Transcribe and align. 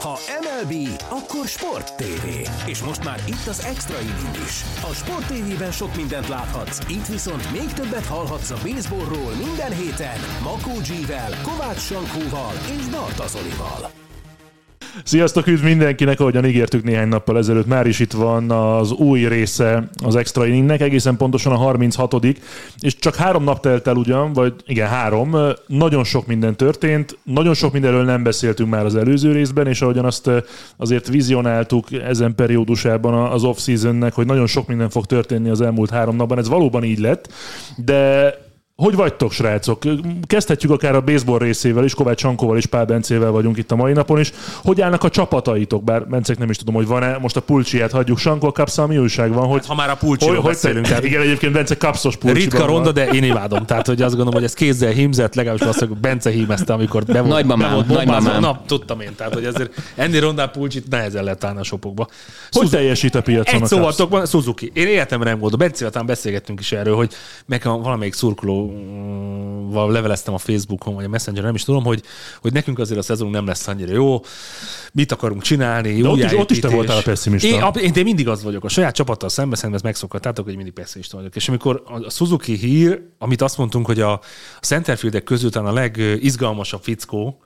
Ha 0.00 0.18
MLB, 0.40 1.02
akkor 1.08 1.46
Sport 1.46 1.96
TV. 1.96 2.26
És 2.66 2.82
most 2.82 3.04
már 3.04 3.22
itt 3.26 3.46
az 3.46 3.64
Extra 3.64 4.00
Inning 4.00 4.36
is. 4.46 4.62
A 4.90 4.94
Sport 4.94 5.26
TV-ben 5.26 5.72
sok 5.72 5.96
mindent 5.96 6.28
láthatsz, 6.28 6.78
itt 6.88 7.06
viszont 7.06 7.52
még 7.52 7.72
többet 7.72 8.06
hallhatsz 8.06 8.50
a 8.50 8.58
baseballról 8.62 9.32
minden 9.32 9.72
héten 9.72 10.18
Makó 10.42 10.72
G-vel, 10.72 11.30
Kovács 11.42 11.80
Sankóval 11.80 12.52
és 12.78 12.86
Barta 12.86 13.26
Zolival. 13.26 13.99
Sziasztok, 15.04 15.46
üdv 15.46 15.64
mindenkinek, 15.64 16.20
ahogyan 16.20 16.46
ígértük 16.46 16.84
néhány 16.84 17.08
nappal 17.08 17.38
ezelőtt, 17.38 17.66
már 17.66 17.86
is 17.86 17.98
itt 17.98 18.12
van 18.12 18.50
az 18.50 18.92
új 18.92 19.26
része 19.26 19.88
az 20.04 20.16
Extra 20.16 20.46
Inningnek, 20.46 20.80
egészen 20.80 21.16
pontosan 21.16 21.52
a 21.52 21.56
36 21.56 22.16
és 22.80 22.96
csak 22.96 23.14
három 23.14 23.44
nap 23.44 23.60
telt 23.60 23.86
el 23.86 23.96
ugyan, 23.96 24.32
vagy 24.32 24.54
igen, 24.66 24.88
három, 24.88 25.36
nagyon 25.66 26.04
sok 26.04 26.26
minden 26.26 26.56
történt, 26.56 27.18
nagyon 27.22 27.54
sok 27.54 27.72
mindenről 27.72 28.04
nem 28.04 28.22
beszéltünk 28.22 28.70
már 28.70 28.84
az 28.84 28.96
előző 28.96 29.32
részben, 29.32 29.66
és 29.66 29.82
ahogyan 29.82 30.04
azt 30.04 30.30
azért 30.76 31.08
vizionáltuk 31.08 31.92
ezen 31.92 32.34
periódusában 32.34 33.14
az 33.14 33.44
off-seasonnek, 33.44 34.14
hogy 34.14 34.26
nagyon 34.26 34.46
sok 34.46 34.66
minden 34.66 34.90
fog 34.90 35.06
történni 35.06 35.50
az 35.50 35.60
elmúlt 35.60 35.90
három 35.90 36.16
napban, 36.16 36.38
ez 36.38 36.48
valóban 36.48 36.84
így 36.84 36.98
lett, 36.98 37.32
de 37.76 38.34
hogy 38.80 38.94
vagytok, 38.94 39.32
srácok? 39.32 39.82
Kezdhetjük 40.26 40.70
akár 40.70 40.94
a 40.94 41.00
baseball 41.00 41.38
részével 41.38 41.84
is, 41.84 41.94
Kovács 41.94 42.20
Sankóval 42.20 42.56
és 42.56 42.66
Pál 42.66 42.84
Bencével 42.84 43.30
vagyunk 43.30 43.56
itt 43.56 43.70
a 43.70 43.76
mai 43.76 43.92
napon 43.92 44.20
is. 44.20 44.32
Hogy 44.62 44.80
állnak 44.80 45.04
a 45.04 45.08
csapataitok? 45.08 45.84
Bár 45.84 46.08
Bencek 46.08 46.38
nem 46.38 46.50
is 46.50 46.56
tudom, 46.56 46.74
hogy 46.74 46.86
van-e. 46.86 47.18
Most 47.18 47.36
a 47.36 47.40
pulcsiát 47.40 47.90
hagyjuk. 47.90 48.18
Sankó 48.18 48.52
kapszal 48.52 48.86
mi 48.86 48.98
újság 48.98 49.32
van? 49.32 49.46
Hogy, 49.46 49.66
ha 49.66 49.74
már 49.74 49.90
a 49.90 49.94
pulcsiról 49.94 50.34
hogy, 50.34 50.44
beszélünk. 50.44 50.86
Hogy, 50.86 51.04
igen, 51.04 51.20
egyébként 51.20 51.52
Bence 51.52 51.76
kapszos 51.76 52.16
pulcsi. 52.16 52.40
Ritka 52.40 52.66
ronda, 52.66 52.92
de 52.92 53.06
én 53.06 53.24
imádom. 53.24 53.66
Tehát, 53.66 53.86
hogy 53.86 54.02
azt 54.02 54.14
gondolom, 54.14 54.34
hogy 54.34 54.44
ez 54.44 54.54
kézzel 54.54 54.92
hímzett, 54.92 55.34
legalábbis 55.34 55.66
azt, 55.66 55.78
hogy 55.78 55.88
Bence 55.88 56.30
hímezte, 56.30 56.72
amikor 56.72 57.04
be 57.04 57.20
volt. 57.20 57.32
Nagymamám, 57.32 57.84
nagymamám. 57.88 58.40
Na, 58.40 58.62
tudtam 58.66 59.00
én. 59.00 59.14
Tehát, 59.16 59.34
hogy 59.34 59.44
ezért 59.44 59.74
ennél 59.94 60.20
rondán 60.20 60.50
pulcsit 60.50 60.88
nehezen 60.88 61.24
lehet 61.24 61.44
állni 61.44 61.60
a 61.60 61.64
sopokba. 61.64 62.08
Hogy 62.50 62.70
teljesít 62.70 63.14
a 63.14 63.22
piacon 63.22 63.60
Egy 63.60 63.66
szóval 63.66 63.92
van, 64.08 64.26
Suzuki. 64.26 64.70
Én 64.74 64.86
életemben 64.86 65.28
nem 65.28 65.38
gondolom. 65.38 65.66
Bencével 65.66 65.92
talán 65.92 66.06
beszélgettünk 66.06 66.60
is 66.60 66.72
erről, 66.72 66.96
hogy 66.96 67.12
meg 67.46 67.64
valamelyik 67.64 68.14
szurkoló 68.14 68.69
leveleztem 69.88 70.34
a 70.34 70.38
Facebookon, 70.38 70.94
vagy 70.94 71.04
a 71.04 71.08
Messenger, 71.08 71.44
nem 71.44 71.54
is 71.54 71.64
tudom, 71.64 71.84
hogy, 71.84 72.02
hogy 72.40 72.52
nekünk 72.52 72.78
azért 72.78 72.98
a 72.98 73.02
szezon 73.02 73.30
nem 73.30 73.46
lesz 73.46 73.68
annyira 73.68 73.92
jó, 73.92 74.20
mit 74.92 75.12
akarunk 75.12 75.42
csinálni, 75.42 76.00
De 76.00 76.08
ott 76.08 76.18
is, 76.18 76.32
ott 76.32 76.50
is 76.50 76.58
te 76.58 76.68
voltál 76.68 76.96
a 76.96 77.02
pessimista. 77.02 77.48
Én, 77.48 77.84
én, 77.84 77.92
én, 77.94 78.04
mindig 78.04 78.28
az 78.28 78.42
vagyok, 78.42 78.64
a 78.64 78.68
saját 78.68 78.94
csapattal 78.94 79.28
szemben, 79.28 79.54
szerintem 79.54 79.74
ezt 79.74 79.84
megszokhattátok, 79.84 80.44
hogy 80.44 80.56
mindig 80.56 80.72
pessimista 80.72 81.16
vagyok. 81.16 81.36
És 81.36 81.48
amikor 81.48 81.82
a 81.84 82.10
Suzuki 82.10 82.56
hír, 82.56 83.02
amit 83.18 83.42
azt 83.42 83.58
mondtunk, 83.58 83.86
hogy 83.86 84.00
a 84.00 84.20
centerfieldek 84.60 85.22
közül 85.22 85.50
talán 85.50 85.68
a 85.68 85.74
legizgalmasabb 85.74 86.82
fickó, 86.82 87.40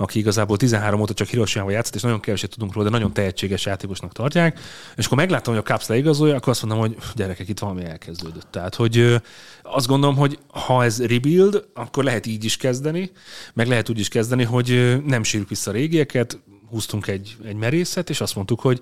aki 0.00 0.18
igazából 0.18 0.56
13 0.56 1.00
óta 1.00 1.14
csak 1.14 1.28
Hiroshima 1.28 1.70
játszott, 1.70 1.94
és 1.94 2.02
nagyon 2.02 2.20
keveset 2.20 2.50
tudunk 2.50 2.72
róla, 2.72 2.84
de 2.84 2.90
nagyon 2.90 3.12
tehetséges 3.12 3.66
játékosnak 3.66 4.12
tartják. 4.12 4.60
És 4.96 5.04
akkor 5.04 5.18
megláttam, 5.18 5.54
hogy 5.54 5.62
a 5.66 5.70
Caps 5.70 5.86
leigazolja, 5.86 6.36
akkor 6.36 6.48
azt 6.48 6.62
mondom, 6.62 6.80
hogy 6.80 6.96
gyerekek, 7.14 7.48
itt 7.48 7.58
valami 7.58 7.84
elkezdődött. 7.84 8.46
Tehát, 8.50 8.74
hogy 8.74 9.20
azt 9.62 9.86
gondolom, 9.86 10.16
hogy 10.16 10.38
ha 10.46 10.84
ez 10.84 11.06
rebuild, 11.06 11.64
akkor 11.74 12.04
lehet 12.04 12.26
így 12.26 12.44
is 12.44 12.56
kezdeni, 12.56 13.10
meg 13.54 13.66
lehet 13.66 13.88
úgy 13.88 13.98
is 13.98 14.08
kezdeni, 14.08 14.44
hogy 14.44 14.98
nem 15.06 15.22
sírjuk 15.22 15.48
vissza 15.48 15.70
a 15.70 15.74
régieket, 15.74 16.38
húztunk 16.70 17.06
egy, 17.06 17.36
egy 17.44 17.56
merészet, 17.56 18.10
és 18.10 18.20
azt 18.20 18.34
mondtuk, 18.34 18.60
hogy 18.60 18.80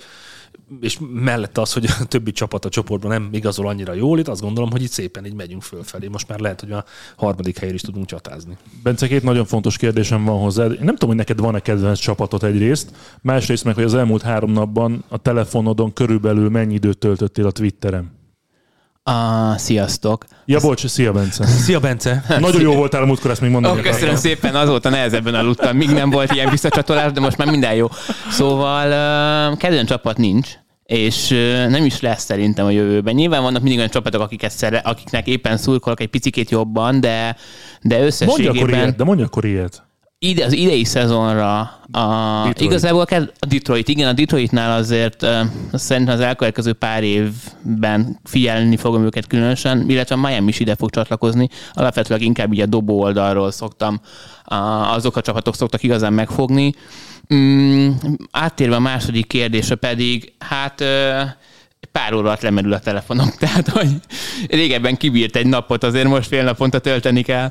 és 0.80 0.98
mellette 1.00 1.60
az, 1.60 1.72
hogy 1.72 1.86
a 2.00 2.04
többi 2.04 2.32
csapat 2.32 2.64
a 2.64 2.68
csoportban 2.68 3.10
nem 3.10 3.28
igazol 3.32 3.68
annyira 3.68 3.92
jól, 3.92 4.18
itt 4.18 4.28
azt 4.28 4.40
gondolom, 4.40 4.70
hogy 4.70 4.82
itt 4.82 4.90
szépen 4.90 5.26
így 5.26 5.34
megyünk 5.34 5.62
fölfelé. 5.62 6.06
Most 6.06 6.28
már 6.28 6.38
lehet, 6.38 6.60
hogy 6.60 6.72
a 6.72 6.84
harmadik 7.16 7.58
helyre 7.58 7.74
is 7.74 7.80
tudunk 7.80 8.06
csatázni. 8.06 8.56
Bence, 8.82 9.08
két 9.08 9.22
nagyon 9.22 9.44
fontos 9.44 9.76
kérdésem 9.76 10.24
van 10.24 10.40
hozzá. 10.40 10.66
Nem 10.66 10.76
tudom, 10.76 11.08
hogy 11.08 11.16
neked 11.16 11.40
van-e 11.40 11.60
kedvenc 11.60 11.98
csapatot 11.98 12.42
egyrészt, 12.42 12.90
másrészt 13.20 13.64
meg, 13.64 13.74
hogy 13.74 13.84
az 13.84 13.94
elmúlt 13.94 14.22
három 14.22 14.50
napban 14.50 15.04
a 15.08 15.16
telefonodon 15.16 15.92
körülbelül 15.92 16.50
mennyi 16.50 16.74
időt 16.74 16.98
töltöttél 16.98 17.46
a 17.46 17.50
Twitteren? 17.50 18.15
Uh, 19.10 19.56
sziasztok. 19.56 20.24
Ja, 20.44 20.60
bocs, 20.60 20.86
szia 20.86 21.12
Bence. 21.12 21.46
Szia 21.46 21.80
Bence. 21.80 22.24
Nagyon 22.38 22.60
jó 22.60 22.74
voltál 22.74 23.02
a 23.02 23.06
múltkor, 23.06 23.30
ezt 23.30 23.40
még 23.40 23.50
mondani. 23.50 23.74
Oh, 23.74 23.80
köszönöm 23.80 24.08
akartam. 24.08 24.30
szépen, 24.30 24.54
azóta 24.54 24.88
nehezebben 24.88 25.34
aludtam, 25.34 25.76
míg 25.76 25.90
nem 25.90 26.10
volt 26.10 26.32
ilyen 26.32 26.50
visszacsatolás, 26.50 27.12
de 27.12 27.20
most 27.20 27.36
már 27.36 27.50
minden 27.50 27.74
jó. 27.74 27.86
Szóval 28.30 28.86
uh, 28.86 29.58
kedvenc 29.58 29.88
csapat 29.88 30.16
nincs, 30.16 30.48
és 30.84 31.30
uh, 31.30 31.66
nem 31.68 31.84
is 31.84 32.00
lesz 32.00 32.24
szerintem 32.24 32.66
a 32.66 32.70
jövőben. 32.70 33.14
Nyilván 33.14 33.42
vannak 33.42 33.60
mindig 33.60 33.78
olyan 33.78 33.90
csapatok, 33.90 34.20
akiket 34.20 34.50
szere, 34.50 34.78
akiknek 34.78 35.26
éppen 35.26 35.56
szurkolok 35.56 36.00
egy 36.00 36.08
picikét 36.08 36.50
jobban, 36.50 37.00
de, 37.00 37.36
de 37.82 38.04
összességében... 38.04 38.54
Mondj 38.54 38.62
akkor 38.62 38.74
ilyet, 38.74 38.96
de 38.96 39.04
mondj 39.04 39.22
akkor 39.22 39.44
ilyet 39.44 39.85
ide, 40.18 40.44
az 40.44 40.52
idei 40.52 40.84
szezonra 40.84 41.60
a, 41.92 42.42
Detroit. 42.44 42.60
igazából 42.60 43.04
kell 43.04 43.32
a 43.38 43.46
Detroit, 43.46 43.88
igen, 43.88 44.08
a 44.08 44.12
Detroitnál 44.12 44.78
azért 44.78 45.22
uh, 45.22 45.40
szerintem 45.72 46.14
az 46.14 46.20
elkövetkező 46.20 46.72
pár 46.72 47.02
évben 47.02 48.18
figyelni 48.24 48.76
fogom 48.76 49.04
őket 49.04 49.26
különösen, 49.26 49.90
illetve 49.90 50.14
a 50.14 50.18
Miami 50.18 50.48
is 50.48 50.60
ide 50.60 50.74
fog 50.74 50.90
csatlakozni. 50.90 51.48
Alapvetően 51.72 52.20
inkább 52.20 52.52
így 52.52 52.60
a 52.60 52.66
dobó 52.66 53.00
oldalról 53.00 53.50
szoktam, 53.50 54.00
uh, 54.50 54.92
azok 54.92 55.16
a 55.16 55.20
csapatok 55.20 55.54
szoktak 55.54 55.82
igazán 55.82 56.12
megfogni. 56.12 56.74
Mm, 57.34 57.90
áttérve 58.30 58.74
a 58.76 58.80
második 58.80 59.26
kérdésre 59.26 59.74
pedig, 59.74 60.32
hát 60.38 60.80
uh, 60.80 60.86
pár 61.92 62.14
óra 62.14 62.26
alatt 62.26 62.40
lemerül 62.40 62.72
a 62.72 62.78
telefonom, 62.78 63.28
tehát 63.38 63.68
hogy 63.68 63.88
régebben 64.48 64.96
kibírt 64.96 65.36
egy 65.36 65.46
napot, 65.46 65.84
azért 65.84 66.08
most 66.08 66.28
fél 66.28 66.44
naponta 66.44 66.78
tölteni 66.78 67.22
kell. 67.22 67.50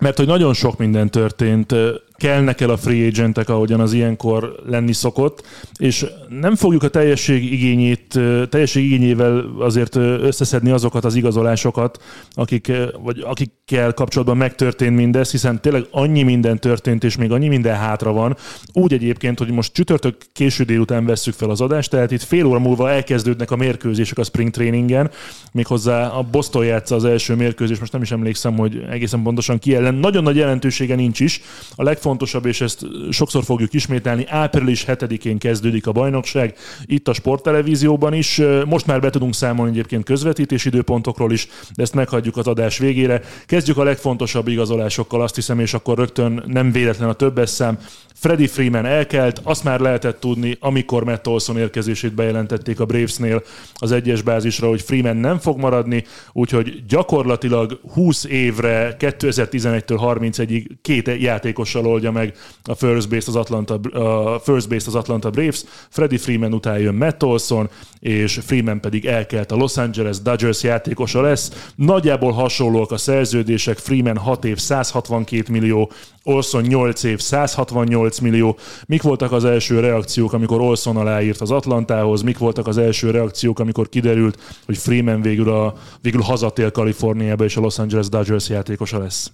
Mert 0.00 0.16
hogy 0.16 0.26
nagyon 0.26 0.54
sok 0.54 0.78
minden 0.78 1.10
történt 1.10 1.74
kelnek 2.18 2.60
el 2.60 2.70
a 2.70 2.76
free 2.76 3.06
agentek, 3.06 3.48
ahogyan 3.48 3.80
az 3.80 3.92
ilyenkor 3.92 4.54
lenni 4.66 4.92
szokott, 4.92 5.46
és 5.78 6.06
nem 6.40 6.54
fogjuk 6.54 6.82
a 6.82 6.88
teljesség 6.88 7.52
igényét, 7.52 8.20
teljesség 8.48 8.84
igényével 8.84 9.44
azért 9.58 9.96
összeszedni 9.96 10.70
azokat 10.70 11.04
az 11.04 11.14
igazolásokat, 11.14 12.02
akik, 12.34 12.72
vagy 13.02 13.24
akikkel 13.26 13.92
kapcsolatban 13.92 14.36
megtörtént 14.36 14.96
mindez, 14.96 15.30
hiszen 15.30 15.60
tényleg 15.60 15.86
annyi 15.90 16.22
minden 16.22 16.58
történt, 16.58 17.04
és 17.04 17.16
még 17.16 17.32
annyi 17.32 17.48
minden 17.48 17.76
hátra 17.76 18.12
van. 18.12 18.36
Úgy 18.72 18.92
egyébként, 18.92 19.38
hogy 19.38 19.50
most 19.50 19.72
csütörtök 19.72 20.16
késő 20.32 20.64
délután 20.64 21.06
vesszük 21.06 21.34
fel 21.34 21.50
az 21.50 21.60
adást, 21.60 21.90
tehát 21.90 22.10
itt 22.10 22.22
fél 22.22 22.44
óra 22.44 22.58
múlva 22.58 22.90
elkezdődnek 22.90 23.50
a 23.50 23.56
mérkőzések 23.56 24.18
a 24.18 24.24
spring 24.24 24.50
trainingen, 24.50 25.10
méghozzá 25.52 26.06
a 26.08 26.22
Boston 26.22 26.64
játsza 26.64 26.94
az 26.94 27.04
első 27.04 27.34
mérkőzés, 27.34 27.78
most 27.78 27.92
nem 27.92 28.02
is 28.02 28.10
emlékszem, 28.10 28.56
hogy 28.56 28.84
egészen 28.90 29.22
pontosan 29.22 29.58
ki 29.58 29.74
ellen. 29.74 29.94
Nagyon 29.94 30.22
nagy 30.22 30.36
jelentősége 30.36 30.94
nincs 30.94 31.20
is. 31.20 31.40
A 31.74 31.82
legfontosabb 31.82 32.06
legfontosabb, 32.08 32.46
és 32.46 32.60
ezt 32.60 32.86
sokszor 33.10 33.44
fogjuk 33.44 33.72
ismételni, 33.72 34.26
április 34.28 34.84
7-én 34.86 35.38
kezdődik 35.38 35.86
a 35.86 35.92
bajnokság, 35.92 36.54
itt 36.84 37.08
a 37.08 37.12
sporttelevízióban 37.12 38.12
is. 38.12 38.40
Most 38.66 38.86
már 38.86 39.00
be 39.00 39.10
tudunk 39.10 39.34
számolni 39.34 39.70
egyébként 39.70 40.04
közvetítés 40.04 40.64
időpontokról 40.64 41.32
is, 41.32 41.48
de 41.74 41.82
ezt 41.82 41.94
meghagyjuk 41.94 42.36
az 42.36 42.46
adás 42.46 42.78
végére. 42.78 43.20
Kezdjük 43.46 43.76
a 43.76 43.82
legfontosabb 43.82 44.48
igazolásokkal, 44.48 45.22
azt 45.22 45.34
hiszem, 45.34 45.60
és 45.60 45.74
akkor 45.74 45.98
rögtön 45.98 46.42
nem 46.46 46.72
véletlen 46.72 47.08
a 47.08 47.12
többes 47.12 47.50
szám. 47.50 47.78
Freddie 48.20 48.48
Freeman 48.48 48.86
elkelt, 48.86 49.40
azt 49.42 49.64
már 49.64 49.80
lehetett 49.80 50.20
tudni, 50.20 50.56
amikor 50.60 51.04
Matt 51.04 51.26
Olson 51.26 51.58
érkezését 51.58 52.14
bejelentették 52.14 52.80
a 52.80 52.84
Bravesnél 52.84 53.42
az 53.74 53.92
egyes 53.92 54.22
bázisra, 54.22 54.68
hogy 54.68 54.82
Freeman 54.82 55.16
nem 55.16 55.38
fog 55.38 55.58
maradni, 55.58 56.04
úgyhogy 56.32 56.84
gyakorlatilag 56.88 57.80
20 57.92 58.24
évre, 58.24 58.96
2011-től 58.98 59.98
31-ig 60.02 60.66
két 60.82 61.10
játékossal 61.20 61.86
oldja 61.86 62.10
meg 62.10 62.34
a 62.62 62.74
first 62.74 63.08
base 63.08 63.26
az 63.26 63.36
Atlanta, 63.36 63.74
a 63.74 64.38
first 64.38 64.68
base 64.68 64.86
az 64.86 64.94
Atlanta 64.94 65.30
Braves, 65.30 65.64
Freddie 65.88 66.18
Freeman 66.18 66.54
után 66.54 66.78
jön 66.78 66.94
Matt 66.94 67.22
Olson, 67.22 67.68
és 68.00 68.38
Freeman 68.42 68.80
pedig 68.80 69.06
elkelt 69.06 69.52
a 69.52 69.56
Los 69.56 69.76
Angeles 69.76 70.20
Dodgers 70.20 70.62
játékosa 70.62 71.20
lesz. 71.20 71.70
Nagyjából 71.74 72.32
hasonlóak 72.32 72.90
a 72.90 72.96
szerződések, 72.96 73.78
Freeman 73.78 74.16
6 74.16 74.44
év 74.44 74.58
162 74.58 75.52
millió, 75.52 75.90
Olson 76.22 76.62
8 76.62 77.02
év 77.02 77.20
168 77.20 78.07
millió. 78.16 78.58
Mik 78.86 79.02
voltak 79.02 79.32
az 79.32 79.44
első 79.44 79.80
reakciók, 79.80 80.32
amikor 80.32 80.60
Olson 80.60 80.96
aláírt 80.96 81.40
az 81.40 81.50
Atlantához? 81.50 82.22
Mik 82.22 82.38
voltak 82.38 82.66
az 82.66 82.78
első 82.78 83.10
reakciók, 83.10 83.58
amikor 83.58 83.88
kiderült, 83.88 84.38
hogy 84.66 84.78
Freeman 84.78 85.20
végül, 85.20 85.50
a, 85.50 85.74
végül 86.00 86.20
hazatér 86.22 86.70
Kaliforniába, 86.70 87.44
és 87.44 87.56
a 87.56 87.60
Los 87.60 87.78
Angeles 87.78 88.08
Dodgers 88.08 88.48
játékosa 88.48 88.98
lesz? 88.98 89.32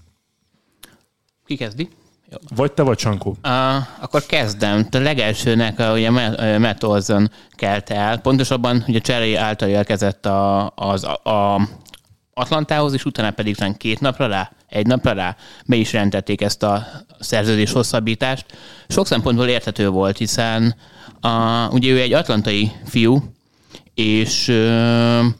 Ki 1.46 1.56
kezdi? 1.56 1.88
Jó. 2.30 2.38
Vagy 2.56 2.72
te 2.72 2.82
vagy 2.82 2.96
Csankó? 2.96 3.30
Uh, 3.30 3.76
akkor 4.00 4.26
kezdem. 4.26 4.88
A 4.90 4.96
legelsőnek 4.96 5.78
a, 5.78 5.92
ugye 5.92 6.10
Matt 6.58 6.84
Olson 6.84 7.30
kelt 7.50 7.90
el. 7.90 8.20
Pontosabban 8.20 8.84
ugye 8.86 9.00
Cherry 9.00 9.34
által 9.34 9.68
érkezett 9.68 10.26
a, 10.26 10.72
az, 10.74 11.04
a, 11.04 11.30
a 11.30 11.68
Atlantához, 12.34 12.92
és 12.92 13.04
utána 13.04 13.30
pedig 13.30 13.56
talán 13.56 13.76
két 13.76 14.00
napra 14.00 14.26
rá, 14.26 14.52
egy 14.74 14.86
napra 14.86 15.12
rá 15.12 15.36
be 15.66 15.76
is 15.76 15.92
rendelték 15.92 16.40
ezt 16.40 16.62
a 16.62 16.86
szerződés 17.20 17.72
hosszabbítást. 17.72 18.46
Sok 18.88 19.06
szempontból 19.06 19.46
érthető 19.46 19.88
volt, 19.88 20.18
hiszen 20.18 20.74
a, 21.20 21.68
ugye 21.70 21.90
ő 21.90 22.00
egy 22.00 22.12
atlantai 22.12 22.72
fiú, 22.84 23.22
és, 23.94 24.52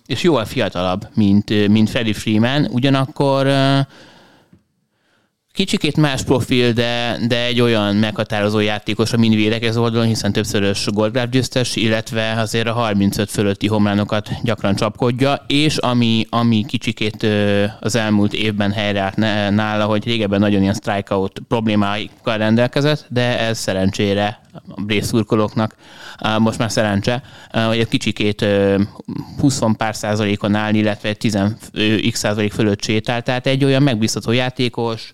és 0.06 0.22
jóval 0.22 0.44
fiatalabb, 0.44 1.08
mint, 1.14 1.68
mint 1.68 1.90
Freddie 1.90 2.14
Freeman, 2.14 2.68
ugyanakkor 2.70 3.46
Kicsikét 5.54 5.96
más 5.96 6.22
profil, 6.22 6.72
de, 6.72 7.18
de 7.28 7.44
egy 7.44 7.60
olyan 7.60 7.96
meghatározó 7.96 8.58
játékos 8.60 9.12
a 9.12 9.16
mini 9.16 9.36
védekező 9.36 9.80
oldalon, 9.80 10.06
hiszen 10.06 10.32
többszörös 10.32 10.86
goldglove 10.86 11.26
győztes, 11.26 11.76
illetve 11.76 12.32
azért 12.40 12.66
a 12.66 12.72
35 12.72 13.30
fölötti 13.30 13.66
homlánokat 13.66 14.30
gyakran 14.42 14.74
csapkodja, 14.74 15.44
és 15.46 15.76
ami, 15.76 16.26
ami 16.30 16.64
kicsikét 16.68 17.26
az 17.80 17.94
elmúlt 17.96 18.32
évben 18.32 18.72
helyreállt 18.72 19.16
nála, 19.54 19.84
hogy 19.84 20.04
régebben 20.04 20.40
nagyon 20.40 20.62
ilyen 20.62 20.74
strikeout 20.74 21.42
problémáikkal 21.48 22.36
rendelkezett, 22.36 23.06
de 23.08 23.38
ez 23.38 23.58
szerencsére 23.58 24.43
a 24.68 24.80
Braves 24.80 25.04
szurkolóknak. 25.06 25.76
Most 26.38 26.58
már 26.58 26.70
szerencse, 26.70 27.22
hogy 27.66 27.78
egy 27.78 27.88
kicsikét 27.88 28.46
20 29.38 29.60
pár 29.76 29.96
százalékon 29.96 30.54
áll, 30.54 30.74
illetve 30.74 31.12
10 31.12 31.38
x 32.10 32.18
százalék 32.18 32.52
fölött 32.52 32.82
sétál, 32.82 33.22
tehát 33.22 33.46
egy 33.46 33.64
olyan 33.64 33.82
megbízható 33.82 34.32
játékos, 34.32 35.12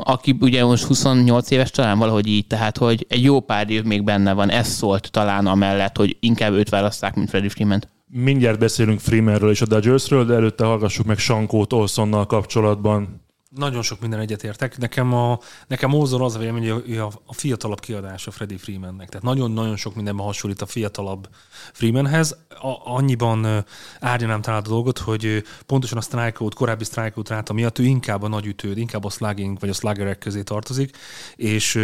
aki 0.00 0.36
ugye 0.40 0.64
most 0.64 0.84
28 0.84 1.50
éves 1.50 1.70
talán 1.70 1.98
valahogy 1.98 2.26
így, 2.26 2.46
tehát 2.46 2.78
hogy 2.78 3.06
egy 3.08 3.22
jó 3.22 3.40
pár 3.40 3.70
év 3.70 3.82
még 3.82 4.04
benne 4.04 4.32
van, 4.32 4.50
ez 4.50 4.68
szólt 4.68 5.10
talán 5.10 5.46
amellett, 5.46 5.96
hogy 5.96 6.16
inkább 6.20 6.52
őt 6.52 6.68
választák, 6.68 7.14
mint 7.14 7.28
Freddie 7.28 7.50
freeman. 7.50 7.82
Mindjárt 8.16 8.58
beszélünk 8.58 9.00
Freemanről 9.00 9.50
és 9.50 9.60
a 9.60 9.66
Dodgersről, 9.66 10.24
de 10.24 10.34
előtte 10.34 10.64
hallgassuk 10.64 11.06
meg 11.06 11.18
Sankót 11.18 11.72
Olsonnal 11.72 12.26
kapcsolatban 12.26 13.23
nagyon 13.54 13.82
sok 13.82 14.00
minden 14.00 14.20
egyetértek. 14.20 14.78
Nekem, 14.78 15.12
a, 15.12 15.38
nekem 15.66 15.92
Ózor 15.92 16.22
az 16.22 16.34
a 16.34 16.38
vélemény, 16.38 16.70
hogy 16.70 16.96
a, 16.96 17.10
a 17.26 17.32
fiatalabb 17.34 17.80
kiadása 17.80 18.30
Freddie 18.30 18.58
Freemannek. 18.58 19.08
Tehát 19.08 19.24
nagyon-nagyon 19.24 19.76
sok 19.76 19.94
mindenben 19.94 20.24
hasonlít 20.24 20.62
a 20.62 20.66
fiatalabb 20.66 21.28
Freemanhez. 21.72 22.36
A, 22.48 22.94
annyiban 22.94 23.64
árnyanám 24.00 24.40
talán 24.40 24.60
a 24.60 24.68
dolgot, 24.68 24.98
hogy 24.98 25.44
pontosan 25.66 25.98
a 25.98 26.00
strikeout, 26.00 26.54
korábbi 26.54 26.84
strikeout 26.84 27.28
ráta 27.28 27.52
miatt 27.52 27.78
ő 27.78 27.84
inkább 27.84 28.22
a 28.22 28.28
nagy 28.28 28.46
ütőd, 28.46 28.78
inkább 28.78 29.04
a 29.04 29.10
slugging 29.10 29.60
vagy 29.60 29.68
a 29.68 29.72
sluggerek 29.72 30.18
közé 30.18 30.42
tartozik, 30.42 30.96
és 31.36 31.80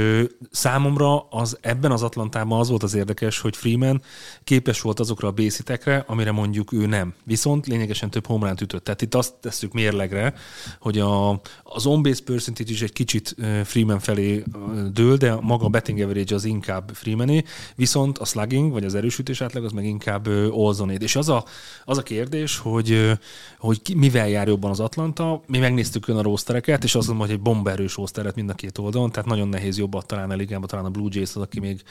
számomra 0.50 1.28
az 1.28 1.58
ebben 1.60 1.92
az 1.92 2.02
Atlantában 2.02 2.60
az 2.60 2.68
volt 2.68 2.82
az 2.82 2.94
érdekes, 2.94 3.40
hogy 3.40 3.56
Freeman 3.56 4.02
képes 4.44 4.80
volt 4.80 5.00
azokra 5.00 5.28
a 5.28 5.32
bészitekre, 5.32 6.04
amire 6.06 6.32
mondjuk 6.32 6.72
ő 6.72 6.86
nem. 6.86 7.14
Viszont 7.24 7.66
lényegesen 7.66 8.10
több 8.10 8.26
homránt 8.26 8.60
ütött. 8.60 8.84
Tehát 8.84 9.02
itt 9.02 9.14
azt 9.14 9.34
tesszük 9.40 9.72
mérlegre, 9.72 10.34
hogy 10.78 10.98
a, 10.98 11.40
az 11.62 11.86
on-base 11.86 12.22
percentage 12.24 12.70
is 12.70 12.82
egy 12.82 12.92
kicsit 12.92 13.34
Freeman 13.64 13.98
felé 13.98 14.44
dől, 14.92 15.16
de 15.16 15.34
maga 15.40 15.64
a 15.64 15.68
betting 15.68 16.00
average 16.00 16.34
az 16.34 16.44
inkább 16.44 16.90
Freemané, 16.94 17.44
viszont 17.74 18.18
a 18.18 18.24
slugging, 18.24 18.72
vagy 18.72 18.84
az 18.84 18.94
erősítés 18.94 19.40
átlag 19.40 19.64
az 19.64 19.72
meg 19.72 19.84
inkább 19.84 20.26
Olzonét. 20.50 21.02
És 21.02 21.16
az 21.16 21.28
a, 21.28 21.44
az 21.84 21.98
a 21.98 22.02
kérdés, 22.02 22.58
hogy, 22.58 23.18
hogy 23.58 23.82
ki, 23.82 23.94
mivel 23.94 24.28
jár 24.28 24.48
jobban 24.48 24.70
az 24.70 24.80
Atlanta, 24.80 25.42
mi 25.46 25.58
megnéztük 25.58 26.08
ön 26.08 26.16
a 26.16 26.22
rostereket, 26.22 26.84
és 26.84 26.94
azt 26.94 27.08
mondom, 27.08 27.26
hogy 27.26 27.36
egy 27.36 27.42
bomberős 27.42 27.96
rosteret 27.96 28.34
mind 28.34 28.50
a 28.50 28.54
két 28.54 28.78
oldalon, 28.78 29.10
tehát 29.10 29.28
nagyon 29.28 29.48
nehéz 29.48 29.78
jobbat 29.78 30.06
találni 30.06 30.32
a 30.32 30.36
ligába, 30.36 30.66
talán 30.66 30.84
a 30.84 30.90
Blue 30.90 31.08
Jays 31.12 31.28
az, 31.28 31.42
aki 31.42 31.60
még 31.60 31.82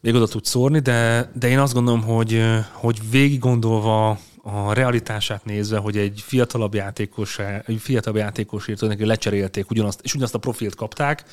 még 0.00 0.14
oda 0.14 0.26
tud 0.26 0.44
szórni, 0.44 0.78
de, 0.78 1.30
de 1.34 1.48
én 1.48 1.58
azt 1.58 1.74
gondolom, 1.74 2.02
hogy, 2.02 2.42
hogy 2.72 3.10
végig 3.10 3.38
gondolva 3.38 4.18
a 4.46 4.72
realitását 4.72 5.44
nézve, 5.44 5.78
hogy 5.78 5.96
egy 5.96 6.22
fiatalabb 6.26 6.74
játékos, 6.74 7.38
egy 7.38 7.80
fiatalabb 7.80 8.18
játékosért 8.18 8.80
neki 8.80 9.04
lecserélték 9.06 9.70
ugyanazt, 9.70 10.00
és 10.02 10.12
ugyanazt 10.12 10.34
a 10.34 10.38
profilt 10.38 10.74
kapták, 10.74 11.24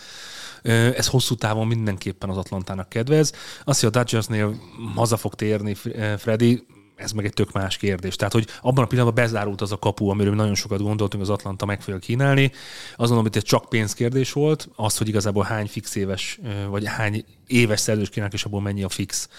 ez 0.96 1.08
hosszú 1.08 1.36
távon 1.36 1.68
mindenképpen 1.68 2.30
az 2.30 2.38
Atlantának 2.38 2.90
kedvez. 2.90 3.34
Azt, 3.64 3.80
hogy 3.80 3.90
a 3.90 3.92
Dodgersnél 3.92 4.56
haza 4.96 5.18
fog 5.18 5.36
térni 5.36 5.76
Freddy, 6.18 6.66
ez 7.02 7.12
meg 7.12 7.26
egy 7.26 7.34
tök 7.34 7.52
más 7.52 7.78
kérdés. 7.78 8.16
Tehát, 8.16 8.34
hogy 8.34 8.48
abban 8.62 8.84
a 8.84 8.88
pillanatban 8.88 9.24
bezárult 9.24 9.62
az 9.62 9.72
a 9.72 9.78
kapu, 9.78 10.10
amiről 10.10 10.36
nagyon 10.36 10.56
sokat 10.56 10.82
gondoltunk, 10.82 11.24
az 11.24 11.30
Atlanta 11.30 11.66
meg 11.66 11.82
fogja 11.82 12.00
kínálni. 12.00 12.52
Azon, 12.96 13.18
amit 13.18 13.36
ez 13.36 13.44
csak 13.44 13.70
pénzkérdés 13.70 14.32
volt, 14.32 14.70
az, 14.76 14.98
hogy 14.98 15.08
igazából 15.08 15.44
hány 15.44 15.68
fix 15.68 15.96
éves, 15.96 16.40
vagy 16.70 16.86
hány 16.86 17.26
éves 17.48 17.80
szerződés 17.80 18.10
kínálnak, 18.10 18.36
és 18.36 18.46
abból 18.46 18.62
mennyi 18.62 18.84
a 18.84 18.90
fix 18.90 19.30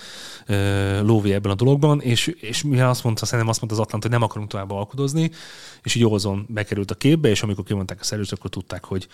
lóvé 1.01 1.33
ebben 1.33 1.51
a 1.51 1.55
dologban, 1.55 2.01
és, 2.01 2.27
és 2.27 2.63
mivel 2.63 2.89
azt 2.89 3.05
mondta, 3.05 3.25
szerintem 3.25 3.49
azt 3.49 3.61
mondta 3.61 3.79
az 3.79 3.85
Atlanta, 3.87 4.09
hogy 4.09 4.19
nem 4.19 4.29
akarunk 4.29 4.51
tovább 4.51 4.71
alkudozni, 4.71 5.31
és 5.83 5.95
így 5.95 6.05
Olzon 6.05 6.47
bekerült 6.49 6.91
a 6.91 6.95
képbe, 6.95 7.29
és 7.29 7.43
amikor 7.43 7.65
kimondták 7.65 8.01
a 8.01 8.05
szerződést, 8.05 8.33
akkor 8.39 8.51
tudták, 8.51 8.85
hogy 8.85 9.09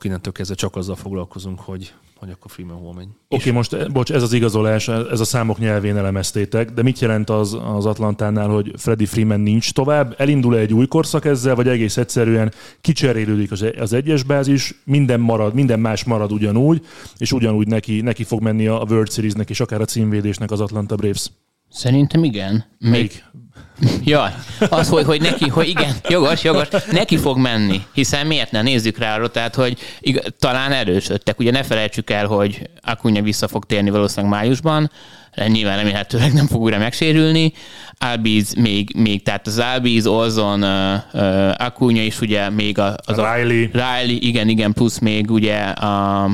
innentől 0.00 0.32
kezdve 0.32 0.54
csak 0.54 0.76
azzal 0.76 0.96
foglalkozunk, 0.96 1.60
hogy, 1.60 1.94
hogy 2.20 2.30
akkor 2.30 2.50
Freeman 2.50 2.76
hol 2.76 2.94
megy. 2.94 3.06
Oké, 3.06 3.14
okay, 3.28 3.52
most 3.52 3.72
eh, 3.72 3.86
bocs, 3.86 4.12
ez 4.12 4.22
az 4.22 4.32
igazolás, 4.32 4.88
ez 4.88 5.20
a 5.20 5.24
számok 5.24 5.58
nyelvén 5.58 5.96
elemeztétek, 5.96 6.70
de 6.70 6.82
mit 6.82 6.98
jelent 6.98 7.30
az, 7.30 7.58
az 7.74 7.86
Atlantánál, 7.86 8.48
hogy 8.48 8.72
Freddy 8.76 9.06
Freeman 9.06 9.40
nincs 9.40 9.72
tovább? 9.72 10.14
Elindul 10.18 10.56
egy 10.56 10.74
új 10.74 10.86
korszak 10.86 11.24
ezzel, 11.24 11.54
vagy 11.54 11.68
egész 11.68 11.96
egyszerűen 11.96 12.52
kicserélődik 12.80 13.52
az, 13.52 13.64
az 13.78 13.92
egyes 13.92 14.22
bázis, 14.22 14.74
minden 14.84 15.20
marad, 15.20 15.54
minden 15.54 15.80
más 15.80 16.04
marad 16.04 16.32
ugyanúgy, 16.32 16.86
és 17.18 17.32
ugyanúgy 17.32 17.66
neki, 17.66 18.00
neki 18.00 18.24
fog 18.24 18.42
menni 18.42 18.66
a 18.66 18.84
World 18.88 19.10
Series-nek 19.10 19.50
és 19.50 19.60
akár 19.60 19.80
a 19.80 19.84
címvédésnek 19.84 20.50
az 20.50 20.60
Atlanta 20.60 20.94
Braves? 20.94 21.30
Szerintem 21.70 22.24
igen. 22.24 22.64
Még, 22.78 23.22
Ja, 24.04 24.34
az, 24.68 24.88
hogy, 24.88 25.04
hogy 25.04 25.20
neki, 25.20 25.48
hogy 25.48 25.68
igen, 25.68 25.94
jogos, 26.08 26.44
jogos, 26.44 26.68
neki 26.90 27.16
fog 27.16 27.38
menni, 27.38 27.80
hiszen 27.92 28.26
miért 28.26 28.50
ne 28.50 28.62
nézzük 28.62 28.98
rá 28.98 29.14
arra, 29.14 29.28
tehát, 29.28 29.54
hogy 29.54 29.78
igaz, 30.00 30.24
talán 30.38 30.72
erősödtek. 30.72 31.38
Ugye 31.38 31.50
ne 31.50 31.62
felejtsük 31.62 32.10
el, 32.10 32.26
hogy 32.26 32.70
Akunya 32.80 33.22
vissza 33.22 33.48
fog 33.48 33.64
térni 33.64 33.90
valószínűleg 33.90 34.30
májusban, 34.38 34.90
nyilván 35.46 35.76
remélhetőleg 35.76 36.32
nem 36.32 36.46
fog 36.46 36.60
újra 36.60 36.78
megsérülni. 36.78 37.52
Albiz 37.98 38.54
még, 38.54 38.94
még 38.96 39.22
tehát 39.22 39.46
az 39.46 39.58
Albiz, 39.58 40.06
Olzon, 40.06 40.62
Akunya 41.56 42.02
is 42.02 42.20
ugye 42.20 42.50
még 42.50 42.78
a, 42.78 42.94
az 43.04 43.16
Riley. 43.16 43.62
A, 43.62 43.68
Riley, 43.72 44.16
igen, 44.20 44.48
igen, 44.48 44.72
plusz 44.72 44.98
még 44.98 45.30
ugye 45.30 45.58
a, 45.60 46.30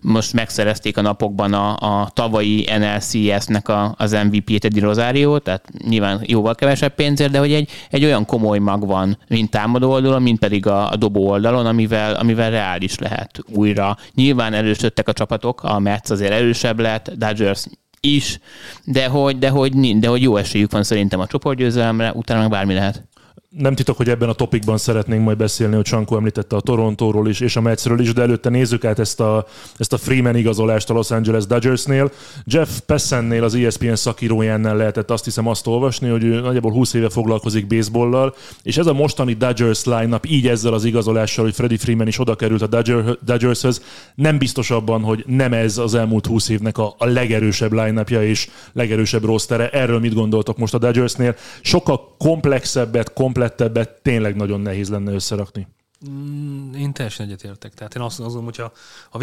most 0.00 0.32
megszerezték 0.32 0.96
a 0.96 1.00
napokban 1.00 1.52
a, 1.52 1.76
a 1.76 2.10
tavalyi 2.12 2.68
NLCS-nek 2.78 3.68
a, 3.68 3.94
az 3.98 4.12
MVP-t, 4.12 4.64
Eddie 4.64 4.82
Rosario, 4.82 5.38
tehát 5.38 5.64
nyilván 5.88 6.20
jóval 6.26 6.54
kevesebb 6.54 6.94
pénzért, 6.94 7.30
de 7.30 7.38
hogy 7.38 7.52
egy, 7.52 7.70
egy 7.90 8.04
olyan 8.04 8.24
komoly 8.24 8.58
mag 8.58 8.86
van, 8.86 9.18
mint 9.28 9.50
támadó 9.50 9.90
oldalon, 9.90 10.22
mint 10.22 10.38
pedig 10.38 10.66
a, 10.66 10.90
a 10.90 10.96
dobó 10.96 11.28
oldalon, 11.28 11.66
amivel, 11.66 12.14
amivel 12.14 12.50
reális 12.50 12.98
lehet 12.98 13.38
újra. 13.54 13.96
Nyilván 14.14 14.52
erősödtek 14.52 15.08
a 15.08 15.12
csapatok, 15.12 15.62
a 15.62 15.78
Mets 15.78 16.10
azért 16.10 16.32
erősebb 16.32 16.80
lett, 16.80 17.10
Dodgers 17.16 17.66
is, 18.00 18.38
de 18.84 19.06
hogy, 19.06 19.38
de 19.38 19.48
hogy, 19.48 19.98
de 19.98 20.08
hogy 20.08 20.22
jó 20.22 20.36
esélyük 20.36 20.72
van 20.72 20.82
szerintem 20.82 21.20
a 21.20 21.26
csoportgyőzelemre, 21.26 22.12
utána 22.14 22.40
meg 22.40 22.50
bármi 22.50 22.74
lehet 22.74 23.09
nem 23.56 23.74
titok, 23.74 23.96
hogy 23.96 24.08
ebben 24.08 24.28
a 24.28 24.32
topikban 24.32 24.78
szeretnénk 24.78 25.24
majd 25.24 25.36
beszélni, 25.36 25.74
hogy 25.74 25.84
Csankó 25.84 26.16
említette 26.16 26.56
a 26.56 26.60
Torontóról 26.60 27.28
is, 27.28 27.40
és 27.40 27.56
a 27.56 27.60
Metsről 27.60 28.00
is, 28.00 28.12
de 28.12 28.22
előtte 28.22 28.48
nézzük 28.48 28.84
át 28.84 28.98
ezt 28.98 29.20
a, 29.20 29.46
ezt 29.76 29.92
a 29.92 29.98
Freeman 29.98 30.36
igazolást 30.36 30.90
a 30.90 30.94
Los 30.94 31.10
Angeles 31.10 31.46
Dodgersnél. 31.46 32.10
Jeff 32.44 32.78
Pessennél, 32.86 33.44
az 33.44 33.54
ESPN 33.54 33.94
szakírójánál 33.94 34.76
lehetett 34.76 35.10
azt 35.10 35.24
hiszem 35.24 35.46
azt 35.46 35.66
olvasni, 35.66 36.08
hogy 36.08 36.24
ő 36.24 36.40
nagyjából 36.40 36.72
20 36.72 36.94
éve 36.94 37.08
foglalkozik 37.08 37.66
baseballlal, 37.66 38.34
és 38.62 38.76
ez 38.76 38.86
a 38.86 38.92
mostani 38.92 39.32
Dodgers 39.32 39.84
line-up 39.84 40.26
így 40.26 40.48
ezzel 40.48 40.72
az 40.72 40.84
igazolással, 40.84 41.44
hogy 41.44 41.54
Freddie 41.54 41.78
Freeman 41.78 42.06
is 42.06 42.18
oda 42.18 42.34
került 42.34 42.62
a 42.62 42.66
Dodger, 42.66 43.18
Dodgershez, 43.24 43.82
nem 44.14 44.38
biztos 44.38 44.70
abban, 44.70 45.02
hogy 45.02 45.24
nem 45.26 45.52
ez 45.52 45.78
az 45.78 45.94
elmúlt 45.94 46.26
20 46.26 46.48
évnek 46.48 46.78
a, 46.78 46.94
a 46.98 47.06
legerősebb 47.06 47.72
line 47.72 48.02
és 48.02 48.48
legerősebb 48.72 49.24
rostere. 49.24 49.70
Erről 49.70 50.00
mit 50.00 50.14
gondoltok 50.14 50.58
most 50.58 50.74
a 50.74 50.78
Dodgersnél? 50.78 51.34
Sokkal 51.60 52.14
komplexebbet, 52.18 53.12
komplexebbet 53.12 53.38
komplettebbet 53.40 54.02
tényleg 54.02 54.36
nagyon 54.36 54.60
nehéz 54.60 54.88
lenne 54.88 55.12
összerakni. 55.12 55.68
Mm, 56.10 56.72
én 56.74 56.92
teljesen 56.92 57.26
egyetértek. 57.26 57.74
Tehát 57.74 57.94
én 57.94 58.02
azt 58.02 58.18
gondolom, 58.18 58.44
hogyha 58.44 58.72
a 59.10 59.18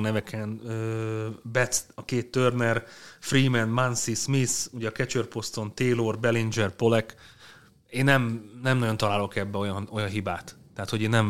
neveken, 0.00 0.60
uh, 0.64 0.70
Betts, 1.42 1.76
a 1.94 2.04
két 2.04 2.30
Turner, 2.30 2.84
Freeman, 3.18 3.68
Mansi, 3.68 4.14
Smith, 4.14 4.52
ugye 4.72 4.88
a 4.88 4.92
catcher 4.92 5.24
poszton, 5.24 5.74
Taylor, 5.74 6.18
Bellinger, 6.18 6.70
Polek, 6.70 7.14
én 7.90 8.04
nem, 8.04 8.50
nem 8.62 8.78
nagyon 8.78 8.96
találok 8.96 9.36
ebbe 9.36 9.58
olyan, 9.58 9.88
olyan 9.92 10.08
hibát. 10.08 10.56
Tehát, 10.74 10.90
hogy 10.90 11.02
én 11.02 11.08
nem, 11.08 11.26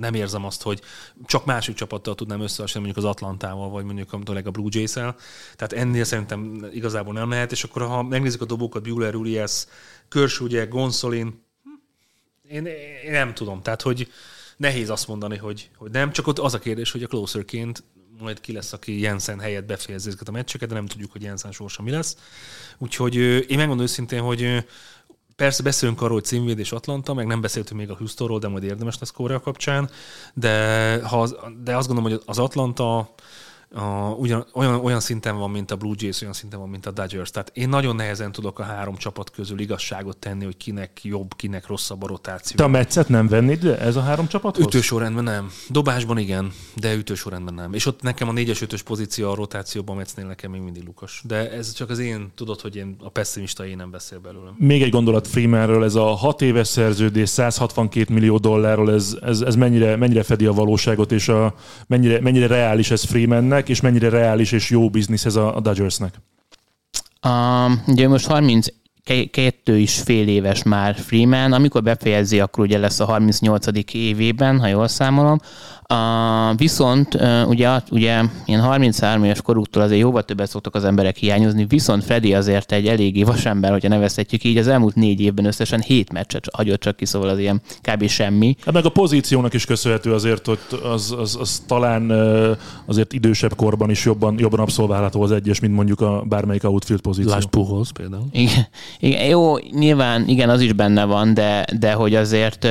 nem 0.00 0.14
érzem 0.14 0.44
azt, 0.44 0.62
hogy 0.62 0.80
csak 1.24 1.44
másik 1.44 1.74
csapattal 1.74 2.14
tudnám 2.14 2.40
összehasonlítani, 2.40 2.84
mondjuk 2.84 3.04
az 3.04 3.10
Atlantával, 3.10 3.70
vagy 3.70 3.84
mondjuk 3.84 4.46
a 4.46 4.50
Blue 4.50 4.68
Jays-el. 4.70 5.16
Tehát 5.56 5.72
ennél 5.72 6.04
szerintem 6.04 6.66
igazából 6.72 7.12
nem 7.12 7.30
lehet, 7.30 7.52
és 7.52 7.64
akkor 7.64 7.82
ha 7.82 8.02
megnézzük 8.02 8.40
a 8.40 8.44
dobókat, 8.44 8.82
Bueller, 8.82 9.14
Urias, 9.14 9.66
Körs, 10.08 10.40
ugye, 10.40 10.64
Gonzolin, 10.64 11.48
én, 12.48 12.66
én, 12.66 13.10
nem 13.10 13.34
tudom, 13.34 13.62
tehát 13.62 13.82
hogy 13.82 14.12
nehéz 14.56 14.90
azt 14.90 15.08
mondani, 15.08 15.36
hogy, 15.36 15.70
hogy 15.76 15.90
nem, 15.90 16.12
csak 16.12 16.26
ott 16.26 16.38
az 16.38 16.54
a 16.54 16.58
kérdés, 16.58 16.90
hogy 16.90 17.02
a 17.02 17.06
closerként 17.06 17.82
majd 18.18 18.40
ki 18.40 18.52
lesz, 18.52 18.72
aki 18.72 19.00
Jensen 19.00 19.40
helyett 19.40 19.64
befejezi 19.64 20.08
ezeket 20.08 20.28
a 20.28 20.32
meccseket, 20.32 20.68
de 20.68 20.74
nem 20.74 20.86
tudjuk, 20.86 21.12
hogy 21.12 21.22
Jensen 21.22 21.52
sorsa 21.52 21.82
mi 21.82 21.90
lesz. 21.90 22.16
Úgyhogy 22.78 23.14
én 23.50 23.56
megmondom 23.56 23.84
őszintén, 23.84 24.20
hogy 24.20 24.64
persze 25.40 25.62
beszélünk 25.62 26.00
arról, 26.00 26.14
hogy 26.14 26.24
címvédés 26.24 26.72
Atlanta, 26.72 27.14
meg 27.14 27.26
nem 27.26 27.40
beszéltünk 27.40 27.80
még 27.80 27.90
a 27.90 27.96
Houstonról, 27.96 28.38
de 28.38 28.48
majd 28.48 28.62
érdemes 28.62 28.98
lesz 29.00 29.10
Korea 29.10 29.40
kapcsán, 29.40 29.90
de, 30.34 31.02
ha 31.06 31.28
de 31.62 31.76
azt 31.76 31.86
gondolom, 31.86 32.10
hogy 32.10 32.22
az 32.26 32.38
Atlanta 32.38 33.14
a, 33.74 34.14
ugyan, 34.18 34.46
olyan, 34.54 34.74
olyan 34.74 35.00
szinten 35.00 35.36
van, 35.36 35.50
mint 35.50 35.70
a 35.70 35.76
Blue 35.76 35.94
Jays, 35.96 36.20
olyan 36.20 36.34
szinten 36.34 36.58
van, 36.58 36.68
mint 36.68 36.86
a 36.86 36.90
Dodgers. 36.90 37.30
Tehát 37.30 37.50
én 37.54 37.68
nagyon 37.68 37.96
nehezen 37.96 38.32
tudok 38.32 38.58
a 38.58 38.62
három 38.62 38.96
csapat 38.96 39.30
közül 39.30 39.60
igazságot 39.60 40.16
tenni, 40.16 40.44
hogy 40.44 40.56
kinek 40.56 41.04
jobb, 41.04 41.34
kinek 41.36 41.66
rosszabb 41.66 42.02
a 42.02 42.06
rotáció. 42.06 42.56
Te 42.56 42.64
a 42.64 42.68
meccet 42.68 43.08
nem 43.08 43.28
vennéd 43.28 43.60
de 43.60 43.78
ez 43.78 43.96
a 43.96 44.00
három 44.00 44.26
csapat? 44.26 44.58
Ütősorrendben 44.58 45.24
nem. 45.24 45.50
Dobásban 45.68 46.18
igen, 46.18 46.52
de 46.76 46.94
ütősorrendben 46.94 47.54
nem. 47.54 47.72
És 47.72 47.86
ott 47.86 48.02
nekem 48.02 48.28
a 48.28 48.32
4-es 48.32 48.62
5 48.62 48.82
pozíció 48.82 49.30
a 49.30 49.34
rotációban 49.34 49.96
Metsznél 49.96 50.26
nekem 50.26 50.50
még 50.50 50.60
mindig 50.60 50.84
Lukas. 50.84 51.22
De 51.26 51.50
ez 51.50 51.72
csak 51.72 51.90
az 51.90 51.98
én, 51.98 52.32
tudod, 52.34 52.60
hogy 52.60 52.76
én 52.76 52.96
a 52.98 53.08
pessimista 53.08 53.66
én 53.66 53.76
nem 53.76 53.90
beszél 53.90 54.18
belőlem. 54.18 54.54
Még 54.58 54.82
egy 54.82 54.90
gondolat 54.90 55.26
Freemanről, 55.26 55.84
ez 55.84 55.94
a 55.94 56.04
6 56.04 56.42
éves 56.42 56.68
szerződés 56.68 57.28
162 57.28 58.14
millió 58.14 58.38
dollárról, 58.38 58.92
ez, 58.92 59.16
ez, 59.22 59.40
ez 59.40 59.54
mennyire, 59.54 59.96
mennyire 59.96 60.22
fedi 60.22 60.46
a 60.46 60.52
valóságot, 60.52 61.12
és 61.12 61.28
a, 61.28 61.54
mennyire, 61.86 62.20
mennyire 62.20 62.46
reális 62.46 62.90
ez 62.90 63.04
Freemannek, 63.04 63.59
és 63.68 63.80
mennyire 63.80 64.08
reális 64.08 64.52
és 64.52 64.70
jó 64.70 64.90
biznisz 64.90 65.24
ez 65.24 65.36
a, 65.36 65.56
a 65.56 65.60
Dodgersnek? 65.60 66.14
Um, 67.26 67.82
ugye 67.86 68.08
most 68.08 68.26
30 68.26 68.66
kettő 69.30 69.78
is 69.78 69.98
fél 69.98 70.28
éves 70.28 70.62
már 70.62 70.94
Freeman, 70.94 71.52
amikor 71.52 71.82
befejezi, 71.82 72.40
akkor 72.40 72.64
ugye 72.64 72.78
lesz 72.78 73.00
a 73.00 73.04
38. 73.04 73.66
évében, 73.92 74.60
ha 74.60 74.66
jól 74.66 74.88
számolom, 74.88 75.38
Uh, 75.90 76.56
viszont 76.56 77.18
ugye, 77.46 77.80
ugye 77.90 78.22
ilyen 78.44 78.60
33 78.60 79.24
éves 79.24 79.42
koruktól 79.42 79.82
azért 79.82 80.00
jóval 80.00 80.22
többet 80.22 80.48
szoktak 80.48 80.74
az 80.74 80.84
emberek 80.84 81.16
hiányozni, 81.16 81.64
viszont 81.64 82.04
Freddy 82.04 82.34
azért 82.34 82.72
egy 82.72 82.86
eléggé 82.86 83.22
vasember, 83.22 83.70
hogyha 83.70 83.88
nevezhetjük 83.88 84.44
így, 84.44 84.56
az 84.56 84.68
elmúlt 84.68 84.94
négy 84.94 85.20
évben 85.20 85.44
összesen 85.44 85.80
hét 85.80 86.12
meccset 86.12 86.48
hagyott 86.52 86.80
csak 86.80 86.96
ki, 86.96 87.04
szóval 87.04 87.28
az 87.28 87.38
ilyen 87.38 87.60
kb. 87.80 88.08
semmi. 88.08 88.56
Hát 88.64 88.74
meg 88.74 88.84
a 88.84 88.88
pozíciónak 88.88 89.54
is 89.54 89.64
köszönhető 89.64 90.12
azért, 90.12 90.46
hogy 90.46 90.58
az, 90.82 91.14
az, 91.18 91.36
az 91.40 91.62
talán 91.66 92.10
azért 92.86 93.12
idősebb 93.12 93.54
korban 93.56 93.90
is 93.90 94.04
jobban, 94.04 94.38
jobban 94.38 94.60
abszolválható 94.60 95.22
az 95.22 95.32
egyes, 95.32 95.60
mint 95.60 95.74
mondjuk 95.74 96.00
a 96.00 96.22
bármelyik 96.28 96.64
outfield 96.64 97.02
pozíció. 97.02 97.32
Lásd 97.32 97.48
Puholz 97.48 97.90
például. 97.90 98.24
Igen, 98.32 98.66
igen, 98.98 99.24
jó, 99.24 99.58
nyilván 99.58 100.28
igen, 100.28 100.48
az 100.48 100.60
is 100.60 100.72
benne 100.72 101.04
van, 101.04 101.34
de, 101.34 101.64
de 101.78 101.92
hogy 101.92 102.14
azért 102.14 102.64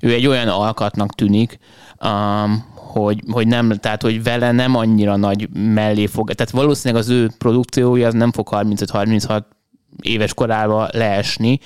ő 0.00 0.12
egy 0.12 0.26
olyan 0.26 0.48
alkatnak 0.48 1.14
tűnik, 1.14 1.58
um, 2.04 2.64
hogy, 2.74 3.22
hogy 3.30 3.46
nem, 3.46 3.68
tehát 3.68 4.02
hogy 4.02 4.22
vele 4.22 4.52
nem 4.52 4.76
annyira 4.76 5.16
nagy 5.16 5.48
mellé 5.52 6.06
fog, 6.06 6.32
tehát 6.32 6.52
valószínűleg 6.52 7.02
az 7.02 7.08
ő 7.08 7.30
produkciója 7.38 8.06
az 8.06 8.14
nem 8.14 8.32
fog 8.32 8.48
35-36 8.50 9.42
éves 10.02 10.34
korában 10.34 10.88
leesni. 10.92 11.58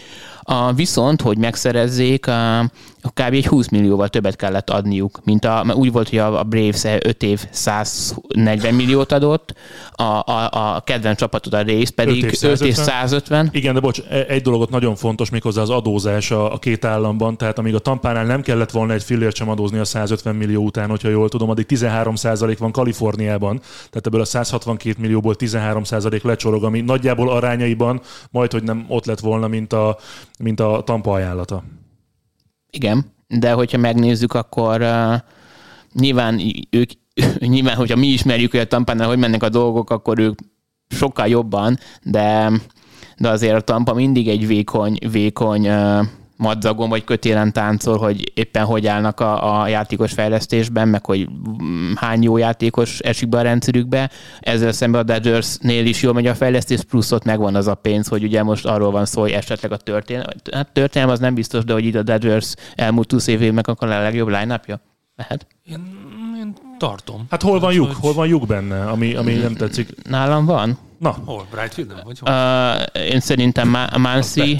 A, 0.42 0.72
viszont, 0.72 1.20
hogy 1.20 1.38
megszerezzék, 1.38 2.26
a, 2.26 2.70
kb. 3.02 3.32
egy 3.32 3.46
20 3.46 3.68
millióval 3.68 4.08
többet 4.08 4.36
kellett 4.36 4.70
adniuk, 4.70 5.20
mint 5.24 5.44
a, 5.44 5.64
úgy 5.74 5.92
volt, 5.92 6.08
hogy 6.08 6.18
a, 6.18 6.42
Braves 6.42 6.84
5 6.84 7.22
év 7.22 7.46
140 7.50 8.74
milliót 8.74 9.12
adott, 9.12 9.54
a, 9.92 10.02
a, 10.02 10.48
a 10.52 10.80
kedvenc 10.80 11.18
csapatot 11.18 11.54
a 11.54 11.62
Rays 11.62 11.90
pedig 11.90 12.24
5 12.24 12.32
év, 12.42 12.50
5 12.50 12.60
év 12.60 12.74
150. 12.74 13.48
Igen, 13.52 13.74
de 13.74 13.80
bocs, 13.80 14.00
e- 14.10 14.24
egy 14.28 14.42
dologot 14.42 14.70
nagyon 14.70 14.94
fontos, 14.94 15.30
méghozzá 15.30 15.60
az 15.62 15.70
adózás 15.70 16.30
a, 16.30 16.52
a 16.52 16.58
két 16.58 16.84
államban, 16.84 17.36
tehát 17.36 17.58
amíg 17.58 17.74
a 17.74 17.78
Tampánál 17.78 18.24
nem 18.24 18.42
kellett 18.42 18.70
volna 18.70 18.92
egy 18.92 19.02
fillért 19.02 19.36
sem 19.36 19.48
adózni 19.48 19.78
a 19.78 19.84
150 19.84 20.34
millió 20.34 20.64
után, 20.64 20.88
hogyha 20.88 21.08
jól 21.08 21.28
tudom, 21.28 21.50
addig 21.50 21.66
13% 21.68 22.56
van 22.58 22.72
Kaliforniában, 22.72 23.58
tehát 23.58 24.06
ebből 24.06 24.20
a 24.20 24.24
162 24.24 24.96
millióból 25.00 25.34
13% 25.38 26.22
lecsorog, 26.22 26.64
ami 26.64 26.80
nagyjából 26.80 27.30
arányaiban 27.30 28.00
majd, 28.30 28.52
hogy 28.52 28.62
nem 28.62 28.84
ott 28.88 29.04
lett 29.06 29.20
volna, 29.20 29.48
mint 29.48 29.72
a, 29.72 29.98
mint 30.42 30.60
a 30.60 30.82
Tampa 30.84 31.12
ajánlata. 31.12 31.62
Igen, 32.70 33.04
de 33.28 33.52
hogyha 33.52 33.78
megnézzük, 33.78 34.34
akkor 34.34 34.80
uh, 34.80 35.14
nyilván 35.92 36.40
ők, 36.70 36.90
nyilván, 37.54 37.76
hogyha 37.76 37.96
mi 37.96 38.06
ismerjük, 38.06 38.50
hogy 38.50 38.60
a 38.60 38.66
Tampánál 38.66 39.08
hogy 39.08 39.18
mennek 39.18 39.42
a 39.42 39.48
dolgok, 39.48 39.90
akkor 39.90 40.18
ők 40.18 40.38
sokkal 40.88 41.26
jobban, 41.26 41.78
de, 42.02 42.52
de 43.16 43.28
azért 43.28 43.54
a 43.56 43.60
Tampa 43.60 43.94
mindig 43.94 44.28
egy 44.28 44.46
vékony, 44.46 44.98
vékony 45.10 45.68
uh, 45.68 46.06
madzagon 46.40 46.88
vagy 46.88 47.04
kötélen 47.04 47.52
táncol, 47.52 47.98
hogy 47.98 48.32
éppen 48.34 48.64
hogy 48.64 48.86
állnak 48.86 49.20
a, 49.20 49.60
a 49.60 49.68
játékos 49.68 50.12
fejlesztésben, 50.12 50.88
meg 50.88 51.04
hogy 51.04 51.28
hány 51.94 52.22
jó 52.22 52.36
játékos 52.36 52.98
esik 52.98 53.28
be 53.28 53.38
a 53.38 53.42
rendszerükbe. 53.42 54.10
Ezzel 54.40 54.72
szemben 54.72 55.00
a 55.00 55.04
Dodgersnél 55.04 55.86
is 55.86 56.02
jól 56.02 56.12
megy 56.12 56.26
a 56.26 56.34
fejlesztés, 56.34 56.80
plusz 56.88 57.12
ott 57.12 57.24
megvan 57.24 57.54
az 57.54 57.66
a 57.66 57.74
pénz, 57.74 58.08
hogy 58.08 58.24
ugye 58.24 58.42
most 58.42 58.66
arról 58.66 58.90
van 58.90 59.04
szó, 59.04 59.20
hogy 59.20 59.30
esetleg 59.30 59.72
a 59.72 59.76
történelem, 59.76 60.30
hát 60.52 60.72
történelem 60.72 61.14
az 61.14 61.20
nem 61.20 61.34
biztos, 61.34 61.64
de 61.64 61.72
hogy 61.72 61.84
itt 61.84 61.94
a 61.94 62.02
Dodgers 62.02 62.54
elmúlt 62.74 63.12
20 63.12 63.26
évében 63.26 63.64
akkor 63.66 63.90
a 63.90 64.02
legjobb 64.02 64.28
line 64.28 64.60
Lehet? 65.16 65.46
Én, 65.64 65.82
én 66.38 66.54
tartom. 66.78 67.26
Hát 67.30 67.42
hol 67.42 67.60
van 67.60 67.72
lyuk? 67.72 67.86
Hogy... 67.86 67.96
Hol 68.00 68.12
van 68.12 68.26
lyuk 68.26 68.46
benne, 68.46 68.84
ami, 68.84 69.14
ami 69.14 69.34
nem 69.34 69.54
tetszik? 69.54 70.08
Nálam 70.08 70.44
van. 70.44 70.78
Na. 70.98 71.16
Hol? 71.24 71.46
Brightfield 71.50 71.90
nem? 71.90 72.00
Vagy 72.04 72.18
hol? 72.18 72.32
Uh, 72.32 73.10
én 73.10 73.20
szerintem 73.20 73.76
Mansi, 73.96 74.58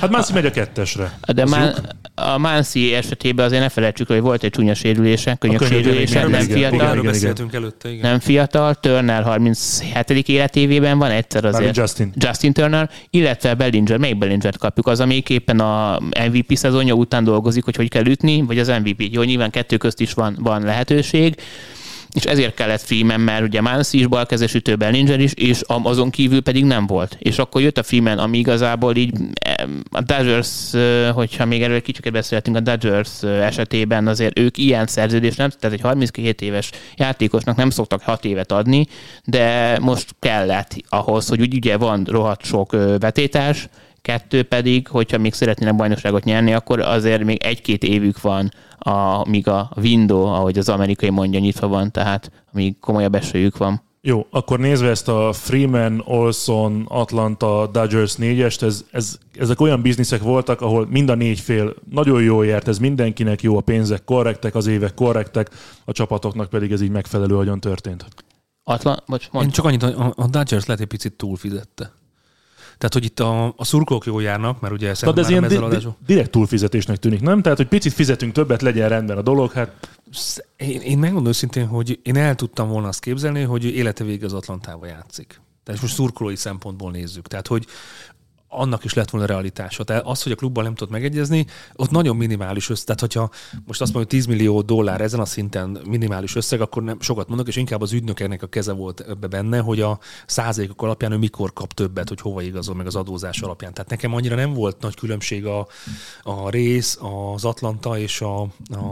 Hát 0.00 0.10
Mansi 0.10 0.32
megy 0.32 0.46
a 0.46 0.50
kettesre. 0.50 1.18
De 1.34 1.44
már 1.44 1.74
a 2.14 2.38
Mansi 2.38 2.94
esetében 2.94 3.44
azért 3.44 3.62
ne 3.62 3.68
felejtsük, 3.68 4.06
hogy 4.06 4.20
volt 4.20 4.42
egy 4.42 4.50
csúnya 4.50 4.74
sérülése, 4.74 5.34
könyök 5.34 5.66
sérülése, 5.66 6.26
nem 6.26 6.40
fiatal. 6.40 6.92
Igen, 6.92 7.02
beszéltünk 7.02 7.54
előtte, 7.54 7.90
igen. 7.90 8.10
Nem 8.10 8.18
fiatal, 8.18 8.74
Turner 8.74 9.22
37. 9.22 10.28
életévében 10.28 10.98
van 10.98 11.10
egyszer 11.10 11.44
azért. 11.44 11.76
Justin. 11.76 12.12
Justin 12.14 12.52
Turner, 12.52 12.90
illetve 13.10 13.54
Bellinger, 13.54 13.96
melyik 13.96 14.18
Bellinger 14.18 14.56
kapjuk, 14.56 14.86
az, 14.86 15.00
amelyik 15.00 15.28
éppen 15.28 15.60
a 15.60 15.98
MVP 15.98 16.54
szezonja 16.54 16.94
után 16.94 17.24
dolgozik, 17.24 17.64
hogy 17.64 17.76
hogy 17.76 17.88
kell 17.88 18.06
ütni, 18.06 18.42
vagy 18.42 18.58
az 18.58 18.68
MVP. 18.68 19.08
Jó, 19.12 19.22
nyilván 19.22 19.50
kettő 19.50 19.76
közt 19.76 20.00
is 20.00 20.12
van, 20.12 20.36
van 20.40 20.62
lehetőség 20.62 21.34
és 22.14 22.24
ezért 22.24 22.54
kellett 22.54 22.80
Freeman, 22.80 23.20
mert 23.20 23.42
ugye 23.42 23.60
Mansi 23.60 23.98
is 23.98 24.06
balkezes 24.06 24.54
ütő 24.54 24.76
Bellinger 24.76 25.20
is, 25.20 25.32
és 25.34 25.60
azon 25.66 26.10
kívül 26.10 26.40
pedig 26.40 26.64
nem 26.64 26.86
volt. 26.86 27.16
És 27.18 27.38
akkor 27.38 27.60
jött 27.60 27.78
a 27.78 27.82
Freeman, 27.82 28.18
ami 28.18 28.38
igazából 28.38 28.96
így 28.96 29.12
a 29.90 30.00
Dodgers, 30.00 30.70
hogyha 31.12 31.44
még 31.44 31.62
erről 31.62 31.82
kicsit 31.82 32.12
beszélhetünk, 32.12 32.56
a 32.56 32.60
Dodgers 32.60 33.22
esetében 33.22 34.06
azért 34.06 34.38
ők 34.38 34.58
ilyen 34.58 34.86
szerződés 34.86 35.36
nem, 35.36 35.50
tehát 35.50 35.76
egy 35.76 35.82
32 35.82 36.46
éves 36.46 36.70
játékosnak 36.96 37.56
nem 37.56 37.70
szoktak 37.70 38.02
6 38.02 38.24
évet 38.24 38.52
adni, 38.52 38.86
de 39.24 39.78
most 39.80 40.14
kellett 40.18 40.76
ahhoz, 40.88 41.28
hogy 41.28 41.54
ugye 41.54 41.76
van 41.76 42.06
rohadt 42.10 42.44
sok 42.44 42.70
vetétás, 42.98 43.68
kettő 44.02 44.42
pedig, 44.42 44.88
hogyha 44.88 45.18
még 45.18 45.32
szeretnének 45.32 45.76
bajnokságot 45.76 46.24
nyerni, 46.24 46.52
akkor 46.52 46.80
azért 46.80 47.24
még 47.24 47.42
egy-két 47.42 47.84
évük 47.84 48.20
van, 48.20 48.50
a, 48.78 49.28
míg 49.28 49.48
a 49.48 49.70
window, 49.76 50.24
ahogy 50.24 50.58
az 50.58 50.68
amerikai 50.68 51.10
mondja, 51.10 51.40
nyitva 51.40 51.68
van, 51.68 51.90
tehát 51.90 52.30
még 52.52 52.78
komolyabb 52.78 53.14
esélyük 53.14 53.56
van. 53.56 53.82
Jó, 54.02 54.26
akkor 54.30 54.58
nézve 54.58 54.88
ezt 54.88 55.08
a 55.08 55.32
Freeman, 55.32 56.02
Olson, 56.06 56.84
Atlanta, 56.88 57.66
Dodgers 57.72 58.14
négyest, 58.14 58.62
ez, 58.62 58.84
ez, 58.90 59.18
ezek 59.38 59.60
olyan 59.60 59.82
bizniszek 59.82 60.22
voltak, 60.22 60.60
ahol 60.60 60.86
mind 60.86 61.08
a 61.08 61.14
négy 61.14 61.40
fél 61.40 61.74
nagyon 61.90 62.22
jól 62.22 62.46
járt, 62.46 62.68
ez 62.68 62.78
mindenkinek 62.78 63.42
jó, 63.42 63.56
a 63.56 63.60
pénzek 63.60 64.04
korrektek, 64.04 64.54
az 64.54 64.66
évek 64.66 64.94
korrektek, 64.94 65.50
a 65.84 65.92
csapatoknak 65.92 66.48
pedig 66.50 66.72
ez 66.72 66.80
így 66.80 66.90
megfelelő 66.90 67.36
agyon 67.36 67.60
történt. 67.60 68.06
Atlan, 68.64 69.02
bocs, 69.06 69.28
mondj. 69.30 69.48
Én 69.48 69.54
csak 69.54 69.64
annyit, 69.64 69.82
a, 69.82 70.12
a 70.16 70.26
Dodgers 70.26 70.66
lehet 70.66 70.82
egy 70.82 70.88
picit 70.88 71.12
túlfizette. 71.12 71.92
Tehát, 72.80 72.94
hogy 72.94 73.04
itt 73.04 73.20
a, 73.20 73.54
a 73.56 73.64
szurkolók 73.64 74.06
jól 74.06 74.22
járnak, 74.22 74.60
mert 74.60 74.74
ugye 74.74 74.92
Tehát 74.92 75.18
ez 75.18 75.28
ilyen 75.28 75.48
di- 75.48 75.56
di- 75.56 75.88
direkt 76.06 76.30
túlfizetésnek 76.30 76.96
tűnik, 76.96 77.20
nem? 77.20 77.42
Tehát, 77.42 77.58
hogy 77.58 77.68
picit 77.68 77.92
fizetünk 77.92 78.32
többet, 78.32 78.62
legyen 78.62 78.88
rendben 78.88 79.16
a 79.16 79.22
dolog, 79.22 79.52
hát... 79.52 79.88
Én, 80.56 80.80
én 80.80 80.98
megmondom 80.98 81.28
őszintén, 81.28 81.66
hogy 81.66 82.00
én 82.02 82.16
el 82.16 82.34
tudtam 82.34 82.68
volna 82.68 82.88
azt 82.88 83.00
képzelni, 83.00 83.42
hogy 83.42 83.64
élete 83.64 84.04
vége 84.04 84.26
az 84.26 84.32
Atlantába 84.32 84.86
játszik. 84.86 85.40
Tehát 85.64 85.80
most 85.80 85.94
szurkolói 85.94 86.36
szempontból 86.36 86.90
nézzük. 86.90 87.28
Tehát, 87.28 87.46
hogy 87.46 87.66
annak 88.52 88.84
is 88.84 88.94
lett 88.94 89.10
volna 89.10 89.26
realitása. 89.26 89.84
Tehát 89.84 90.06
az, 90.06 90.22
hogy 90.22 90.32
a 90.32 90.34
klubban 90.34 90.64
nem 90.64 90.74
tudott 90.74 90.92
megegyezni, 90.92 91.46
ott 91.74 91.90
nagyon 91.90 92.16
minimális 92.16 92.70
összeg. 92.70 92.84
Tehát, 92.84 93.00
hogyha 93.00 93.30
most 93.66 93.80
azt 93.80 93.92
mondjuk 93.92 94.14
10 94.14 94.26
millió 94.26 94.60
dollár 94.62 95.00
ezen 95.00 95.20
a 95.20 95.24
szinten 95.24 95.80
minimális 95.84 96.36
összeg, 96.36 96.60
akkor 96.60 96.82
nem 96.82 97.00
sokat 97.00 97.28
mondok, 97.28 97.48
és 97.48 97.56
inkább 97.56 97.82
az 97.82 97.92
ügynöknek 97.92 98.42
a 98.42 98.46
keze 98.46 98.72
volt 98.72 99.00
ebbe 99.00 99.26
benne, 99.26 99.58
hogy 99.58 99.80
a 99.80 99.98
százalékok 100.26 100.82
alapján 100.82 101.12
ő 101.12 101.16
mikor 101.16 101.52
kap 101.52 101.72
többet, 101.72 102.08
hogy 102.08 102.20
hova 102.20 102.42
igazol 102.42 102.74
meg 102.74 102.86
az 102.86 102.96
adózás 102.96 103.40
alapján. 103.40 103.72
Tehát 103.74 103.90
nekem 103.90 104.14
annyira 104.14 104.34
nem 104.34 104.52
volt 104.52 104.80
nagy 104.80 104.94
különbség 104.94 105.46
a, 105.46 105.66
a 106.22 106.50
rész, 106.50 106.98
az 107.34 107.44
Atlanta 107.44 107.98
és 107.98 108.20
a, 108.20 108.40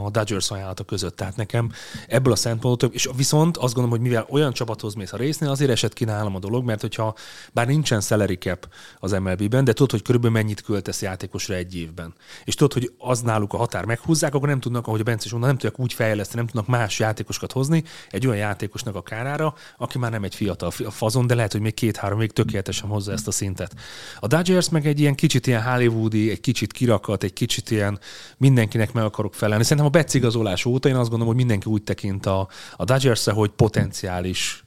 a 0.05 0.11
Dodgers 0.11 0.51
ajánlata 0.51 0.85
között. 0.85 1.17
Tehát 1.17 1.37
nekem 1.37 1.73
ebből 2.09 2.33
a 2.33 2.37
szempontból, 2.37 2.91
és 2.93 3.09
viszont 3.17 3.57
azt 3.57 3.75
gondolom, 3.75 3.91
hogy 3.91 4.09
mivel 4.09 4.27
olyan 4.31 4.53
csapathoz 4.53 4.95
mész 4.95 5.13
a 5.13 5.17
résznél, 5.17 5.51
azért 5.51 5.71
esett 5.71 5.93
ki 5.93 6.05
nálam 6.05 6.35
a 6.35 6.39
dolog, 6.39 6.65
mert 6.65 6.81
hogyha 6.81 7.15
bár 7.53 7.67
nincsen 7.67 8.01
salary 8.01 8.37
cap 8.37 8.69
az 8.99 9.13
MLB 9.13 9.48
semmiben, 9.49 9.65
de 9.65 9.73
tudod, 9.73 9.91
hogy 9.91 10.03
körülbelül 10.03 10.37
mennyit 10.37 10.63
költesz 10.63 11.03
játékosra 11.03 11.55
egy 11.55 11.77
évben. 11.77 12.15
És 12.45 12.55
tudod, 12.55 12.73
hogy 12.73 12.93
az 12.99 13.21
náluk 13.21 13.53
a 13.53 13.57
határ 13.57 13.85
meghúzzák, 13.85 14.35
akkor 14.35 14.49
nem 14.49 14.61
tudnak, 14.61 14.87
ahogy 14.87 15.01
a 15.01 15.03
Bence 15.03 15.25
is 15.25 15.31
mondta, 15.31 15.49
nem 15.49 15.59
tudják 15.59 15.81
úgy 15.81 15.93
fejleszteni, 15.93 16.37
nem 16.37 16.47
tudnak 16.47 16.67
más 16.67 16.99
játékosokat 16.99 17.53
hozni 17.53 17.85
egy 18.11 18.27
olyan 18.27 18.39
játékosnak 18.39 18.95
a 18.95 19.03
kárára, 19.03 19.55
aki 19.77 19.99
már 19.99 20.11
nem 20.11 20.25
egy 20.25 20.35
fiatal 20.35 20.71
fazon, 20.71 21.27
de 21.27 21.35
lehet, 21.35 21.53
hogy 21.53 21.61
még 21.61 21.75
két-három 21.75 22.19
még 22.19 22.33
tökéletesen 22.33 22.89
hozza 22.89 23.13
ezt 23.13 23.29
a 23.29 23.31
szintet. 23.31 23.75
A 24.21 24.27
Dodgers 24.27 24.69
meg 24.69 24.87
egy 24.87 25.01
ilyen 25.01 25.15
kicsit 25.15 25.47
ilyen 25.47 25.63
hollywoodi, 25.63 26.31
egy 26.31 26.41
kicsit 26.41 26.73
kirakat, 26.73 27.23
egy 27.23 27.33
kicsit 27.33 27.71
ilyen 27.71 27.99
mindenkinek 28.37 28.93
meg 28.93 29.05
akarok 29.05 29.35
felelni. 29.35 29.63
Szerintem 29.63 29.87
a 29.87 29.91
becigazolás 29.91 30.65
óta 30.65 30.89
én 30.89 30.95
azt 30.95 31.09
gondolom, 31.09 31.27
hogy 31.27 31.37
mindenki 31.37 31.71
úgy 31.71 31.83
tekint 31.83 32.27
a, 32.27 32.49
a 32.77 32.85
dodgers 32.85 33.25
hogy 33.25 33.51
potenciális 33.51 34.65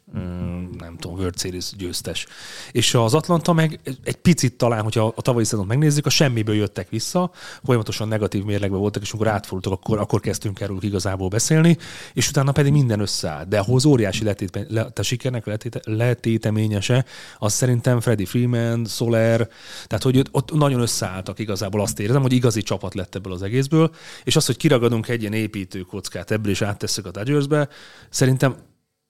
nem 0.78 0.96
tudom, 1.00 1.18
World 1.18 1.40
Series 1.40 1.72
győztes. 1.78 2.26
És 2.72 2.94
az 2.94 3.14
Atlanta 3.14 3.54
meg 3.54 3.80
egy 4.04 4.16
picit 4.16 4.54
talán, 4.54 4.82
hogyha 4.84 5.14
a 5.16 5.22
tavalyi 5.22 5.46
szezont 5.46 5.68
megnézzük, 5.68 6.06
a 6.06 6.10
semmiből 6.10 6.56
jöttek 6.56 6.90
vissza, 6.90 7.32
folyamatosan 7.64 8.08
negatív 8.08 8.44
mérlegben 8.44 8.80
voltak, 8.80 9.02
és 9.02 9.12
amikor 9.12 9.28
átfordultak, 9.28 9.80
akkor, 9.80 10.00
akkor 10.00 10.20
kezdtünk 10.20 10.60
erről 10.60 10.78
igazából 10.82 11.28
beszélni, 11.28 11.78
és 12.14 12.30
utána 12.30 12.52
pedig 12.52 12.72
minden 12.72 13.00
összeállt. 13.00 13.48
De 13.48 13.60
ahhoz 13.60 13.86
óriási 13.86 14.24
letét, 14.24 14.66
le, 14.70 14.88
a 14.96 15.02
sikernek 15.02 15.46
letéte, 15.46 15.80
letéteményese, 15.84 17.06
az 17.38 17.54
szerintem 17.54 18.00
Freddie 18.00 18.26
Freeman, 18.26 18.86
Soler, 18.86 19.48
tehát 19.88 20.04
hogy 20.04 20.28
ott 20.32 20.52
nagyon 20.52 20.82
összeálltak 20.82 21.40
igazából 21.40 21.82
azt 21.82 22.00
érzem, 22.00 22.22
hogy 22.22 22.34
igazi 22.34 22.62
csapat 22.62 22.94
lett 22.94 23.16
ebből 23.16 23.34
az 23.34 23.42
egészből, 23.42 23.92
és 24.24 24.36
az, 24.36 24.46
hogy 24.46 24.58
kiragadunk 24.58 25.08
egy 25.08 25.22
ilyen 25.22 25.34
építőkockát 25.34 26.32
ebből, 26.32 26.52
és 26.52 26.62
áttesszük 26.62 27.06
a 27.06 27.12
Dodgersbe, 27.12 27.68
szerintem 28.10 28.56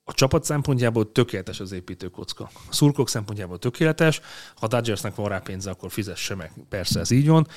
a 0.04 0.14
csapat 0.14 0.44
szempontjából 0.44 1.12
tökéletes 1.12 1.60
az 1.60 1.72
építőkocka. 1.72 2.50
A 2.54 2.74
szurkok 2.74 3.10
szempontjából 3.10 3.60
tökéletes, 3.60 4.22
ha 4.56 4.66
a 4.66 4.68
Dodgersnek 4.68 5.16
van 5.16 5.28
rá 5.28 5.38
pénze, 5.40 5.70
akkor 5.70 5.92
fizesse 5.92 6.36
meg. 6.36 6.52
Persze 6.70 7.00
ez 7.00 7.12
így 7.12 7.28
van 7.28 7.48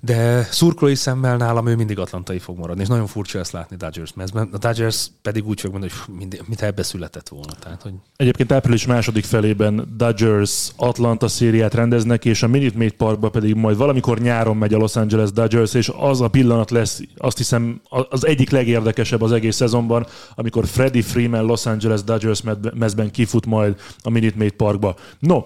de 0.00 0.42
szurkolói 0.42 0.94
szemmel 0.94 1.36
nálam 1.36 1.66
ő 1.66 1.76
mindig 1.76 1.98
atlantai 1.98 2.38
fog 2.38 2.58
maradni, 2.58 2.82
és 2.82 2.88
nagyon 2.88 3.06
furcsa 3.06 3.38
ezt 3.38 3.52
látni 3.52 3.76
Dodgers 3.76 4.12
mezben. 4.14 4.48
A 4.52 4.58
Dodgers 4.58 5.10
pedig 5.22 5.46
úgy 5.46 5.60
fog 5.60 5.70
mondani, 5.70 5.92
hogy 5.92 6.14
mind, 6.14 6.42
mit 6.46 6.62
ebbe 6.62 6.82
született 6.82 7.28
volna. 7.28 7.52
Tehát, 7.60 7.82
hogy... 7.82 7.92
Egyébként 8.16 8.52
április 8.52 8.86
második 8.86 9.24
felében 9.24 9.94
Dodgers 9.96 10.68
Atlanta 10.76 11.28
szériát 11.28 11.74
rendeznek, 11.74 12.24
és 12.24 12.42
a 12.42 12.48
Minute 12.48 12.76
Maid 12.76 12.92
Parkba 12.92 13.28
pedig 13.28 13.54
majd 13.54 13.76
valamikor 13.76 14.18
nyáron 14.18 14.56
megy 14.56 14.74
a 14.74 14.78
Los 14.78 14.96
Angeles 14.96 15.32
Dodgers, 15.32 15.74
és 15.74 15.90
az 15.96 16.20
a 16.20 16.28
pillanat 16.28 16.70
lesz, 16.70 17.00
azt 17.16 17.36
hiszem, 17.36 17.80
az 18.10 18.26
egyik 18.26 18.50
legérdekesebb 18.50 19.22
az 19.22 19.32
egész 19.32 19.56
szezonban, 19.56 20.06
amikor 20.34 20.66
Freddie 20.66 21.02
Freeman 21.02 21.44
Los 21.44 21.66
Angeles 21.68 22.04
Dodgers 22.04 22.42
mezben 22.74 23.10
kifut 23.10 23.46
majd 23.46 23.76
a 24.02 24.10
Minute 24.10 24.36
Maid 24.36 24.52
Parkba. 24.52 24.94
No, 25.18 25.42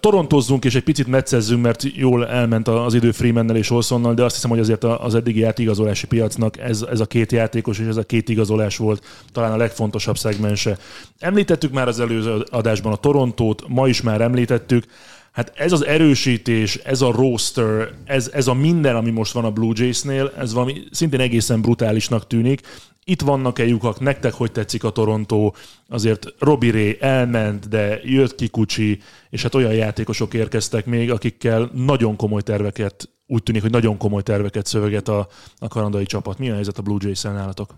Torontozzunk 0.00 0.64
és 0.64 0.74
egy 0.74 0.82
picit 0.82 1.06
mecczezzünk, 1.06 1.62
mert 1.62 1.84
jól 1.94 2.26
elment 2.26 2.68
az 2.68 2.94
idő 2.94 3.10
Freemannel 3.10 3.56
és 3.56 3.70
Olsonnal, 3.70 4.14
de 4.14 4.24
azt 4.24 4.34
hiszem, 4.34 4.50
hogy 4.50 4.58
azért 4.58 4.84
az 4.84 5.14
eddigi 5.14 5.40
játékigazolási 5.40 6.06
piacnak 6.06 6.58
ez, 6.58 6.82
ez 6.90 7.00
a 7.00 7.06
két 7.06 7.32
játékos 7.32 7.78
és 7.78 7.86
ez 7.86 7.96
a 7.96 8.02
két 8.02 8.28
igazolás 8.28 8.76
volt 8.76 9.04
talán 9.32 9.52
a 9.52 9.56
legfontosabb 9.56 10.18
szegmense. 10.18 10.78
Említettük 11.18 11.72
már 11.72 11.88
az 11.88 12.00
előző 12.00 12.44
adásban 12.50 12.92
a 12.92 12.96
Torontót, 12.96 13.62
ma 13.68 13.88
is 13.88 14.02
már 14.02 14.20
említettük. 14.20 14.84
Hát 15.32 15.52
ez 15.54 15.72
az 15.72 15.86
erősítés, 15.86 16.74
ez 16.74 17.00
a 17.00 17.12
roster, 17.12 17.88
ez, 18.04 18.30
ez 18.32 18.46
a 18.46 18.54
minden, 18.54 18.96
ami 18.96 19.10
most 19.10 19.32
van 19.32 19.44
a 19.44 19.50
Blue 19.50 19.72
Jays-nél, 19.74 20.32
ez 20.38 20.52
valami 20.52 20.82
szintén 20.90 21.20
egészen 21.20 21.60
brutálisnak 21.60 22.26
tűnik. 22.26 22.60
Itt 23.04 23.20
vannak-e 23.20 23.64
lyukak, 23.64 24.00
nektek 24.00 24.32
hogy 24.32 24.52
tetszik 24.52 24.84
a 24.84 24.90
Torontó? 24.90 25.54
Azért 25.88 26.26
Robi 26.38 26.70
Ray 26.70 26.96
elment, 27.00 27.68
de 27.68 28.00
jött 28.02 28.34
ki 28.34 28.48
Kucsi, 28.48 29.00
és 29.30 29.42
hát 29.42 29.54
olyan 29.54 29.72
játékosok 29.72 30.34
érkeztek 30.34 30.86
még, 30.86 31.10
akikkel 31.10 31.70
nagyon 31.74 32.16
komoly 32.16 32.42
terveket, 32.42 33.08
úgy 33.26 33.42
tűnik, 33.42 33.62
hogy 33.62 33.70
nagyon 33.70 33.96
komoly 33.96 34.22
terveket 34.22 34.66
szöveget 34.66 35.08
a, 35.08 35.28
a 35.58 35.68
kanadai 35.68 36.04
csapat. 36.04 36.38
Mi 36.38 36.50
a 36.50 36.54
helyzet 36.54 36.78
a 36.78 36.82
Blue 36.82 36.98
Jays-en 37.00 37.32
nálatok? 37.32 37.74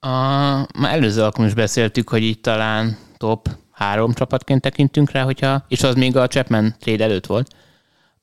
A, 0.00 0.08
már 0.78 0.94
előző 0.94 1.22
alkalom 1.22 1.46
is 1.48 1.54
beszéltük, 1.54 2.08
hogy 2.08 2.22
itt 2.22 2.42
talán 2.42 2.96
top 3.16 3.48
három 3.70 4.12
csapatként 4.12 4.60
tekintünk 4.60 5.10
rá, 5.10 5.22
hogyha, 5.22 5.64
és 5.68 5.82
az 5.82 5.94
még 5.94 6.16
a 6.16 6.26
Chapman 6.26 6.74
trade 6.78 7.04
előtt 7.04 7.26
volt. 7.26 7.54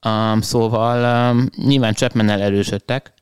Um, 0.06 0.42
szóval 0.42 1.32
um, 1.32 1.50
nyilván 1.56 1.94
Chapman-nel 1.94 2.42
erősödtek, 2.42 3.14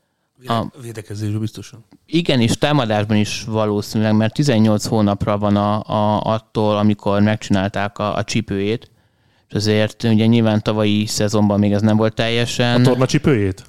a, 0.46 0.72
védekezésről 0.82 1.40
biztosan. 1.40 1.86
Igen, 2.06 2.42
és 2.42 2.58
támadásban 2.58 3.18
is 3.18 3.44
valószínűleg, 3.48 4.16
mert 4.16 4.34
18 4.34 4.86
hónapra 4.86 5.38
van 5.38 5.56
a, 5.56 5.84
a, 5.84 6.22
attól, 6.22 6.78
amikor 6.78 7.22
megcsinálták 7.22 7.98
a, 7.98 8.16
a 8.16 8.24
csipőjét, 8.24 8.92
és 9.50 9.56
azért 9.56 10.04
ugye 10.04 10.26
nyilván 10.26 10.62
tavalyi 10.62 11.06
szezonban 11.06 11.60
még 11.60 11.72
ez 11.72 11.82
nem 11.82 11.98
volt 11.98 12.14
teljesen... 12.14 12.82
A 12.82 12.84
torna 12.84 13.06
csipőjét? 13.06 13.64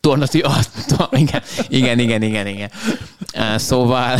Torna, 0.00 0.24
a, 0.42 0.58
to, 0.96 1.04
igen, 1.10 1.42
igen, 1.68 1.98
igen, 1.98 2.22
igen, 2.22 2.46
igen. 2.46 2.70
Szóval... 3.56 4.18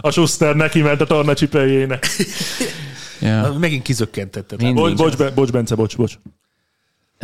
A 0.00 0.10
Schuster 0.10 0.56
neki 0.56 0.80
ment 0.82 1.00
a 1.00 1.06
torna 1.06 1.34
csipőjének. 1.34 2.06
Ja. 3.20 3.52
Megint 3.58 3.82
kizökkentetted. 3.82 4.72
Bocs, 4.74 4.94
bocs, 4.94 5.32
bocs, 5.34 5.50
Bence, 5.50 5.74
bocs, 5.74 5.96
bocs. 5.96 6.18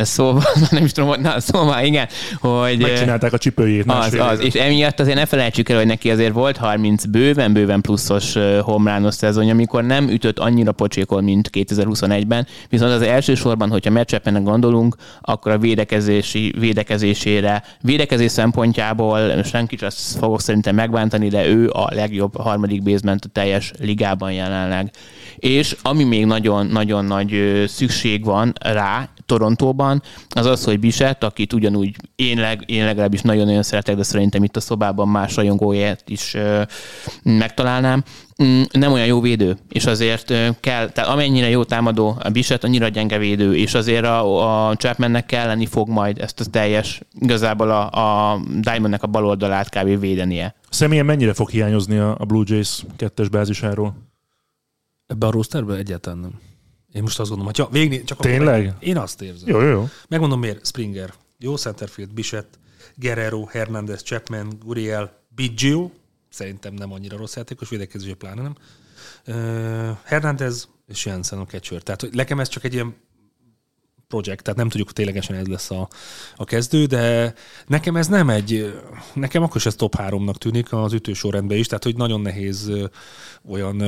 Szóval, 0.03 0.43
nem 0.71 0.83
is 0.83 0.91
tudom, 0.91 1.09
hogy 1.09 1.19
na, 1.19 1.39
szóval 1.39 1.83
igen, 1.83 2.07
hogy... 2.39 2.77
Megcsinálták 2.79 3.33
a 3.33 3.37
csipőjét. 3.37 3.83
Az, 3.87 4.13
az, 4.13 4.39
és 4.39 4.53
emiatt 4.53 4.99
azért 4.99 5.17
ne 5.17 5.25
felejtsük 5.25 5.69
el, 5.69 5.77
hogy 5.77 5.85
neki 5.85 6.11
azért 6.11 6.33
volt 6.33 6.57
30 6.57 7.05
bőven-bőven 7.05 7.81
pluszos 7.81 8.35
homrános 8.61 9.13
szezon, 9.13 9.49
amikor 9.49 9.83
nem 9.83 10.09
ütött 10.09 10.39
annyira 10.39 10.71
pocsékol, 10.71 11.21
mint 11.21 11.49
2021-ben, 11.53 12.47
viszont 12.69 12.91
az 12.91 13.01
elsősorban, 13.01 13.69
hogyha 13.69 13.91
meccsepenek 13.91 14.43
gondolunk, 14.43 14.95
akkor 15.21 15.51
a 15.51 15.57
védekezési, 15.57 16.53
védekezésére, 16.59 17.63
védekezés 17.81 18.31
szempontjából 18.31 19.43
senki 19.43 19.75
azt 19.75 20.17
fogok 20.17 20.41
szerintem 20.41 20.75
megbántani, 20.75 21.27
de 21.27 21.47
ő 21.47 21.69
a 21.69 21.93
legjobb 21.93 22.37
harmadik 22.37 22.83
basement 22.83 23.25
a 23.25 23.29
teljes 23.33 23.71
ligában 23.79 24.31
jelenleg. 24.31 24.91
És 25.35 25.75
ami 25.81 26.03
még 26.03 26.25
nagyon-nagyon 26.25 27.05
nagy 27.05 27.63
szükség 27.67 28.25
van 28.25 28.53
rá 28.59 29.09
Torontóban, 29.31 30.01
az 30.29 30.45
az, 30.45 30.63
hogy 30.63 30.79
Biset, 30.79 31.23
akit 31.23 31.53
ugyanúgy 31.53 31.95
én, 32.15 32.39
leg, 32.39 32.63
én 32.65 32.85
legalábbis 32.85 33.21
nagyon-nagyon 33.21 33.63
szeretek, 33.63 33.95
de 33.95 34.03
szerintem 34.03 34.43
itt 34.43 34.55
a 34.55 34.59
szobában 34.59 35.07
más 35.07 35.35
rajongóját 35.35 36.03
is 36.09 36.33
ö, 36.33 36.61
megtalálnám, 37.23 38.03
mm, 38.43 38.61
nem 38.71 38.91
olyan 38.91 39.05
jó 39.05 39.21
védő, 39.21 39.57
és 39.69 39.85
azért 39.85 40.33
kell, 40.59 40.89
tehát 40.89 41.09
amennyire 41.09 41.49
jó 41.49 41.63
támadó 41.63 42.17
a 42.19 42.29
Biset, 42.29 42.63
annyira 42.63 42.87
gyenge 42.87 43.17
védő, 43.17 43.55
és 43.55 43.73
azért 43.73 44.05
a, 44.05 44.69
a 44.69 44.75
Chapmannek 44.75 45.25
kelleni 45.25 45.65
fog 45.65 45.89
majd 45.89 46.19
ezt 46.19 46.39
a 46.39 46.45
teljes, 46.45 47.01
igazából 47.19 47.69
a, 47.69 47.89
a 47.91 48.39
Diamondnek 48.59 49.03
a 49.03 49.07
bal 49.07 49.25
oldalát 49.25 49.69
kb. 49.69 49.99
védenie. 49.99 50.55
Személyen 50.69 51.05
mennyire 51.05 51.33
fog 51.33 51.49
hiányozni 51.49 51.97
a 51.97 52.25
Blue 52.27 52.43
Jays 52.47 52.83
kettes 52.95 53.29
bázisáról? 53.29 53.95
Ebben 55.07 55.29
a 55.29 55.31
rosterben 55.31 55.77
egyáltalán 55.77 56.19
nem. 56.19 56.50
Én 56.93 57.01
most 57.01 57.19
azt 57.19 57.29
gondolom, 57.29 57.53
hogy 57.55 57.71
végni, 57.71 58.03
csak 58.03 58.19
Tényleg? 58.19 58.67
Akkor 58.67 58.87
én 58.87 58.97
azt 58.97 59.21
érzem. 59.21 59.49
Jó, 59.49 59.61
jó. 59.61 59.89
Megmondom 60.07 60.39
miért. 60.39 60.65
Springer, 60.65 61.13
jó 61.37 61.55
centerfield, 61.55 62.13
Bichett, 62.13 62.59
Guerrero, 62.95 63.45
Hernández, 63.45 64.01
Chapman, 64.01 64.57
Guriel, 64.65 65.19
Biggio, 65.35 65.89
szerintem 66.29 66.73
nem 66.73 66.93
annyira 66.93 67.17
rossz 67.17 67.35
játékos, 67.35 67.69
védekezésé 67.69 68.13
pláne 68.13 68.41
nem. 68.41 68.55
Uh, 69.27 69.97
Hernández 70.03 70.67
és 70.87 71.05
Jensen 71.05 71.39
a 71.39 71.45
catcher. 71.45 71.81
Tehát 71.81 72.01
hogy 72.01 72.13
nekem 72.13 72.39
ez 72.39 72.47
csak 72.47 72.63
egy 72.63 72.73
ilyen 72.73 72.95
projekt, 74.07 74.43
tehát 74.43 74.59
nem 74.59 74.69
tudjuk 74.69 74.93
ténylegesen 74.93 75.35
ez 75.35 75.47
lesz 75.47 75.71
a, 75.71 75.87
a 76.35 76.43
kezdő, 76.43 76.85
de 76.85 77.33
nekem 77.67 77.95
ez 77.95 78.07
nem 78.07 78.29
egy, 78.29 78.81
nekem 79.13 79.43
akkor 79.43 79.55
is 79.55 79.65
ez 79.65 79.75
top 79.75 79.95
háromnak 79.95 80.37
tűnik 80.37 80.73
az 80.73 80.93
ütősorrendben 80.93 81.57
is, 81.57 81.67
tehát 81.67 81.83
hogy 81.83 81.95
nagyon 81.95 82.21
nehéz 82.21 82.71
olyan 83.49 83.81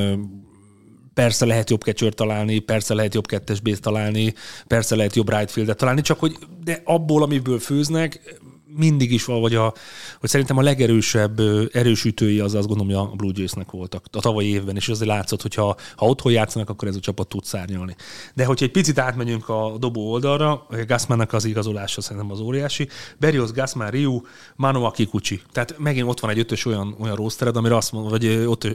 persze 1.13 1.45
lehet 1.45 1.69
jobb 1.69 1.84
kecsőrt 1.84 2.15
találni, 2.15 2.60
persze 2.60 2.93
lehet 2.93 3.13
jobb 3.13 3.28
kettes 3.28 3.60
base 3.60 3.80
találni, 3.80 4.34
persze 4.67 4.95
lehet 4.95 5.15
jobb 5.15 5.30
right 5.30 5.52
fieldet 5.52 5.78
találni, 5.78 6.02
csak 6.02 6.19
hogy 6.19 6.38
de 6.63 6.82
abból, 6.84 7.23
amiből 7.23 7.60
főznek, 7.60 8.39
mindig 8.76 9.12
is 9.12 9.26
valahogy 9.26 9.56
a, 9.56 9.74
hogy 10.20 10.30
szerintem 10.30 10.58
a 10.58 10.62
legerősebb 10.62 11.40
erősítői 11.72 12.40
az 12.40 12.54
azt 12.54 12.68
gondolom, 12.68 12.94
hogy 12.94 13.12
a 13.12 13.16
Blue 13.16 13.32
Jaysnek 13.36 13.72
voltak 13.72 14.06
a 14.12 14.20
tavalyi 14.20 14.48
évben, 14.48 14.76
és 14.76 14.90
azért 14.90 15.10
látszott, 15.10 15.42
hogy 15.42 15.54
ha, 15.54 15.76
ha 15.96 16.06
otthon 16.06 16.32
játszanak, 16.32 16.70
akkor 16.70 16.88
ez 16.88 16.96
a 16.96 17.00
csapat 17.00 17.28
tud 17.28 17.44
szárnyalni. 17.44 17.96
De 18.34 18.46
hogyha 18.46 18.66
egy 18.66 18.72
picit 18.72 19.00
átmegyünk 19.00 19.50
a 19.50 19.76
dobó 19.80 20.12
oldalra, 20.12 20.68
Gassmannak 20.88 21.34
az 21.34 21.46
igazolása 21.46 22.02
szerintem 22.02 22.32
az 22.32 22.40
óriási, 22.40 22.88
Berrios, 23.18 23.52
Gassman, 23.52 23.90
Ryu, 23.90 24.22
Manoa 24.56 24.92
Kikuchi. 24.92 25.42
Tehát 25.52 25.76
megint 25.78 26.08
ott 26.08 26.20
van 26.20 26.32
egy 26.32 26.40
ötös 26.40 26.66
olyan, 26.66 26.96
olyan 27.00 27.16
rostered, 27.16 27.56
amire 27.56 27.76
azt 27.76 27.92
mond, 27.92 28.10
vagy 28.10 28.26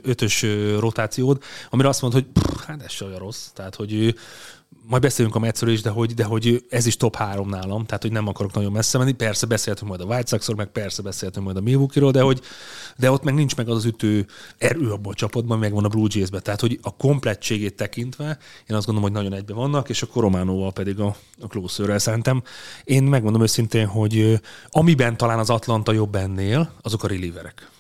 ötös 0.03 0.47
rotációd, 0.79 1.43
amire 1.71 1.89
azt 1.89 2.01
mond, 2.01 2.13
hogy 2.13 2.25
pff, 2.25 2.65
hát 2.67 2.83
ez 2.83 2.93
se 2.93 3.05
olyan 3.05 3.19
rossz. 3.19 3.47
Tehát, 3.55 3.75
hogy 3.75 4.15
majd 4.89 5.03
beszélünk 5.03 5.35
a 5.35 5.39
Metszről 5.39 5.73
is, 5.73 5.83
de 5.83 5.91
hogy, 5.91 6.15
de 6.15 6.25
hogy 6.25 6.65
ez 6.71 6.87
is 6.87 6.97
top 6.97 7.17
három 7.17 7.49
nálam, 7.49 7.85
tehát 7.85 8.03
hogy 8.03 8.13
nem 8.13 8.29
akarok 8.29 8.53
nagyon 8.53 8.73
messze 8.73 8.99
menni. 8.99 9.13
Persze 9.13 9.47
beszélhetünk 9.47 9.91
majd 9.91 10.01
a 10.01 10.15
White 10.15 10.27
sox 10.27 10.55
meg 10.57 10.67
persze 10.67 11.03
beszélhetünk 11.03 11.45
majd 11.45 11.57
a 11.57 11.61
Milwaukee-ról, 11.61 12.11
de, 12.11 12.21
hogy, 12.21 12.41
de 12.97 13.11
ott 13.11 13.23
meg 13.23 13.35
nincs 13.35 13.57
meg 13.57 13.69
az 13.69 13.77
az 13.77 13.85
ütő 13.85 14.27
erő 14.59 14.91
abban 14.91 15.13
a 15.13 15.15
csapatban, 15.15 15.59
meg 15.59 15.73
van 15.73 15.85
a 15.85 15.89
Blue 15.89 16.09
Jays-ben. 16.11 16.43
Tehát, 16.43 16.61
hogy 16.61 16.79
a 16.83 16.97
komplettségét 16.97 17.77
tekintve, 17.77 18.39
én 18.67 18.77
azt 18.77 18.87
gondolom, 18.87 19.11
hogy 19.11 19.23
nagyon 19.23 19.39
egybe 19.39 19.55
vannak, 19.55 19.89
és 19.89 20.03
a 20.03 20.07
Korománóval 20.07 20.73
pedig 20.73 21.01
a, 21.01 21.17
a 21.41 21.47
closer 21.47 22.01
szerintem. 22.01 22.43
Én 22.85 23.03
megmondom 23.03 23.43
őszintén, 23.43 23.87
hogy 23.87 24.41
amiben 24.69 25.17
talán 25.17 25.39
az 25.39 25.51
Atlanta 25.51 25.93
jobb 25.93 26.15
ennél, 26.15 26.73
azok 26.83 27.05
a 27.05 27.09
relieverek. 27.09 27.71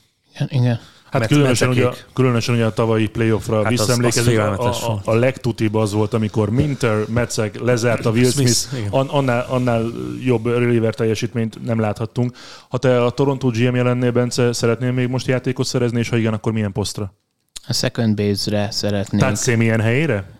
Igen. 0.48 0.80
Hát 1.10 1.20
Met- 1.20 1.28
különösen 1.28 1.68
ugye, 1.68 1.88
különösen 2.14 2.54
ugye 2.54 2.64
a 2.64 2.72
tavalyi 2.72 3.06
playoffra 3.08 3.56
Hát 3.56 3.64
az- 3.64 3.70
visszaemlékezünk, 3.70 4.38
az 4.58 4.82
a, 4.82 4.90
a, 4.92 5.00
a 5.04 5.14
legtutibb 5.14 5.74
az 5.74 5.92
volt, 5.92 6.14
amikor 6.14 6.50
Minter, 6.50 7.04
Metzeg 7.08 7.54
lezárta 7.60 8.10
Will 8.10 8.30
Smith, 8.30 8.50
Smith, 8.50 8.94
an, 8.94 9.08
annál, 9.08 9.46
annál 9.48 9.84
jobb 10.24 10.46
reliever 10.46 10.94
teljesítményt 10.94 11.64
nem 11.64 11.80
láthattunk. 11.80 12.36
Ha 12.68 12.78
te 12.78 13.04
a 13.04 13.10
Toronto 13.10 13.48
GM-je 13.48 13.82
lennél, 13.82 14.10
Bence, 14.10 14.52
szeretnél 14.52 14.92
még 14.92 15.08
most 15.08 15.26
játékot 15.26 15.66
szerezni, 15.66 15.98
és 15.98 16.08
ha 16.08 16.16
igen, 16.16 16.32
akkor 16.32 16.52
milyen 16.52 16.72
posztra? 16.72 17.12
A 17.68 17.72
second 17.72 18.16
base-re 18.16 18.70
szeretnék. 18.70 19.20
Tehát 19.20 19.36
Szémilyen 19.36 19.80
helyére? 19.80 20.37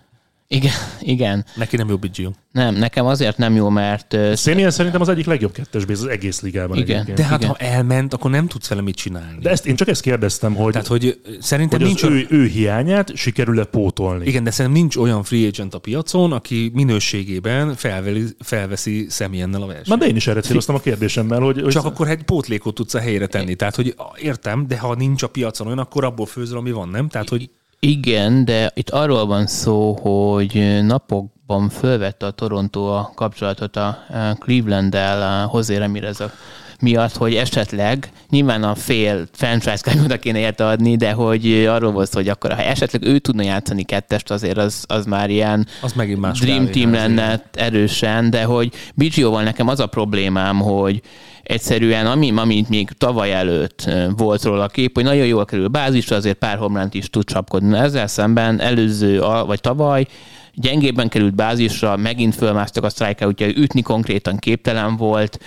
Igen, 0.51 0.73
igen. 1.01 1.45
Neki 1.57 1.77
nem 1.77 1.89
jobb 1.89 2.11
Gio. 2.13 2.31
Nem, 2.53 2.75
nekem 2.75 3.07
azért 3.07 3.37
nem 3.37 3.55
jó, 3.55 3.69
mert 3.69 4.13
ö, 4.13 4.35
Szémilyen 4.35 4.71
szerintem 4.71 5.01
az 5.01 5.09
egyik 5.09 5.27
legjobb 5.27 5.53
kettes 5.53 5.85
az 5.89 6.07
egész 6.07 6.41
ligában 6.41 6.77
Igen. 6.77 6.95
egyébként. 6.95 7.19
De 7.19 7.25
hát 7.25 7.39
Igen. 7.39 7.51
ha 7.51 7.57
elment, 7.57 8.15
akkor 8.15 8.31
nem 8.31 8.47
tudsz 8.47 8.69
vele 8.69 8.81
mit 8.81 8.95
csinálni. 8.95 9.39
De 9.41 9.51
ezt 9.51 9.67
én 9.67 9.77
csak 9.77 9.89
ezt 9.89 10.01
kérdeztem, 10.01 10.55
hogy, 10.55 10.73
Tehát, 10.73 10.87
hogy 10.87 11.21
szerintem 11.41 11.79
hogy 11.79 11.89
nincs 11.89 12.03
az 12.03 12.11
ő, 12.11 12.27
ő 12.31 12.47
hiányát 12.47 13.17
sikerül-e 13.17 13.65
pótolni. 13.65 14.27
Igen, 14.27 14.45
de 14.45 14.51
szerintem 14.51 14.81
nincs 14.81 14.97
olyan 14.97 15.23
free 15.23 15.47
agent 15.47 15.75
a 15.75 15.79
piacon, 15.79 16.33
aki 16.33 16.71
minőségében 16.75 17.75
felveli, 17.75 18.25
felveszi 18.41 19.07
személyennel 19.09 19.63
a 19.63 19.67
versenyt. 19.67 19.87
Na 19.87 19.97
de 19.97 20.07
én 20.07 20.17
is 20.17 20.27
erre 20.27 20.41
céloztam 20.41 20.75
a 20.75 20.81
kérdésemmel, 20.81 21.41
hogy, 21.41 21.61
hogy 21.61 21.73
Csak 21.73 21.85
akkor 21.85 22.09
egy 22.09 22.23
pótlékot 22.23 22.75
tudsz 22.75 22.95
a 22.95 23.01
helyre 23.01 23.27
tenni. 23.27 23.55
Tehát, 23.55 23.75
hogy 23.75 23.95
értem, 24.21 24.67
de 24.67 24.79
ha 24.79 24.95
nincs 24.95 25.23
a 25.23 25.27
piacon 25.27 25.67
olyan, 25.67 25.79
akkor 25.79 26.05
abból 26.05 26.27
főzöl, 26.27 26.59
ami 26.59 26.71
van, 26.71 26.89
nem? 26.89 27.09
Tehát, 27.09 27.29
hogy 27.29 27.51
Igen, 27.81 28.45
de 28.45 28.71
itt 28.75 28.91
arról 28.91 29.27
van 29.27 29.47
szó, 29.47 29.93
hogy 29.93 30.79
napokban 30.83 31.69
fölvette 31.69 32.27
a 32.27 32.31
Toronto 32.31 32.81
a 32.81 33.13
kapcsolatot 33.15 33.77
a 33.77 33.99
Cleveland-del 34.39 35.51
José 35.53 35.77
Ramirez 35.77 36.23
miatt, 36.81 37.17
hogy 37.17 37.35
esetleg 37.35 38.13
nyilván 38.29 38.63
a 38.63 38.75
fél 38.75 39.27
franchise 39.33 39.79
kártyát 39.83 40.05
oda 40.05 40.19
kéne 40.19 40.39
érte 40.39 40.67
adni, 40.67 40.97
de 40.97 41.13
hogy 41.13 41.67
arról 41.69 41.93
volt 41.93 42.11
szó, 42.11 42.19
hogy 42.19 42.29
akkor 42.29 42.53
ha 42.53 42.63
esetleg 42.63 43.03
ő 43.05 43.19
tudna 43.19 43.43
játszani 43.43 43.83
kettest, 43.83 44.31
azért 44.31 44.59
az, 44.59 44.85
az 44.89 45.07
már 45.07 45.31
ilyen 45.31 45.67
az 45.83 45.93
megint 45.93 46.21
más 46.21 46.41
Dream 46.41 46.71
Team 46.71 46.93
hát, 46.93 47.07
lenne 47.07 47.43
erősen, 47.53 48.31
de 48.31 48.45
hogy 48.45 48.73
Biggio-val 48.95 49.43
nekem 49.43 49.69
az 49.69 49.81
a 49.81 49.87
problémám, 49.87 50.61
hogy 50.61 51.03
egyszerűen, 51.49 52.07
ami, 52.07 52.33
amit 52.37 52.69
még 52.69 52.91
tavaly 52.91 53.33
előtt 53.33 53.91
volt 54.17 54.43
róla 54.43 54.63
a 54.63 54.69
kép, 54.69 54.95
hogy 54.95 55.05
nagyon 55.05 55.27
jól 55.27 55.45
kerül 55.45 55.69
bázisra, 55.69 56.17
azért 56.17 56.39
pár 56.39 56.59
homlánt 56.59 56.95
is 56.95 57.11
tud 57.11 57.25
csapkodni. 57.25 57.79
Ezzel 57.79 58.07
szemben 58.07 58.61
előző, 58.61 59.21
vagy 59.47 59.61
tavaly 59.61 60.07
gyengébben 60.55 61.09
került 61.09 61.35
bázisra, 61.35 61.97
megint 61.97 62.35
fölmásztak 62.35 62.85
a 62.85 62.89
strike 62.89 63.27
úgyhogy 63.27 63.59
ütni 63.59 63.83
konkrétan 63.83 64.37
képtelen 64.37 64.97
volt, 64.97 65.39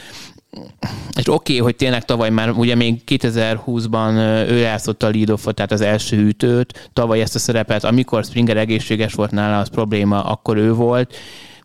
és 1.18 1.28
oké, 1.28 1.34
okay, 1.34 1.58
hogy 1.58 1.76
tényleg 1.76 2.06
tavaly 2.06 2.30
már 2.30 2.50
ugye 2.50 2.76
még 2.76 3.02
2020-ban 3.08 4.16
ö, 4.16 4.52
ő 4.52 4.58
játszotta 4.58 5.08
a 5.08 5.10
lead 5.14 5.40
tehát 5.54 5.72
az 5.72 5.82
első 5.82 6.18
ütőt, 6.18 6.90
tavaly 6.94 7.22
ezt 7.22 7.36
a 7.36 7.40
szerepet, 7.40 7.84
amikor 7.84 8.24
Springer 8.24 8.58
egészséges 8.58 9.14
volt 9.14 9.32
nála, 9.32 9.60
az 9.60 9.70
probléma, 9.70 10.24
akkor 10.24 10.58
ő 10.58 10.74
volt, 10.74 11.16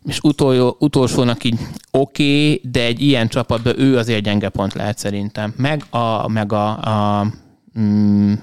és 0.07 0.19
utol, 0.21 0.75
utolsónak 0.79 1.43
így 1.43 1.59
oké, 1.91 2.53
okay, 2.53 2.61
de 2.71 2.83
egy 2.83 3.01
ilyen 3.01 3.27
csapatban 3.27 3.79
ő 3.79 3.97
azért 3.97 4.23
gyenge 4.23 4.49
pont 4.49 4.73
lehet 4.73 4.97
szerintem. 4.97 5.53
Meg 5.57 5.83
a, 5.89 6.27
meg 6.27 6.53
a, 6.53 6.67
a 7.19 7.27
mm, 7.79 8.33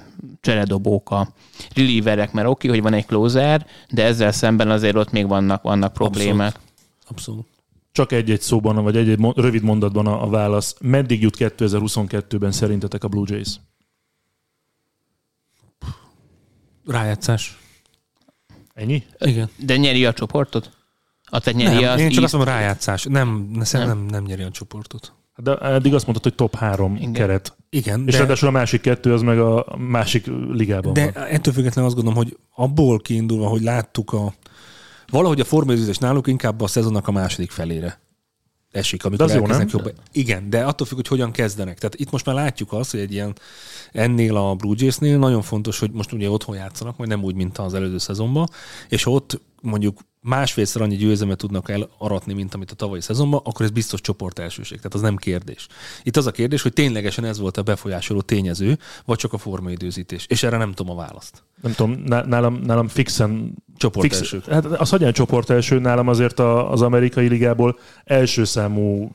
cseredobók, 0.41 1.11
a 1.11 1.29
relieverek, 1.75 2.33
mert 2.33 2.49
oké, 2.49 2.69
okay, 2.69 2.81
hogy 2.81 2.91
van 2.91 2.99
egy 2.99 3.07
closer, 3.07 3.67
de 3.91 4.05
ezzel 4.05 4.33
szemben 4.33 4.71
azért 4.71 4.97
ott 4.97 5.11
még 5.11 5.29
vannak, 5.29 5.63
vannak 5.63 5.93
problémák. 5.93 6.59
Abszolút. 7.09 7.47
Csak 7.93 8.13
egy-egy 8.13 8.41
szóban, 8.41 8.83
vagy 8.83 8.97
egy-egy 8.97 9.19
mo- 9.19 9.37
rövid 9.37 9.63
mondatban 9.63 10.07
a, 10.07 10.23
a 10.23 10.29
válasz. 10.29 10.77
Meddig 10.81 11.23
jut 11.23 11.37
2022-ben 11.39 12.53
szerintetek 12.53 13.05
a 13.05 13.09
Blue 13.09 13.27
Jays? 13.29 13.61
Rájátszás. 16.87 17.59
Ennyi? 18.75 19.03
Igen. 19.19 19.51
De 19.59 19.77
nyeri 19.77 20.07
a 20.07 20.13
csoportot? 20.13 20.71
A 21.35 21.41
te 21.41 21.53
nyeri 21.53 21.81
Nem, 21.85 21.93
az 21.93 22.01
én 22.01 22.09
csak 22.09 22.13
East- 22.13 22.23
azt 22.25 22.33
mondom 22.33 22.55
rájátszás. 22.55 23.05
Nem, 23.05 23.49
ne, 23.55 23.65
szerintem 23.65 23.99
nem, 23.99 24.07
nem 24.07 24.25
nyeri 24.25 24.43
a 24.43 24.51
csoportot. 24.51 25.13
De 25.37 25.57
eddig 25.57 25.95
azt 25.95 26.05
mondtad, 26.07 26.23
hogy 26.27 26.35
top 26.35 26.57
három 26.57 26.97
Igen. 26.97 27.13
keret. 27.13 27.57
Igen, 27.71 28.03
És 28.07 28.13
de, 28.13 28.19
ráadásul 28.19 28.49
a 28.49 28.51
másik 28.51 28.81
kettő 28.81 29.13
az 29.13 29.23
meg 29.23 29.39
a 29.39 29.77
másik 29.79 30.27
ligában 30.53 30.93
de 30.93 31.11
van. 31.15 31.25
ettől 31.25 31.53
függetlenül 31.55 31.91
azt 31.91 31.95
gondolom, 32.01 32.23
hogy 32.25 32.37
abból 32.55 32.99
kiindulva, 33.01 33.47
hogy 33.49 33.63
láttuk 33.63 34.13
a 34.13 34.35
valahogy 35.11 35.41
a 35.41 35.45
formálőzés 35.45 35.99
náluk 35.99 36.27
inkább 36.27 36.61
a 36.61 36.67
szezonnak 36.67 37.09
a 37.09 37.13
második 37.13 37.51
felére 37.51 38.01
esik, 38.71 39.05
amikor 39.05 39.27
De 39.27 39.33
az 39.33 39.39
jó, 39.39 39.47
nem? 39.47 39.67
jobb. 39.71 39.95
Igen, 40.13 40.51
de 40.51 40.65
attól 40.65 40.87
függ, 40.87 40.97
hogy 40.97 41.09
hogyan 41.09 41.31
kezdenek. 41.31 41.79
Tehát 41.79 41.95
itt 41.95 42.11
most 42.11 42.27
már 42.27 42.35
látjuk 42.35 42.73
azt, 42.73 42.91
hogy 42.91 43.01
egy 43.01 43.13
ilyen 43.13 43.33
ennél 43.93 44.37
a 44.37 44.55
Blue 44.55 44.75
Jays-nél 44.79 45.19
nagyon 45.19 45.43
fontos, 45.43 45.79
hogy 45.79 45.91
most 45.93 46.13
ugye 46.13 46.31
otthon 46.31 46.57
játszanak, 46.57 46.97
majd 46.97 47.11
nem 47.11 47.23
úgy, 47.23 47.35
mint 47.35 47.59
az 47.59 47.75
előző 47.75 47.99
szezonban, 47.99 48.49
és 48.89 49.07
ott 49.07 49.41
mondjuk 49.61 49.99
másfélszer 50.25 50.83
annyi 50.83 50.97
győzelmet 50.97 51.39
tudnak 51.39 51.71
elaratni, 51.71 52.33
mint 52.33 52.55
amit 52.55 52.71
a 52.71 52.75
tavalyi 52.75 53.01
szezonban, 53.01 53.41
akkor 53.45 53.65
ez 53.65 53.71
biztos 53.71 54.01
csoport 54.01 54.39
elsőség. 54.39 54.77
Tehát 54.77 54.95
az 54.95 55.01
nem 55.01 55.17
kérdés. 55.17 55.67
Itt 56.03 56.17
az 56.17 56.27
a 56.27 56.31
kérdés, 56.31 56.63
hogy 56.63 56.73
ténylegesen 56.73 57.25
ez 57.25 57.39
volt 57.39 57.57
a 57.57 57.63
befolyásoló 57.63 58.21
tényező, 58.21 58.79
vagy 59.05 59.19
csak 59.19 59.33
a 59.33 59.39
formaidőzítés. 59.39 60.27
És 60.29 60.43
erre 60.43 60.57
nem 60.57 60.73
tudom 60.73 60.99
a 60.99 61.01
választ. 61.01 61.43
Nem 61.63 61.73
tudom, 61.73 62.03
ná- 62.05 62.27
nálam, 62.27 62.55
nálam 62.55 62.89
fixen... 62.89 63.55
Csoport 63.77 64.07
fix, 64.07 64.19
első. 64.19 64.43
Hát 64.51 64.65
az 64.65 64.91
hagyján 64.91 65.13
csoport 65.13 65.51
első, 65.51 65.79
nálam 65.79 66.09
azért 66.09 66.39
a, 66.39 66.73
az 66.73 66.83
amerikai 66.83 67.29
ligából 67.29 67.79
első 68.05 68.45
számú 68.45 69.11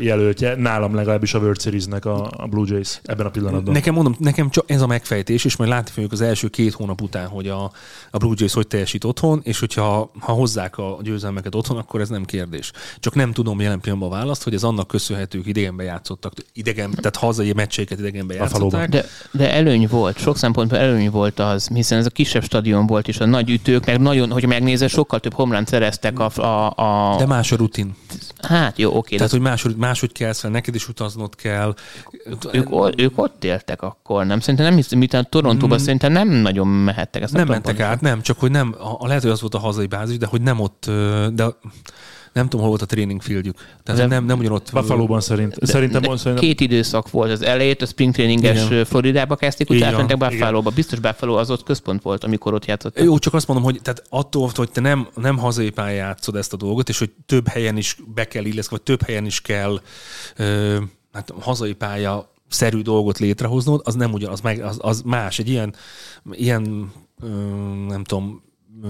jelöltje, 0.00 0.54
nálam 0.56 0.94
legalábbis 0.94 1.34
a 1.34 1.38
World 1.38 1.60
Series-nek 1.60 2.04
a, 2.04 2.30
a 2.36 2.46
Blue 2.46 2.66
Jays 2.68 3.00
ebben 3.02 3.26
a 3.26 3.30
pillanatban. 3.30 3.72
Nekem 3.72 3.94
mondom, 3.94 4.16
nekem 4.18 4.50
csak 4.50 4.70
ez 4.70 4.80
a 4.80 4.86
megfejtés, 4.86 5.44
és 5.44 5.56
majd 5.56 5.70
látni 5.70 5.90
fogjuk 5.90 6.12
az 6.12 6.20
első 6.20 6.48
két 6.48 6.72
hónap 6.72 7.00
után, 7.00 7.26
hogy 7.26 7.48
a, 7.48 7.72
a 8.10 8.18
Blue 8.18 8.34
Jays 8.36 8.52
hogy 8.52 8.66
teljesít 8.66 9.04
otthon, 9.04 9.40
és 9.42 9.60
hogyha 9.60 10.10
ha 10.18 10.32
hozzák 10.32 10.78
a 10.78 10.98
győzelmeket 11.02 11.54
otthon, 11.54 11.76
akkor 11.76 12.00
ez 12.00 12.08
nem 12.08 12.24
kérdés. 12.24 12.72
Csak 12.98 13.14
nem 13.14 13.32
tudom 13.32 13.60
jelen 13.60 13.80
pillanatban 13.80 14.12
a 14.12 14.20
választ, 14.20 14.42
hogy 14.42 14.54
ez 14.54 14.62
annak 14.62 14.86
köszönhető, 14.86 15.38
hogy 15.38 15.48
idegenbe 15.48 15.82
játszottak, 15.82 16.32
idegen, 16.52 16.90
tehát 16.90 17.16
hazai 17.16 17.52
meccseiket 17.52 17.98
idegenbe 17.98 18.34
játszották. 18.34 18.88
De, 18.88 19.04
de 19.30 19.52
előny 19.52 19.86
volt, 19.90 20.18
sok 20.18 20.36
szempontból 20.36 20.78
előny 20.78 21.10
volt 21.10 21.38
az, 21.38 21.68
hiszen 21.68 21.98
ez 21.98 22.06
a 22.06 22.10
kisebb 22.10 22.44
stadion 22.44 22.86
volt, 22.86 23.08
és 23.08 23.20
a 23.20 23.26
nagy 23.26 23.50
ütők, 23.50 23.86
meg 23.96 24.06
nagyon, 24.06 24.30
hogy 24.30 24.46
megnézed, 24.46 24.88
sokkal 24.88 25.20
több 25.20 25.32
homlánt 25.34 25.68
szereztek 25.68 26.18
a, 26.18 26.30
a, 26.36 26.72
a 26.76 27.16
De 27.16 27.26
más 27.26 27.52
a 27.52 27.56
rutin. 27.56 27.96
hát 28.42 28.78
jó, 28.78 28.96
oké, 28.96 29.10
de 29.10 29.16
Tehát, 29.16 29.32
hogy 29.32 29.40
máshogy, 29.40 29.76
máshogy 29.76 30.12
kelsz 30.12 30.40
fel, 30.40 30.50
neked 30.50 30.74
is 30.74 30.88
utaznod 30.88 31.36
kell. 31.36 31.74
ők, 32.52 32.68
ők 32.96 33.18
ott 33.18 33.44
éltek 33.44 33.82
akkor, 33.82 34.26
nem? 34.26 34.40
Szerintem 34.40 34.66
nem 34.66 34.76
hiszem, 34.76 34.98
mint 34.98 35.14
a 35.14 35.22
Torontóban 35.22 35.78
szerintem 35.78 36.12
nem 36.12 36.28
nagyon 36.28 36.66
mehettek. 36.66 37.22
Ezt 37.22 37.32
nem 37.32 37.46
mentek 37.48 37.80
át, 37.80 38.00
nem, 38.00 38.22
csak 38.22 38.38
hogy 38.38 38.50
nem, 38.50 38.74
a, 38.98 39.06
lehet, 39.06 39.22
hogy 39.22 39.30
az 39.30 39.40
volt 39.40 39.54
a 39.54 39.58
hazai 39.58 39.86
bázis, 39.86 40.18
de 40.18 40.26
hogy 40.26 40.42
nem 40.42 40.60
ott, 40.60 40.90
de 41.32 41.46
nem 42.34 42.44
tudom, 42.44 42.60
hol 42.60 42.68
volt 42.68 42.82
a 42.82 42.86
training 42.86 43.22
fieldjük. 43.22 43.56
Tehát 43.82 44.00
De- 44.00 44.06
nem, 44.06 44.24
nem 44.24 44.38
ugyanott. 44.38 44.70
Buffalo-ban 44.72 45.20
szerint. 45.20 45.56
De, 45.56 45.66
szerintem, 45.66 46.02
de 46.02 46.16
szerintem 46.16 46.36
két 46.36 46.60
időszak 46.60 47.10
volt 47.10 47.30
az 47.30 47.42
elejét, 47.42 47.82
a 47.82 47.86
spring 47.86 48.14
traininges 48.14 48.66
Igen. 48.66 48.84
Floridába 48.84 49.36
kezdték, 49.36 49.70
utána 49.70 49.96
van, 49.96 50.06
mentek 50.06 50.16
igen. 50.16 50.28
Buffalo-ba. 50.28 50.70
Biztos 50.70 50.98
Buffalo 50.98 51.34
az 51.34 51.50
ott 51.50 51.62
központ 51.62 52.02
volt, 52.02 52.24
amikor 52.24 52.54
ott 52.54 52.64
játszott. 52.64 53.00
Jó, 53.00 53.18
csak 53.18 53.34
azt 53.34 53.46
mondom, 53.46 53.64
hogy 53.64 53.80
tehát 53.82 54.02
attól, 54.08 54.50
hogy 54.54 54.70
te 54.70 54.80
nem, 54.80 55.08
nem 55.14 55.38
hazai 55.38 55.70
pályán 55.70 55.94
játszod 56.06 56.36
ezt 56.36 56.52
a 56.52 56.56
dolgot, 56.56 56.88
és 56.88 56.98
hogy 56.98 57.10
több 57.26 57.48
helyen 57.48 57.76
is 57.76 57.96
be 58.14 58.24
kell 58.24 58.44
illeszkedni, 58.44 58.68
vagy 58.76 58.82
több 58.82 59.02
helyen 59.02 59.26
is 59.26 59.40
kell 59.40 59.80
ö, 60.36 60.78
hát 61.12 61.32
hazai 61.40 61.72
pálya 61.72 62.32
szerű 62.48 62.80
dolgot 62.80 63.18
létrehoznod, 63.18 63.80
az 63.84 63.94
nem 63.94 64.12
ugyanaz, 64.12 64.40
meg, 64.40 64.60
az, 64.60 64.78
az 64.80 65.02
más. 65.04 65.38
Egy 65.38 65.48
ilyen, 65.48 65.74
ilyen 66.32 66.92
ö, 67.22 67.26
nem 67.88 68.04
tudom, 68.04 68.42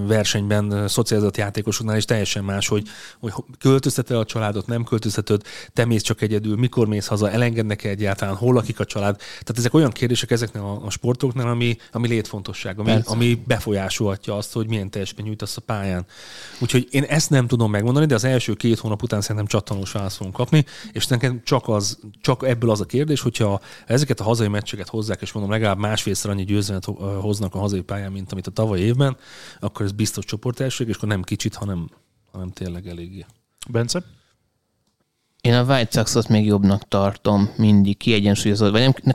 versenyben 0.07 0.89
szocializált 0.89 1.37
játékosoknál 1.37 1.97
is 1.97 2.05
teljesen 2.05 2.45
más, 2.45 2.69
hogy, 2.69 2.87
hogy 3.21 3.33
költözteted 3.59 4.17
a 4.17 4.25
családot, 4.25 4.67
nem 4.67 4.85
költözteted, 4.85 5.43
te 5.73 5.85
mész 5.85 6.03
csak 6.03 6.21
egyedül, 6.21 6.57
mikor 6.57 6.87
mész 6.87 7.07
haza, 7.07 7.31
elengednek 7.31 7.85
-e 7.85 7.89
egyáltalán, 7.89 8.35
hol 8.35 8.55
lakik 8.55 8.81
a 8.81 8.85
család. 8.85 9.17
Tehát 9.17 9.59
ezek 9.59 9.75
olyan 9.75 9.91
kérdések 9.91 10.31
ezeknél 10.31 10.63
a, 10.63 10.85
a 10.85 10.91
sportoknál, 10.91 11.49
ami, 11.49 11.77
ami 11.93 12.09
létfontosság, 12.09 12.79
ami, 12.79 12.91
Persze. 12.91 13.11
ami 13.11 13.43
befolyásolhatja 13.47 14.37
azt, 14.37 14.53
hogy 14.53 14.69
milyen 14.69 14.91
teljesítmény 14.91 15.27
nyújtasz 15.27 15.57
a 15.57 15.61
pályán. 15.61 16.07
Úgyhogy 16.59 16.89
én 16.91 17.03
ezt 17.03 17.31
nem 17.31 17.47
tudom 17.47 17.71
megmondani, 17.71 18.07
de 18.07 18.15
az 18.15 18.25
első 18.25 18.53
két 18.53 18.79
hónap 18.79 19.03
után 19.03 19.21
szerintem 19.21 19.47
csattanós 19.47 19.93
választ 19.93 20.17
fogunk 20.17 20.37
kapni, 20.37 20.65
és 20.93 21.07
nekem 21.07 21.41
csak, 21.45 21.69
az, 21.69 21.99
csak 22.21 22.49
ebből 22.49 22.71
az 22.71 22.81
a 22.81 22.85
kérdés, 22.85 23.21
hogyha 23.21 23.61
ezeket 23.87 24.21
a 24.21 24.25
hazai 24.25 24.49
meccseket 24.49 24.89
hozzák, 24.89 25.21
és 25.21 25.33
mondom, 25.33 25.53
legalább 25.53 25.79
másfélszer 25.79 26.31
annyi 26.31 26.45
győzelmet 26.45 26.85
ho- 26.85 27.21
hoznak 27.21 27.55
a 27.55 27.59
hazai 27.59 27.83
pályán, 27.83 28.13
mint 28.13 28.33
amit 28.33 28.47
a 28.47 28.51
tavaly 28.51 28.79
évben, 28.79 29.17
akkor 29.61 29.84
ez 29.85 29.93
biztos 29.93 30.25
csoportelség, 30.25 30.89
és 30.89 30.97
akkor 30.97 31.09
nem 31.09 31.23
kicsit, 31.23 31.55
hanem, 31.55 31.91
hanem 32.33 32.51
tényleg 32.51 32.87
eléggé. 32.87 33.27
Bence? 33.69 34.03
Én 35.41 35.55
a 35.55 35.63
White 35.63 35.91
Sox-ot 35.91 36.29
még 36.29 36.47
jobbnak 36.47 36.89
tartom, 36.89 37.51
mindig 37.57 37.97
kiegyensúlyozott, 37.97 38.71
vagy 38.71 38.95
nem 39.03 39.15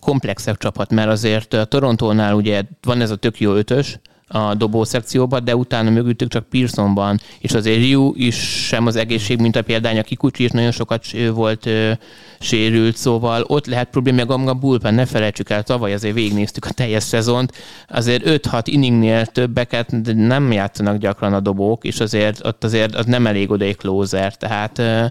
komplexebb 0.00 0.56
csapat, 0.56 0.90
mert 0.90 1.08
azért 1.08 1.52
a 1.52 1.64
Torontónál 1.64 2.34
ugye 2.34 2.62
van 2.80 3.00
ez 3.00 3.10
a 3.10 3.16
tök 3.16 3.40
jó 3.40 3.54
ötös, 3.54 3.98
a 4.32 4.54
dobó 4.54 4.84
szekcióban, 4.84 5.44
de 5.44 5.56
utána 5.56 5.90
mögöttük 5.90 6.28
csak 6.28 6.48
Pearson 6.48 6.94
van, 6.94 7.20
és 7.38 7.52
azért 7.52 7.80
Ryu 7.80 8.12
is 8.14 8.66
sem 8.66 8.86
az 8.86 8.96
egészség, 8.96 9.40
mint 9.40 9.56
a 9.56 9.62
példány, 9.62 9.98
a 9.98 10.02
Kikuchi 10.02 10.44
is 10.44 10.50
nagyon 10.50 10.70
sokat 10.70 11.06
volt 11.34 11.66
ö, 11.66 11.92
sérült, 12.40 12.96
szóval 12.96 13.44
ott 13.46 13.66
lehet 13.66 13.88
probléma, 13.90 14.36
meg 14.36 14.48
a 14.48 14.54
bullpen, 14.54 14.94
ne 14.94 15.06
felejtsük 15.06 15.50
el, 15.50 15.62
tavaly 15.62 15.92
azért 15.92 16.14
végignéztük 16.14 16.64
a 16.64 16.70
teljes 16.70 17.02
szezont, 17.02 17.52
azért 17.88 18.22
5-6 18.26 18.62
inningnél 18.64 19.26
többeket 19.26 19.88
nem 20.14 20.52
játszanak 20.52 20.96
gyakran 20.96 21.32
a 21.32 21.40
dobók, 21.40 21.84
és 21.84 22.00
azért 22.00 22.46
ott 22.46 22.64
azért 22.64 22.94
az 22.94 23.06
nem 23.06 23.26
elég 23.26 23.50
oda 23.50 23.64
egy 23.64 23.76
closer, 23.76 24.36
tehát 24.36 24.78
ö, 24.78 25.04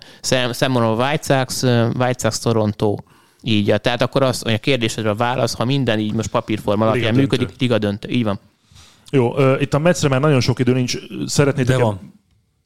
számomra 0.52 0.92
a 0.92 1.06
White 1.06 1.24
Sox, 1.24 1.64
White 1.98 2.20
Sox 2.20 2.40
Toronto 2.40 2.96
így, 3.44 3.76
tehát 3.82 4.02
akkor 4.02 4.24
az, 4.24 4.44
a 4.46 4.58
kérdésedre 4.58 5.10
a 5.10 5.16
válasz, 5.16 5.56
ha 5.56 5.66
minden 5.66 6.00
így 6.00 6.14
most 6.14 6.30
papírforma 6.30 6.86
alapján 6.86 7.16
működik, 7.16 7.50
liga 7.60 7.78
döntő. 7.78 8.10
Így 8.10 8.24
van. 8.24 8.40
Jó, 9.12 9.34
uh, 9.34 9.62
itt 9.62 9.74
a 9.74 9.80
Metszre 9.80 10.10
már 10.10 10.20
nagyon 10.20 10.40
sok 10.40 10.60
idő 10.60 10.74
nincs. 10.74 10.98
Szeretnétek 11.26 11.78
De 11.78 11.84
van. 11.84 12.14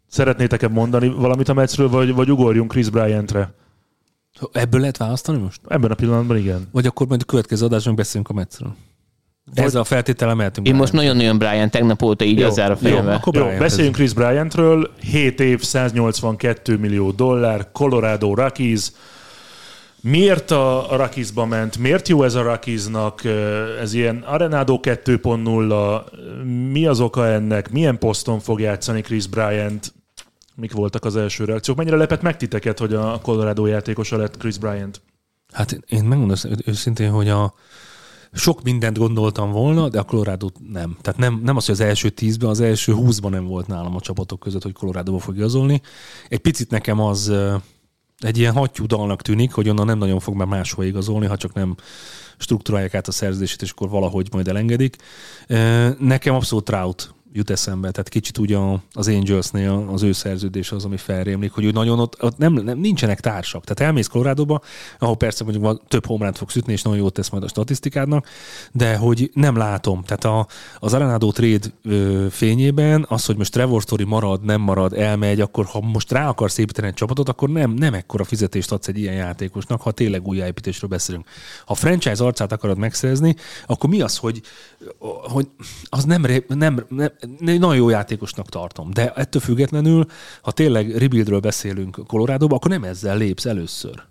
Szeretnétek-e 0.07 0.67
mondani 0.67 1.07
valamit 1.07 1.49
a 1.49 1.53
Metszről, 1.53 1.89
vagy, 1.89 2.13
vagy 2.13 2.31
ugorjunk 2.31 2.71
Chris 2.71 2.89
Bryantre? 2.89 3.53
Ebből 4.51 4.79
lehet 4.79 4.97
választani 4.97 5.37
most? 5.37 5.61
Ebben 5.67 5.91
a 5.91 5.95
pillanatban 5.95 6.37
igen. 6.37 6.67
Vagy 6.71 6.85
akkor 6.85 7.07
majd 7.07 7.21
a 7.21 7.25
következő 7.25 7.65
adásban 7.65 7.95
beszélünk 7.95 8.29
a 8.29 8.33
Metszről. 8.33 8.75
Ezzel 9.53 9.81
a 9.81 9.83
feltétele 9.83 10.33
mehetünk. 10.33 10.67
Én 10.67 10.75
most 10.75 10.93
nagyon-nagyon 10.93 11.37
Brian 11.37 11.69
tegnap 11.69 12.01
óta 12.01 12.25
így 12.25 12.39
jó, 12.39 12.47
az 12.47 12.57
a 12.57 12.75
fejembe. 12.75 13.11
Jó, 13.11 13.17
akkor 13.17 13.35
jó, 13.35 13.57
beszéljünk 13.59 13.95
Chris 13.95 14.13
Bryantről. 14.13 14.91
7 14.99 15.39
év, 15.39 15.61
182 15.61 16.77
millió 16.77 17.11
dollár, 17.11 17.71
Colorado 17.71 18.33
Rockies. 18.33 18.91
Miért 20.07 20.51
a, 20.51 20.87
Rakizba 20.89 21.45
ment? 21.45 21.77
Miért 21.77 22.07
jó 22.07 22.23
ez 22.23 22.35
a 22.35 22.41
Rakiznak? 22.41 23.23
Ez 23.79 23.93
ilyen 23.93 24.17
Arenado 24.17 24.79
2.0. 24.81 26.71
Mi 26.71 26.85
az 26.85 26.99
oka 26.99 27.27
ennek? 27.27 27.71
Milyen 27.71 27.97
poszton 27.97 28.39
fog 28.39 28.59
játszani 28.59 29.01
Chris 29.01 29.27
Bryant? 29.27 29.93
Mik 30.55 30.71
voltak 30.71 31.05
az 31.05 31.15
első 31.15 31.45
reakciók? 31.45 31.77
Mennyire 31.77 31.95
lepett 31.95 32.21
meg 32.21 32.37
titeket, 32.37 32.79
hogy 32.79 32.93
a 32.93 33.19
Colorado 33.21 33.65
játékosa 33.65 34.17
lett 34.17 34.37
Chris 34.37 34.57
Bryant? 34.57 35.01
Hát 35.53 35.79
én 35.87 36.03
megmondom 36.03 36.37
őszintén, 36.65 37.11
hogy 37.11 37.29
a, 37.29 37.53
sok 38.33 38.63
mindent 38.63 38.97
gondoltam 38.97 39.51
volna, 39.51 39.89
de 39.89 39.99
a 39.99 40.03
Colorado 40.03 40.47
nem. 40.71 40.97
Tehát 41.01 41.19
nem, 41.19 41.41
nem 41.43 41.55
az, 41.55 41.65
hogy 41.65 41.75
az 41.75 41.81
első 41.81 42.09
tízben, 42.09 42.49
az 42.49 42.59
első 42.59 42.93
húszban 42.93 43.31
nem 43.31 43.45
volt 43.45 43.67
nálam 43.67 43.95
a 43.95 44.01
csapatok 44.01 44.39
között, 44.39 44.63
hogy 44.63 44.73
Colorado 44.73 45.17
fog 45.17 45.35
igazolni. 45.35 45.81
Egy 46.29 46.39
picit 46.39 46.69
nekem 46.69 46.99
az 46.99 47.33
egy 48.17 48.37
ilyen 48.37 48.53
hattyú 48.53 48.85
tűnik, 49.21 49.53
hogy 49.53 49.69
onnan 49.69 49.85
nem 49.85 49.97
nagyon 49.97 50.19
fog 50.19 50.35
már 50.35 50.47
máshol 50.47 50.85
igazolni, 50.85 51.25
ha 51.25 51.37
csak 51.37 51.53
nem 51.53 51.75
struktúrálják 52.37 52.93
át 52.93 53.07
a 53.07 53.11
szerződését, 53.11 53.61
és 53.61 53.71
akkor 53.71 53.89
valahogy 53.89 54.27
majd 54.31 54.47
elengedik. 54.47 54.95
Nekem 55.99 56.35
abszolút 56.35 56.65
Trout 56.65 57.13
jut 57.35 57.49
eszembe. 57.49 57.91
Tehát 57.91 58.09
kicsit 58.09 58.37
úgy 58.37 58.57
az 58.93 59.07
Angelsnél 59.07 59.89
az 59.91 60.03
ő 60.03 60.11
szerződés 60.11 60.71
az, 60.71 60.85
ami 60.85 60.97
felrémlik, 60.97 61.51
hogy 61.51 61.65
úgy 61.65 61.73
nagyon 61.73 61.99
ott, 61.99 62.23
ott 62.23 62.37
nem, 62.37 62.53
nem, 62.53 62.77
nincsenek 62.77 63.19
társak. 63.19 63.63
Tehát 63.63 63.91
elmész 63.91 64.07
Colorado-ba, 64.07 64.61
ahol 64.99 65.17
persze 65.17 65.43
mondjuk 65.43 65.65
van, 65.65 65.81
több 65.87 66.05
homránt 66.05 66.37
fogsz 66.37 66.55
ütni, 66.55 66.73
és 66.73 66.81
nagyon 66.81 66.99
jót 66.99 67.13
tesz 67.13 67.29
majd 67.29 67.43
a 67.43 67.47
statisztikádnak, 67.47 68.27
de 68.71 68.95
hogy 68.95 69.31
nem 69.33 69.55
látom. 69.55 70.03
Tehát 70.03 70.25
a, 70.25 70.47
az 70.79 70.93
Arenado 70.93 71.31
trade 71.31 71.67
ö, 71.83 72.25
fényében 72.29 73.05
az, 73.09 73.25
hogy 73.25 73.37
most 73.37 73.51
Trevor 73.51 73.81
Story 73.81 74.03
marad, 74.03 74.43
nem 74.43 74.61
marad, 74.61 74.93
elmegy, 74.93 75.41
akkor 75.41 75.65
ha 75.65 75.79
most 75.79 76.11
rá 76.11 76.29
akarsz 76.29 76.57
építeni 76.57 76.87
egy 76.87 76.93
csapatot, 76.93 77.29
akkor 77.29 77.49
nem, 77.49 77.71
nem 77.71 77.93
ekkora 77.93 78.23
fizetést 78.23 78.71
adsz 78.71 78.87
egy 78.87 78.97
ilyen 78.97 79.15
játékosnak, 79.15 79.81
ha 79.81 79.91
tényleg 79.91 80.27
új 80.27 80.37
építésről 80.37 80.89
beszélünk. 80.89 81.27
Ha 81.65 81.73
franchise 81.73 82.23
arcát 82.23 82.51
akarod 82.51 82.77
megszerezni, 82.77 83.35
akkor 83.65 83.89
mi 83.89 84.01
az, 84.01 84.17
hogy, 84.17 84.41
hogy 84.99 85.47
az 85.83 86.03
nem, 86.03 86.25
nem, 86.47 86.85
nem 86.89 87.11
nagyon 87.39 87.75
jó 87.75 87.89
játékosnak 87.89 88.49
tartom, 88.49 88.91
de 88.91 89.11
ettől 89.11 89.41
függetlenül, 89.41 90.05
ha 90.41 90.51
tényleg 90.51 90.97
rebuildről 90.97 91.39
beszélünk 91.39 91.99
colorado 92.07 92.45
akkor 92.45 92.71
nem 92.71 92.83
ezzel 92.83 93.17
lépsz 93.17 93.45
először. 93.45 94.03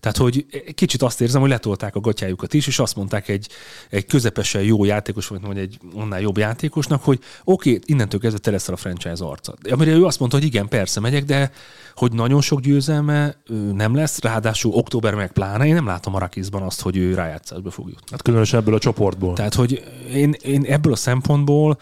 Tehát, 0.00 0.16
hogy 0.16 0.46
kicsit 0.74 1.02
azt 1.02 1.20
érzem, 1.20 1.40
hogy 1.40 1.50
letolták 1.50 1.94
a 1.94 2.00
gatyájukat 2.00 2.54
is, 2.54 2.66
és 2.66 2.78
azt 2.78 2.96
mondták 2.96 3.28
egy, 3.28 3.48
egy 3.90 4.06
közepesen 4.06 4.62
jó 4.62 4.84
játékos, 4.84 5.26
vagy 5.26 5.58
egy 5.58 5.78
annál 5.94 6.20
jobb 6.20 6.38
játékosnak, 6.38 7.04
hogy 7.04 7.18
oké, 7.44 7.70
okay, 7.70 7.82
innentől 7.86 8.20
kezdve 8.20 8.40
te 8.40 8.50
leszel 8.50 8.74
a 8.74 8.76
franchise 8.76 9.24
arca. 9.24 9.54
Amire 9.70 9.90
ő 9.90 10.04
azt 10.04 10.18
mondta, 10.18 10.36
hogy 10.36 10.46
igen, 10.46 10.68
persze 10.68 11.00
megyek, 11.00 11.24
de 11.24 11.50
hogy 11.94 12.12
nagyon 12.12 12.40
sok 12.40 12.60
győzelme 12.60 13.36
nem 13.72 13.94
lesz, 13.94 14.20
ráadásul 14.20 14.72
október 14.72 15.14
meg 15.14 15.32
pláne, 15.32 15.66
én 15.66 15.74
nem 15.74 15.86
látom 15.86 16.14
a 16.14 16.18
Rakizban 16.18 16.62
azt, 16.62 16.80
hogy 16.80 16.96
ő 16.96 17.14
rájátszásba 17.14 17.70
fog 17.70 17.88
jutni. 17.88 18.06
Hát 18.10 18.22
különösen 18.22 18.60
ebből 18.60 18.74
a 18.74 18.78
csoportból. 18.78 19.34
Tehát, 19.34 19.54
hogy 19.54 19.84
én, 20.12 20.34
én 20.42 20.64
ebből 20.64 20.92
a 20.92 20.96
szempontból 20.96 21.78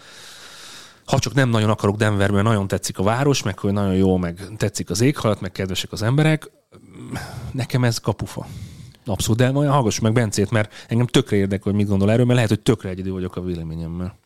ha 1.05 1.19
csak 1.19 1.33
nem 1.33 1.49
nagyon 1.49 1.69
akarok 1.69 1.95
Denverben, 1.95 2.43
nagyon 2.43 2.67
tetszik 2.67 2.99
a 2.99 3.03
város, 3.03 3.43
meg 3.43 3.59
hogy 3.59 3.73
nagyon 3.73 3.95
jó, 3.95 4.17
meg 4.17 4.47
tetszik 4.57 4.89
az 4.89 5.01
éghajlat, 5.01 5.41
meg 5.41 5.51
kedvesek 5.51 5.91
az 5.91 6.01
emberek, 6.01 6.49
nekem 7.51 7.83
ez 7.83 7.97
kapufa. 7.97 8.47
Abszolút, 9.05 9.37
de 9.37 9.51
olyan 9.51 9.71
hallgassuk 9.71 10.03
meg 10.03 10.13
Bencét, 10.13 10.51
mert 10.51 10.73
engem 10.87 11.07
tökre 11.07 11.35
érdekel, 11.35 11.63
hogy 11.63 11.73
mit 11.73 11.87
gondol 11.87 12.11
erről, 12.11 12.25
mert 12.25 12.35
lehet, 12.35 12.49
hogy 12.49 12.59
tökre 12.59 12.89
egyedül 12.89 13.13
vagyok 13.13 13.35
a 13.35 13.41
véleményemmel. 13.41 14.17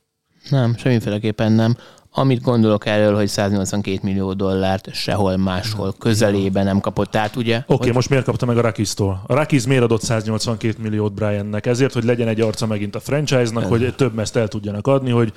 Nem, 0.50 0.78
semmiféleképpen 0.78 1.52
nem 1.52 1.76
amit 2.14 2.42
gondolok 2.42 2.86
erről, 2.86 3.16
hogy 3.16 3.28
182 3.28 4.00
millió 4.02 4.34
dollárt 4.34 4.94
sehol 4.94 5.38
máshol 5.38 5.94
közelében 6.00 6.66
nem 6.66 6.80
kapott. 6.80 7.12
Tehát 7.12 7.36
ugye... 7.36 7.56
Oké, 7.56 7.74
okay, 7.74 7.86
hogy... 7.86 7.96
most 7.96 8.10
miért 8.10 8.26
kapta 8.26 8.46
meg 8.46 8.58
a 8.58 8.62
Rakis-tól? 8.62 9.24
A 9.28 9.34
Rakis 9.34 9.66
miért 9.66 9.84
adott 9.84 10.02
182 10.02 10.76
milliót 10.82 11.14
Briannek? 11.14 11.66
Ezért, 11.66 11.94
hogy 11.94 12.04
legyen 12.04 12.28
egy 12.28 12.42
arca 12.42 12.66
megint 12.66 12.96
a 12.96 13.00
franchise-nak, 13.00 13.66
hogy 13.66 13.96
több 13.96 14.14
meszt 14.14 14.36
el 14.36 14.48
tudjanak 14.48 14.88
adni, 14.88 15.10
hogy 15.10 15.34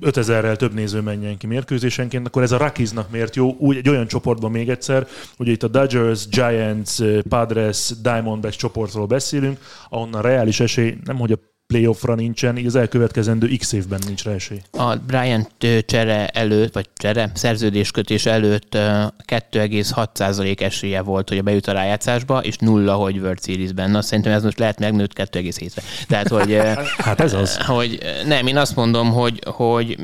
5000-rel 0.00 0.56
több 0.56 0.74
néző 0.74 1.00
menjen 1.00 1.36
ki 1.36 1.46
mérkőzésenként, 1.46 2.26
akkor 2.26 2.42
ez 2.42 2.52
a 2.52 2.56
Rakisnak 2.56 3.10
miért 3.10 3.36
jó? 3.36 3.56
Úgy 3.58 3.76
egy 3.76 3.88
olyan 3.88 4.06
csoportban 4.06 4.50
még 4.50 4.68
egyszer, 4.68 5.06
ugye 5.38 5.50
itt 5.50 5.62
a 5.62 5.68
Dodgers, 5.68 6.28
Giants, 6.28 6.90
Padres, 7.28 7.92
Diamondbacks 8.02 8.56
csoportról 8.56 9.06
beszélünk, 9.06 9.58
ahonnan 9.88 10.22
reális 10.22 10.60
esély 10.60 10.96
nem, 11.04 11.18
hogy 11.18 11.32
a 11.32 11.53
playoffra 11.74 12.14
nincsen, 12.14 12.56
így 12.56 12.66
az 12.66 12.74
elkövetkezendő 12.74 13.46
x 13.56 13.72
évben 13.72 14.00
nincs 14.06 14.24
rá 14.24 14.32
esély. 14.32 14.60
A 14.70 14.96
Bryant 14.96 15.50
csere 15.86 16.26
előtt, 16.26 16.74
vagy 16.74 16.88
csere, 16.96 17.30
szerződéskötés 17.34 18.26
előtt 18.26 18.74
2,6% 18.74 20.60
esélye 20.60 21.02
volt, 21.02 21.28
hogy 21.28 21.38
a 21.38 21.42
bejut 21.42 21.66
a 21.66 21.72
rájátszásba, 21.72 22.38
és 22.38 22.56
nulla, 22.56 22.94
hogy 22.94 23.18
World 23.18 23.44
Series-ben. 23.44 23.90
Na, 23.90 24.02
szerintem 24.02 24.32
ez 24.32 24.42
most 24.42 24.58
lehet 24.58 24.78
megnőtt 24.78 25.12
2,7-re. 25.14 25.82
Tehát, 26.08 26.28
hogy... 26.28 26.58
hát 27.06 27.20
ez 27.20 27.32
az. 27.32 27.56
Hogy 27.74 27.98
nem, 28.26 28.46
én 28.46 28.56
azt 28.56 28.76
mondom, 28.76 29.12
hogy, 29.12 29.40
hogy 29.44 29.98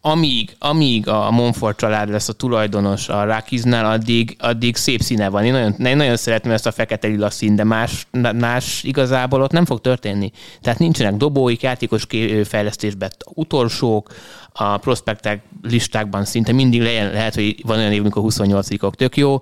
amíg, 0.00 0.56
amíg 0.58 1.08
a 1.08 1.30
Monfort 1.30 1.78
család 1.78 2.10
lesz 2.10 2.28
a 2.28 2.32
tulajdonos 2.32 3.08
a 3.08 3.24
Rakiznál, 3.24 3.90
addig, 3.90 4.36
addig 4.38 4.76
szép 4.76 5.00
színe 5.00 5.28
van. 5.28 5.44
Én 5.44 5.52
nagyon, 5.52 5.74
én 5.86 5.96
nagyon 5.96 6.16
szeretem 6.16 6.50
ezt 6.50 6.66
a 6.66 6.72
fekete-lila 6.72 7.30
szín, 7.30 7.56
de 7.56 7.64
más, 7.64 8.06
más 8.34 8.82
igazából 8.82 9.42
ott 9.42 9.50
nem 9.50 9.64
fog 9.64 9.80
történni. 9.80 10.30
Tehát 10.60 10.78
nincsenek 10.90 11.18
dobóik, 11.20 11.62
játékos 11.62 12.06
fejlesztésben 12.44 13.10
utolsók, 13.34 14.12
a 14.52 14.78
prospektek 14.78 15.42
listákban 15.62 16.24
szinte 16.24 16.52
mindig 16.52 16.82
le- 16.82 17.10
lehet, 17.10 17.34
hogy 17.34 17.62
van 17.66 17.78
olyan 17.78 17.92
év, 17.92 18.00
amikor 18.00 18.22
28-ok 18.26 18.92
tök 18.94 19.16
jó, 19.16 19.38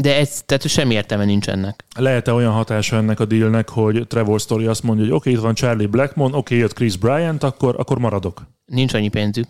de 0.00 0.16
ez, 0.16 0.42
tehát 0.46 0.68
semmi 0.68 0.94
értelme 0.94 1.24
nincs 1.24 1.48
ennek. 1.48 1.84
Lehet-e 1.96 2.32
olyan 2.32 2.52
hatása 2.52 2.96
ennek 2.96 3.20
a 3.20 3.24
dealnek, 3.24 3.68
hogy 3.68 4.06
Trevor 4.06 4.40
Story 4.40 4.66
azt 4.66 4.82
mondja, 4.82 5.04
hogy 5.04 5.12
oké, 5.12 5.28
okay, 5.28 5.32
itt 5.32 5.44
van 5.44 5.54
Charlie 5.54 5.86
Blackmon, 5.86 6.26
oké, 6.26 6.38
okay, 6.38 6.58
jött 6.58 6.72
Chris 6.72 6.96
Bryant, 6.96 7.42
akkor, 7.42 7.74
akkor 7.78 7.98
maradok? 7.98 8.42
Nincs 8.64 8.94
annyi 8.94 9.08
pénzük. 9.08 9.46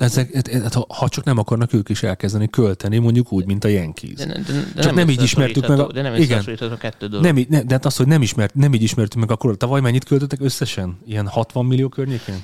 Ezek, 0.00 0.52
ha, 0.72 0.86
ha 0.88 1.08
csak 1.08 1.24
nem 1.24 1.38
akarnak 1.38 1.72
ők 1.72 1.88
is 1.88 2.02
elkezdeni 2.02 2.48
költeni, 2.48 2.98
mondjuk 2.98 3.32
úgy, 3.32 3.46
mint 3.46 3.64
a 3.64 3.68
Yankees. 3.68 4.14
De, 4.14 4.26
de, 4.26 4.32
de 4.42 4.62
csak 4.74 4.84
nem, 4.84 4.94
nem 4.94 5.08
így 5.08 5.22
ismertük 5.22 5.66
meg. 5.66 5.78
A, 5.78 5.92
de 5.92 6.02
nem 6.02 6.14
igen, 6.14 6.44
a 6.58 6.76
kettő 6.76 7.06
dolog. 7.06 7.24
Nem, 7.24 7.44
ne, 7.48 7.62
de 7.62 7.74
hát 7.74 7.84
az, 7.84 7.96
hogy 7.96 8.06
nem, 8.06 8.22
ismert, 8.22 8.54
nem 8.54 8.74
így 8.74 8.82
ismertük 8.82 9.20
meg 9.20 9.30
akkor, 9.30 9.56
tavaly 9.56 9.80
mennyit 9.80 10.04
költöttek 10.04 10.40
összesen? 10.40 10.98
Ilyen 11.06 11.26
60 11.26 11.66
millió 11.66 11.88
környékén? 11.88 12.42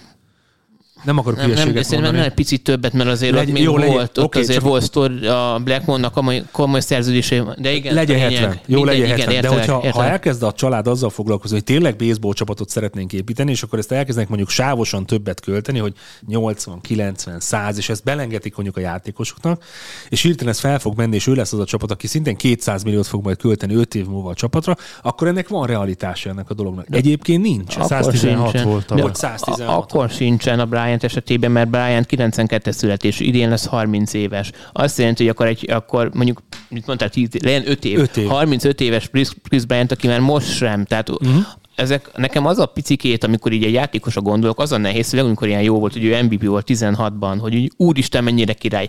Nem 1.04 1.18
akarok 1.18 1.38
nem, 1.38 1.50
nem, 1.50 1.66
mondani. 1.66 2.00
Nem, 2.00 2.14
egy 2.14 2.34
picit 2.34 2.62
többet, 2.62 2.92
mert 2.92 3.10
azért 3.10 3.32
Legy, 3.32 3.46
ott 3.46 3.52
még 3.52 3.62
jó, 3.62 3.70
volt, 3.70 3.84
legyen, 3.84 4.00
ott 4.00 4.18
okay, 4.18 4.42
azért 4.42 4.62
volt 4.62 4.82
sztor, 4.82 5.26
a 5.26 5.58
Blackmonnak 5.58 6.12
komoly, 6.12 6.42
komoly 6.50 6.80
szerződése, 6.80 7.44
de 7.58 7.72
igen. 7.72 7.94
Legyen 7.94 8.18
70, 8.18 8.60
jó, 8.66 8.84
legyen 8.84 9.04
igen, 9.04 9.16
70. 9.18 9.30
Igen, 9.30 9.42
de 9.42 9.48
hogyha 9.48 9.74
értelek. 9.74 9.94
ha 9.94 10.04
elkezd 10.04 10.42
a 10.42 10.52
család 10.52 10.86
azzal 10.86 11.10
foglalkozni, 11.10 11.56
hogy 11.56 11.64
tényleg 11.64 11.96
baseball 11.96 12.32
csapatot 12.32 12.68
szeretnénk 12.68 13.12
építeni, 13.12 13.50
és 13.50 13.62
akkor 13.62 13.78
ezt 13.78 13.92
elkezdenek 13.92 14.28
mondjuk 14.28 14.50
sávosan 14.50 15.06
többet 15.06 15.40
költeni, 15.40 15.78
hogy 15.78 15.92
80, 16.26 16.80
90, 16.80 17.40
100, 17.40 17.76
és 17.76 17.88
ezt 17.88 18.04
belengetik 18.04 18.54
mondjuk 18.54 18.76
a 18.76 18.80
játékosoknak, 18.80 19.62
és 20.08 20.22
hirtelen 20.22 20.52
ez 20.52 20.60
fel 20.60 20.78
fog 20.78 20.96
menni, 20.96 21.14
és 21.14 21.26
ő 21.26 21.34
lesz 21.34 21.52
az 21.52 21.58
a 21.58 21.64
csapat, 21.64 21.90
aki 21.90 22.06
szintén 22.06 22.36
200 22.36 22.82
milliót 22.82 23.06
fog 23.06 23.24
majd 23.24 23.36
költeni 23.36 23.74
5 23.74 23.94
év 23.94 24.06
múlva 24.06 24.30
a 24.30 24.34
csapatra, 24.34 24.76
akkor 25.02 25.26
ennek 25.28 25.48
van 25.48 25.66
realitása 25.66 26.30
ennek 26.30 26.50
a 26.50 26.54
dolognak. 26.54 26.88
De 26.88 26.96
Egyébként 26.96 27.42
nincs. 27.42 27.76
116 27.80 28.62
volt. 28.62 28.88
Vagy 28.88 29.14
116. 29.14 29.82
Akkor 29.82 30.10
sincsen 30.10 30.60
a 30.60 30.66
Brian 30.66 30.85
Bryant 30.86 31.04
esetében, 31.04 31.50
mert 31.50 31.68
Bryant 31.68 32.06
92 32.06 32.70
születés, 32.70 33.20
idén 33.20 33.48
lesz 33.48 33.66
30 33.66 34.12
éves. 34.12 34.50
Azt 34.72 34.98
jelenti, 34.98 35.22
hogy 35.22 35.32
akkor, 35.32 35.46
egy, 35.46 35.70
akkor 35.70 36.10
mondjuk, 36.14 36.42
mit 36.68 36.86
mondtál, 36.86 37.08
10, 37.08 37.28
legyen 37.42 37.68
5 37.68 37.84
év, 37.84 37.98
5 37.98 38.16
év. 38.16 38.26
35 38.26 38.80
éves 38.80 39.08
Chris, 39.08 39.28
Chris 39.48 39.64
Bryant, 39.64 39.92
aki 39.92 40.06
már 40.06 40.20
most 40.20 40.56
sem, 40.56 40.84
tehát 40.84 41.08
uh-huh. 41.08 41.44
ezek, 41.74 42.10
nekem 42.16 42.46
az 42.46 42.58
a 42.58 42.66
picikét, 42.66 43.24
amikor 43.24 43.52
így 43.52 43.64
egy 43.64 43.72
játékosra 43.72 44.20
gondolok, 44.20 44.60
az 44.60 44.72
a 44.72 44.76
nehéz, 44.76 45.10
hogy 45.10 45.18
amikor 45.18 45.48
ilyen 45.48 45.62
jó 45.62 45.78
volt, 45.78 45.92
hogy 45.92 46.04
ő 46.04 46.22
MVP 46.22 46.44
volt 46.44 46.66
16-ban, 46.68 47.36
hogy 47.40 47.54
úgy, 47.54 47.72
úristen 47.76 48.24
mennyire 48.24 48.52
király. 48.52 48.88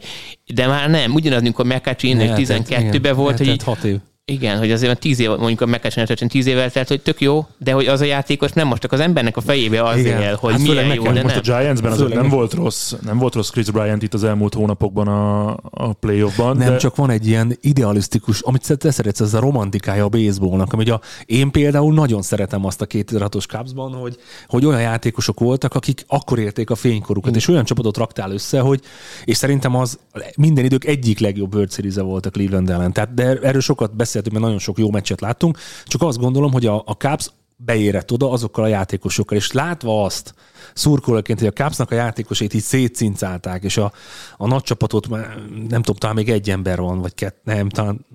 De 0.53 0.67
már 0.67 0.89
nem, 0.89 1.13
ugyanaz, 1.13 1.39
amikor 1.39 1.65
McCutcheon 1.65 2.17
12-ben 2.19 3.15
volt, 3.15 3.38
hogy 3.38 3.47
így, 3.47 3.63
6 3.63 3.83
év. 3.83 3.97
Igen, 4.31 4.57
hogy 4.57 4.71
azért 4.71 4.99
tíz 4.99 5.19
év, 5.19 5.29
mondjuk 5.29 5.61
a 5.61 5.65
McCutcheon 5.65 6.29
tíz 6.29 6.45
évvel 6.45 6.71
telt, 6.71 6.87
hogy 6.87 7.01
tök 7.01 7.21
jó, 7.21 7.45
de 7.57 7.71
hogy 7.71 7.85
az 7.87 8.01
a 8.01 8.05
játékos 8.05 8.51
nem 8.51 8.67
most 8.67 8.81
csak 8.81 8.91
az 8.91 8.99
embernek 8.99 9.37
a 9.37 9.41
fejébe 9.41 9.83
az 9.83 9.97
Igen. 9.97 10.21
él, 10.21 10.35
hogy 10.35 10.51
Hát 10.51 10.61
milyen 10.61 10.93
jó, 10.93 11.03
de 11.03 11.21
Most 11.21 11.43
nem. 11.43 11.57
a 11.57 11.59
Giantsben 11.59 11.91
azért 11.91 12.13
nem 12.13 12.29
volt 12.29 12.53
rossz, 12.53 12.93
nem 13.05 13.17
volt 13.17 13.35
rossz 13.35 13.49
Chris 13.49 13.71
Bryant 13.71 14.03
itt 14.03 14.13
az 14.13 14.23
elmúlt 14.23 14.53
hónapokban 14.53 15.07
a, 15.07 15.49
a 15.71 15.93
playoffban. 15.93 16.57
Nem, 16.57 16.69
de... 16.69 16.77
csak 16.77 16.95
van 16.95 17.09
egy 17.09 17.27
ilyen 17.27 17.57
idealisztikus, 17.61 18.41
amit 18.41 18.77
te 18.77 18.91
szeretsz, 18.91 19.19
ez 19.19 19.33
a 19.33 19.39
romantikája 19.39 20.03
a 20.03 20.09
baseballnak, 20.09 20.73
ami 20.73 20.89
a, 20.89 21.01
én 21.25 21.51
például 21.51 21.93
nagyon 21.93 22.21
szeretem 22.21 22.65
azt 22.65 22.81
a 22.81 22.85
2006-os 22.85 23.47
Cubsban, 23.47 23.93
hogy, 23.93 24.17
hogy 24.47 24.65
olyan 24.65 24.81
játékosok 24.81 25.39
voltak, 25.39 25.73
akik 25.73 26.03
akkor 26.07 26.39
érték 26.39 26.69
a 26.69 26.75
fénykorukat, 26.75 27.35
és 27.35 27.47
olyan 27.47 27.63
csapatot 27.63 27.97
raktál 27.97 28.31
össze, 28.31 28.59
hogy, 28.59 28.81
és 29.25 29.37
szerintem 29.37 29.75
az 29.75 29.99
minden 30.35 30.65
idők 30.65 30.85
egyik 30.85 31.19
legjobb 31.19 31.53
World 31.53 31.71
series 31.71 31.95
volt 31.95 32.25
a 32.25 32.29
Cleveland 32.29 32.69
ellen. 32.69 32.93
Tehát, 32.93 33.13
de 33.13 33.39
erről 33.41 33.61
sokat 33.61 33.95
beszéltünk, 34.17 34.34
mert 34.34 34.45
nagyon 34.45 34.60
sok 34.60 34.77
jó 34.77 34.91
meccset 34.91 35.21
láttunk, 35.21 35.58
csak 35.86 36.01
azt 36.01 36.17
gondolom, 36.17 36.51
hogy 36.51 36.65
a, 36.65 36.84
a 36.86 36.91
Cubs 36.91 37.30
beérett 37.56 38.12
oda 38.12 38.32
azokkal 38.32 38.63
a 38.63 38.67
játékosokkal, 38.67 39.38
és 39.38 39.51
látva 39.51 40.03
azt, 40.03 40.34
szurkolóként, 40.73 41.39
hogy 41.39 41.47
a 41.47 41.63
Cubsnak 41.63 41.91
a 41.91 41.95
játékosait 41.95 42.53
így 42.53 42.62
szétcincálták, 42.62 43.63
és 43.63 43.77
a, 43.77 43.91
a 44.38 44.47
nagy 44.47 44.62
csapatot 44.62 45.08
már 45.08 45.38
nem 45.69 45.82
tudom, 45.82 45.95
talán 45.95 46.15
még 46.15 46.30
egy 46.30 46.49
ember 46.49 46.80
van, 46.80 47.01
vagy 47.01 47.13
kett, 47.13 47.39
nem, 47.43 47.69
talán, 47.69 48.06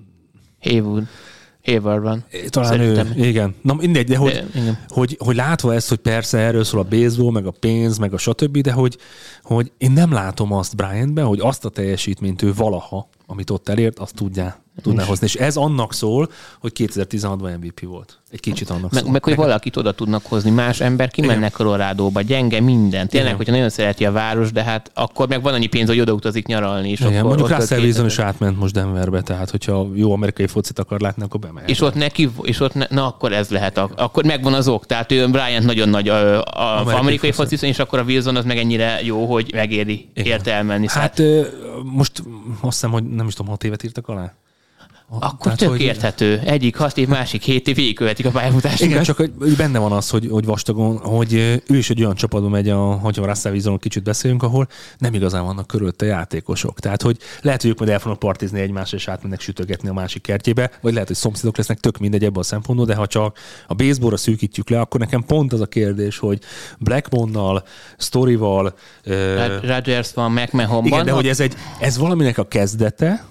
Haywood. 0.59 1.03
Haywardban. 1.63 2.25
talán 2.47 2.69
Szerintem. 2.69 3.13
ő, 3.17 3.25
igen. 3.25 3.55
Na 3.61 3.73
mindegy, 3.73 4.07
de 4.07 4.17
hogy, 4.17 4.31
De, 4.31 4.59
igen. 4.59 4.77
hogy, 4.87 5.17
hogy 5.19 5.35
látva 5.35 5.73
ezt, 5.73 5.89
hogy 5.89 5.97
persze 5.97 6.37
erről 6.37 6.63
szól 6.63 6.79
a 6.79 6.83
baseball, 6.83 7.31
meg 7.31 7.45
a 7.45 7.51
pénz, 7.51 7.97
meg 7.97 8.13
a 8.13 8.17
stb., 8.17 8.57
de 8.57 8.71
hogy, 8.71 8.97
hogy 9.43 9.71
én 9.77 9.91
nem 9.91 10.11
látom 10.11 10.53
azt 10.53 10.75
Bryantben, 10.75 11.25
hogy 11.25 11.39
azt 11.39 11.65
a 11.65 11.69
teljesítményt 11.69 12.41
ő 12.41 12.53
valaha, 12.53 13.09
amit 13.25 13.49
ott 13.49 13.69
elért, 13.69 13.99
azt 13.99 14.15
tudja, 14.15 14.62
tudná 14.81 15.03
hozni. 15.03 15.25
És 15.25 15.35
ez 15.35 15.55
annak 15.55 15.93
szól, 15.93 16.29
hogy 16.59 16.71
2016-ban 16.75 17.57
MVP 17.57 17.79
volt. 17.81 18.17
Egy 18.31 18.39
kicsit 18.39 18.69
annak 18.69 18.91
Meg, 18.91 19.01
szól. 19.01 19.11
meg, 19.11 19.23
hogy 19.23 19.35
valakit 19.35 19.75
oda 19.77 19.91
tudnak 19.91 20.25
hozni. 20.25 20.49
Más 20.49 20.79
ember 20.79 21.11
kimenne 21.11 21.49
Colorado-ba, 21.49 22.21
gyenge 22.21 22.59
minden. 22.59 23.07
Tényleg, 23.07 23.25
Igen. 23.27 23.35
hogyha 23.37 23.51
nagyon 23.53 23.69
szereti 23.69 24.05
a 24.05 24.11
város, 24.11 24.51
de 24.51 24.63
hát 24.63 24.91
akkor 24.93 25.27
meg 25.27 25.41
van 25.41 25.53
annyi 25.53 25.65
pénz, 25.67 25.87
hogy 25.87 25.99
odautazik 25.99 26.45
nyaralni. 26.45 26.89
És 26.89 26.99
Igen, 26.99 27.13
akkor 27.25 27.37
mondjuk 27.37 27.59
Russell 27.59 27.79
Wilson 27.79 28.05
is 28.05 28.19
átment 28.19 28.59
most 28.59 28.73
Denverbe, 28.73 29.21
tehát 29.21 29.49
hogyha 29.49 29.89
jó 29.93 30.13
amerikai 30.13 30.47
focit 30.47 30.79
akar 30.79 30.99
látni, 31.01 31.23
akkor 31.23 31.39
bemehet. 31.39 31.69
És 31.69 31.81
ott 31.81 31.93
neki, 31.95 32.29
és 32.41 32.59
ott 32.59 32.73
ne, 32.73 32.85
na 32.89 33.07
akkor 33.07 33.33
ez 33.33 33.49
lehet, 33.49 33.77
a- 33.77 33.89
akkor 33.95 34.23
megvan 34.23 34.53
az 34.53 34.67
ok. 34.67 34.85
Tehát 34.85 35.11
ő 35.11 35.29
Bryant 35.29 35.65
nagyon 35.65 35.89
nagy 35.89 36.09
a, 36.09 36.41
a 36.41 36.71
amerikai, 36.71 36.99
amerikai 36.99 37.31
foci. 37.31 37.55
foci, 37.55 37.67
és 37.67 37.79
akkor 37.79 37.99
a 37.99 38.03
Wilson 38.03 38.35
az 38.35 38.45
meg 38.45 38.57
ennyire 38.57 38.99
jó, 39.03 39.25
hogy 39.25 39.51
megéri 39.53 40.09
Igen. 40.13 40.31
érte 40.31 40.53
elmenni. 40.53 40.85
Hát, 40.89 41.19
ö, 41.19 41.41
most 41.83 42.23
azt 42.61 42.73
hiszem, 42.73 42.91
hogy 42.91 43.03
nem 43.03 43.27
is 43.27 43.33
tudom, 43.33 43.51
hat 43.51 43.63
évet 43.63 43.83
írtak 43.83 44.07
alá. 44.07 44.33
Akkor 45.19 45.37
tehát, 45.41 45.57
tök 45.57 45.69
hogy- 45.69 45.81
érthető. 45.81 46.41
Egyik 46.45 46.75
hat 46.75 46.97
év, 46.97 47.07
másik 47.07 47.41
hét 47.43 47.67
év 47.67 47.75
végigkövetik 47.75 48.25
a 48.25 48.29
pályafutásukat. 48.29 48.87
Igen, 48.87 49.03
csak 49.03 49.15
hogy 49.15 49.31
benne 49.57 49.79
van 49.79 49.91
az, 49.91 50.09
hogy, 50.09 50.27
hogy 50.31 50.45
vastagon, 50.45 50.97
hogy 50.97 51.33
ő 51.67 51.77
is 51.77 51.89
egy 51.89 52.03
olyan 52.03 52.15
csapatban 52.15 52.51
megy, 52.51 52.69
a, 52.69 52.77
hogyha 52.77 53.23
a 53.23 53.25
Russell 53.25 53.77
kicsit 53.79 54.03
beszélünk, 54.03 54.43
ahol 54.43 54.67
nem 54.97 55.13
igazán 55.13 55.45
vannak 55.45 55.67
körülötte 55.67 56.05
játékosok. 56.05 56.79
Tehát, 56.79 57.01
hogy 57.01 57.17
lehet, 57.41 57.61
hogy 57.61 57.69
ők 57.69 57.79
majd 57.79 57.91
el 57.91 57.99
fognak 57.99 58.19
partizni 58.19 58.59
egymásra, 58.59 58.97
és 58.97 59.07
átmennek 59.07 59.39
sütögetni 59.39 59.89
a 59.89 59.93
másik 59.93 60.21
kertjébe, 60.21 60.71
vagy 60.81 60.93
lehet, 60.93 61.07
hogy 61.07 61.17
szomszédok 61.17 61.57
lesznek, 61.57 61.79
tök 61.79 61.97
mindegy 61.97 62.23
ebből 62.23 62.39
a 62.39 62.43
szempontból, 62.43 62.87
de 62.87 62.95
ha 62.95 63.07
csak 63.07 63.37
a 63.67 63.73
baseballra 63.73 64.17
szűkítjük 64.17 64.69
le, 64.69 64.79
akkor 64.79 64.99
nekem 64.99 65.23
pont 65.23 65.53
az 65.53 65.61
a 65.61 65.65
kérdés, 65.65 66.17
hogy 66.17 66.39
Blackmonnal, 66.79 67.63
Storyval, 67.97 68.73
Rodgers 69.61 70.13
van, 70.13 70.31
McMahon 70.31 70.85
igen, 70.85 71.05
de 71.05 71.11
hogy 71.11 71.27
ez 71.27 71.39
egy, 71.39 71.53
ez 71.79 71.97
valaminek 71.97 72.37
a 72.37 72.47
kezdete, 72.47 73.25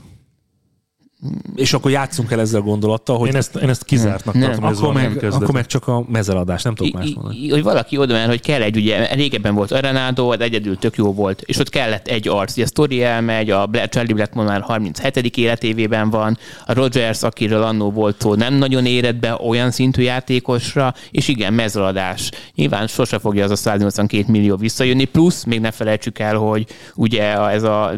és 1.54 1.72
akkor 1.72 1.90
játszunk 1.90 2.30
el 2.30 2.40
ezzel 2.40 2.61
a 2.61 2.64
gondolattal, 2.64 3.18
hogy 3.18 3.28
Én 3.28 3.37
ezt, 3.37 3.56
én 3.56 3.68
ezt 3.68 3.85
kizártnak 3.85 4.35
Nem. 4.35 4.42
tartom, 4.50 4.64
akkor 4.64 4.92
meg, 4.94 5.08
kezdete. 5.08 5.35
akkor 5.37 5.54
meg 5.54 5.66
csak 5.66 5.88
a 5.88 6.04
mezeladás, 6.08 6.62
nem 6.62 6.74
tudok 6.74 6.92
más 6.94 7.06
I- 7.08 7.14
mondani. 7.14 7.37
i- 7.38 7.50
hogy 7.50 7.62
valaki 7.62 7.96
oda 7.98 8.12
ment, 8.12 8.28
hogy 8.28 8.40
kell 8.40 8.62
egy, 8.62 8.76
ugye 8.76 9.14
régebben 9.14 9.54
volt 9.54 9.70
Arenado, 9.72 10.32
az 10.32 10.40
egyedül 10.40 10.78
tök 10.78 10.96
jó 10.96 11.12
volt, 11.14 11.40
és 11.40 11.58
ott 11.58 11.68
kellett 11.68 12.06
egy 12.08 12.28
arc. 12.28 12.52
Ugye 12.52 12.62
a 12.64 12.66
Story 12.66 13.02
elmegy, 13.02 13.50
a 13.50 13.66
Black, 13.66 13.88
Charlie 13.92 14.14
Blackmon 14.14 14.44
már 14.44 14.61
37. 14.61 15.37
életévében 15.37 16.11
van, 16.11 16.38
a 16.66 16.72
Rogers, 16.72 17.22
akiről 17.22 17.62
annó 17.62 17.90
volt 17.90 18.20
szó, 18.20 18.35
nem 18.35 18.54
nagyon 18.54 18.87
érett 18.87 19.16
be 19.16 19.37
olyan 19.46 19.70
szintű 19.70 20.02
játékosra, 20.02 20.94
és 21.11 21.28
igen, 21.28 21.52
mezőadás. 21.52 22.30
Nyilván 22.54 22.87
sose 22.87 23.18
fogja 23.18 23.44
az 23.44 23.50
a 23.50 23.56
182 23.56 24.24
millió 24.28 24.56
visszajönni, 24.56 25.04
plusz 25.04 25.44
még 25.44 25.61
ne 25.61 25.70
felejtsük 25.70 26.18
el, 26.18 26.37
hogy 26.37 26.66
ugye 26.94 27.38
ez 27.38 27.62
a 27.62 27.92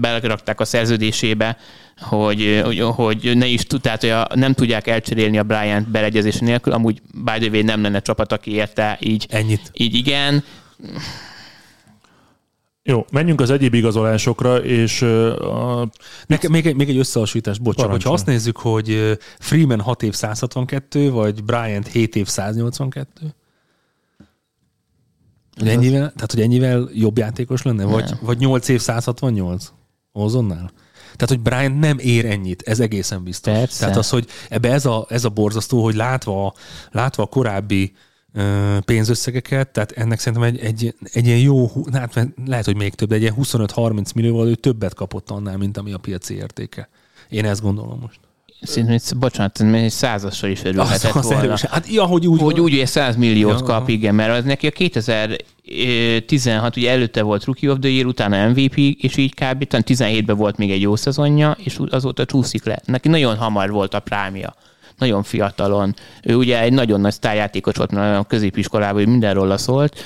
belerakták 0.00 0.60
a 0.60 0.64
szerződésébe, 0.64 1.56
hogy, 2.00 2.62
hogy, 2.64 2.80
hogy 2.80 3.36
ne 3.36 3.46
is 3.46 3.62
tud, 3.62 3.80
tehát 3.80 4.00
hogy 4.00 4.10
a, 4.10 4.28
nem 4.34 4.52
tudják 4.52 4.86
elcserélni 4.86 5.38
a 5.38 5.42
Bryant 5.42 5.90
beleegyezés 5.90 6.38
nélkül, 6.38 6.72
amúgy 6.72 7.02
by 7.24 7.38
the 7.38 7.48
way 7.48 7.62
nem 7.62 7.82
lenne 7.82 8.00
csapat, 8.00 8.32
aki 8.32 8.52
érte, 8.52 8.98
így, 9.00 9.26
Ennyit. 9.30 9.70
így 9.72 9.94
igen. 9.94 10.44
Jó, 12.82 13.04
menjünk 13.10 13.40
az 13.40 13.50
egyéb 13.50 13.74
igazolásokra, 13.74 14.56
és 14.56 15.02
a, 15.02 15.88
Nekem 16.26 16.50
még 16.50 16.66
egy, 16.66 16.76
még 16.76 16.88
egy 16.88 16.98
összehasonlítás, 16.98 17.58
bocs, 17.58 17.76
csak 17.76 17.90
hogyha 17.90 18.12
azt 18.12 18.26
nézzük, 18.26 18.56
hogy 18.56 19.18
Freeman 19.38 19.80
6 19.80 20.02
év 20.02 20.14
162, 20.14 21.10
vagy 21.10 21.44
Bryant 21.44 21.88
7 21.88 22.16
év 22.16 22.26
182, 22.26 23.34
hogy 25.58 25.68
ennyivel, 25.68 26.12
tehát, 26.12 26.32
hogy 26.32 26.40
ennyivel 26.40 26.88
jobb 26.92 27.18
játékos 27.18 27.62
lenne? 27.62 27.84
Vagy, 27.84 28.10
vagy 28.20 28.38
8 28.38 28.68
év 28.68 28.80
168? 28.80 29.72
Ozonnál? 30.12 30.70
Tehát, 31.18 31.34
hogy 31.34 31.40
Bryant 31.40 31.80
nem 31.80 31.98
ér 31.98 32.24
ennyit, 32.24 32.62
ez 32.62 32.80
egészen 32.80 33.22
biztos. 33.22 33.52
Persze. 33.52 33.78
Tehát 33.78 33.96
az, 33.96 34.08
hogy 34.08 34.26
ebbe 34.48 34.72
ez 34.72 34.86
a, 34.86 35.06
ez 35.08 35.24
a 35.24 35.28
borzasztó, 35.28 35.82
hogy 35.82 35.94
látva, 35.94 36.54
látva 36.90 37.22
a 37.22 37.26
korábbi 37.26 37.92
pénzösszegeket, 38.84 39.68
tehát 39.68 39.92
ennek 39.92 40.18
szerintem 40.18 40.42
egy, 40.42 40.58
egy, 40.58 40.94
egy 41.12 41.26
ilyen 41.26 41.38
jó, 41.38 41.70
hát 41.92 42.28
lehet, 42.46 42.64
hogy 42.64 42.76
még 42.76 42.94
több, 42.94 43.08
de 43.08 43.14
egy 43.14 43.20
ilyen 43.20 43.34
25-30 43.38 44.14
millióval 44.14 44.48
ő 44.48 44.54
többet 44.54 44.94
kapott 44.94 45.30
annál, 45.30 45.56
mint 45.56 45.76
ami 45.76 45.92
a 45.92 45.98
piaci 45.98 46.34
értéke. 46.34 46.88
Én 47.28 47.44
ezt 47.44 47.60
gondolom 47.60 48.00
most. 48.00 48.20
Egy- 48.60 49.00
bocsánat, 49.18 49.60
százassal 49.88 50.50
is 50.50 50.64
örülhetett 50.64 51.14
az 51.14 51.24
volna. 51.24 51.42
erős. 51.42 51.64
Hát 51.64 51.88
ja, 51.88 52.04
hogy 52.04 52.26
úgy, 52.26 52.40
Hogy 52.40 52.60
úgy 52.60 52.72
ugye 52.72 52.86
100 52.86 53.16
milliót 53.16 53.58
Ja, 53.58 53.64
kap, 53.64 53.88
igen, 53.88 54.14
mert 54.14 54.38
az 54.38 54.44
neki 54.44 54.66
a 54.66 54.70
2016, 54.70 56.76
ugye 56.76 56.90
előtte 56.90 57.22
volt 57.22 57.44
Rookie 57.44 57.70
of 57.70 57.78
the 57.80 57.90
Year, 57.90 58.06
utána 58.06 58.48
MVP, 58.48 58.76
és 58.76 59.16
így 59.16 59.34
kb. 59.34 59.64
Talán 59.64 59.84
17-ben 59.86 60.36
volt 60.36 60.56
még 60.56 60.70
egy 60.70 60.80
jó 60.80 60.96
szezonja, 60.96 61.56
és 61.64 61.78
azóta 61.90 62.24
csúszik 62.24 62.64
le. 62.64 62.80
Neki 62.84 63.08
nagyon 63.08 63.36
hamar 63.36 63.70
volt 63.70 63.94
a 63.94 64.00
prámia. 64.00 64.54
Nagyon 64.98 65.22
fiatalon. 65.22 65.94
Ő 66.22 66.34
ugye 66.34 66.60
egy 66.60 66.72
nagyon 66.72 67.00
nagy 67.00 67.12
sztárjátékos 67.12 67.76
volt, 67.76 67.92
a 67.92 68.24
középiskolában 68.28 69.00
ő 69.00 69.06
mindenről 69.06 69.56
szólt. 69.56 70.02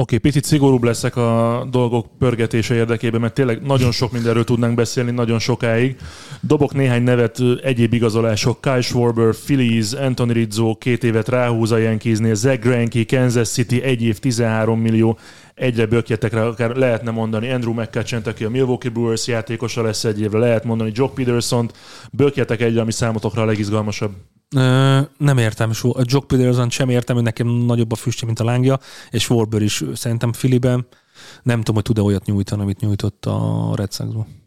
Oké, 0.00 0.16
okay, 0.16 0.30
picit 0.30 0.44
szigorúbb 0.44 0.82
leszek 0.82 1.16
a 1.16 1.66
dolgok 1.70 2.06
pörgetése 2.18 2.74
érdekében, 2.74 3.20
mert 3.20 3.34
tényleg 3.34 3.62
nagyon 3.62 3.92
sok 3.92 4.12
mindenről 4.12 4.44
tudnánk 4.44 4.74
beszélni 4.74 5.10
nagyon 5.10 5.38
sokáig. 5.38 5.96
Dobok 6.40 6.74
néhány 6.74 7.02
nevet, 7.02 7.38
egyéb 7.62 7.92
igazolások. 7.92 8.60
Kyle 8.60 8.80
Schwarber, 8.80 9.34
Phillies, 9.34 9.92
Anthony 9.92 10.32
Rizzo, 10.32 10.74
két 10.74 11.04
évet 11.04 11.28
ráhúz 11.28 11.70
a 11.70 11.76
Yankeesnél, 11.76 12.34
Zach 12.34 12.60
Greinke, 12.60 13.04
Kansas 13.04 13.48
City, 13.48 13.82
egy 13.82 14.02
év 14.02 14.18
13 14.18 14.80
millió, 14.80 15.18
egyre 15.54 15.86
bökjetekre 15.86 16.46
akár 16.46 16.76
lehetne 16.76 17.10
mondani 17.10 17.50
Andrew 17.50 17.72
McCutcheon, 17.72 18.22
aki 18.24 18.44
a 18.44 18.50
Milwaukee 18.50 18.90
Brewers 18.90 19.26
játékosa 19.26 19.82
lesz 19.82 20.04
egy 20.04 20.20
évre, 20.20 20.38
lehet 20.38 20.64
mondani 20.64 20.90
Jock 20.94 21.14
Peterson-t, 21.14 21.76
bökjetek 22.12 22.60
egyre, 22.60 22.80
ami 22.80 22.92
számotokra 22.92 23.42
a 23.42 23.44
legizgalmasabb. 23.44 24.12
Ö, 24.56 25.00
nem 25.18 25.38
értem, 25.38 25.72
so- 25.72 25.96
a 25.96 26.02
Jock 26.04 26.26
Peterson 26.26 26.70
sem 26.70 26.88
értem, 26.88 27.14
hogy 27.14 27.24
nekem 27.24 27.46
nagyobb 27.46 27.92
a 27.92 27.94
füstje, 27.94 28.26
mint 28.26 28.40
a 28.40 28.44
lángja, 28.44 28.78
és 29.10 29.30
Warburg 29.30 29.62
is 29.62 29.84
szerintem 29.94 30.32
Filiben 30.32 30.86
nem 31.42 31.58
tudom, 31.58 31.74
hogy 31.74 31.84
tud-e 31.84 32.00
olyat 32.02 32.24
nyújtani, 32.24 32.62
amit 32.62 32.80
nyújtott 32.80 33.26
a 33.26 33.72
Red 33.74 33.92
Sox-ban. 33.92 34.37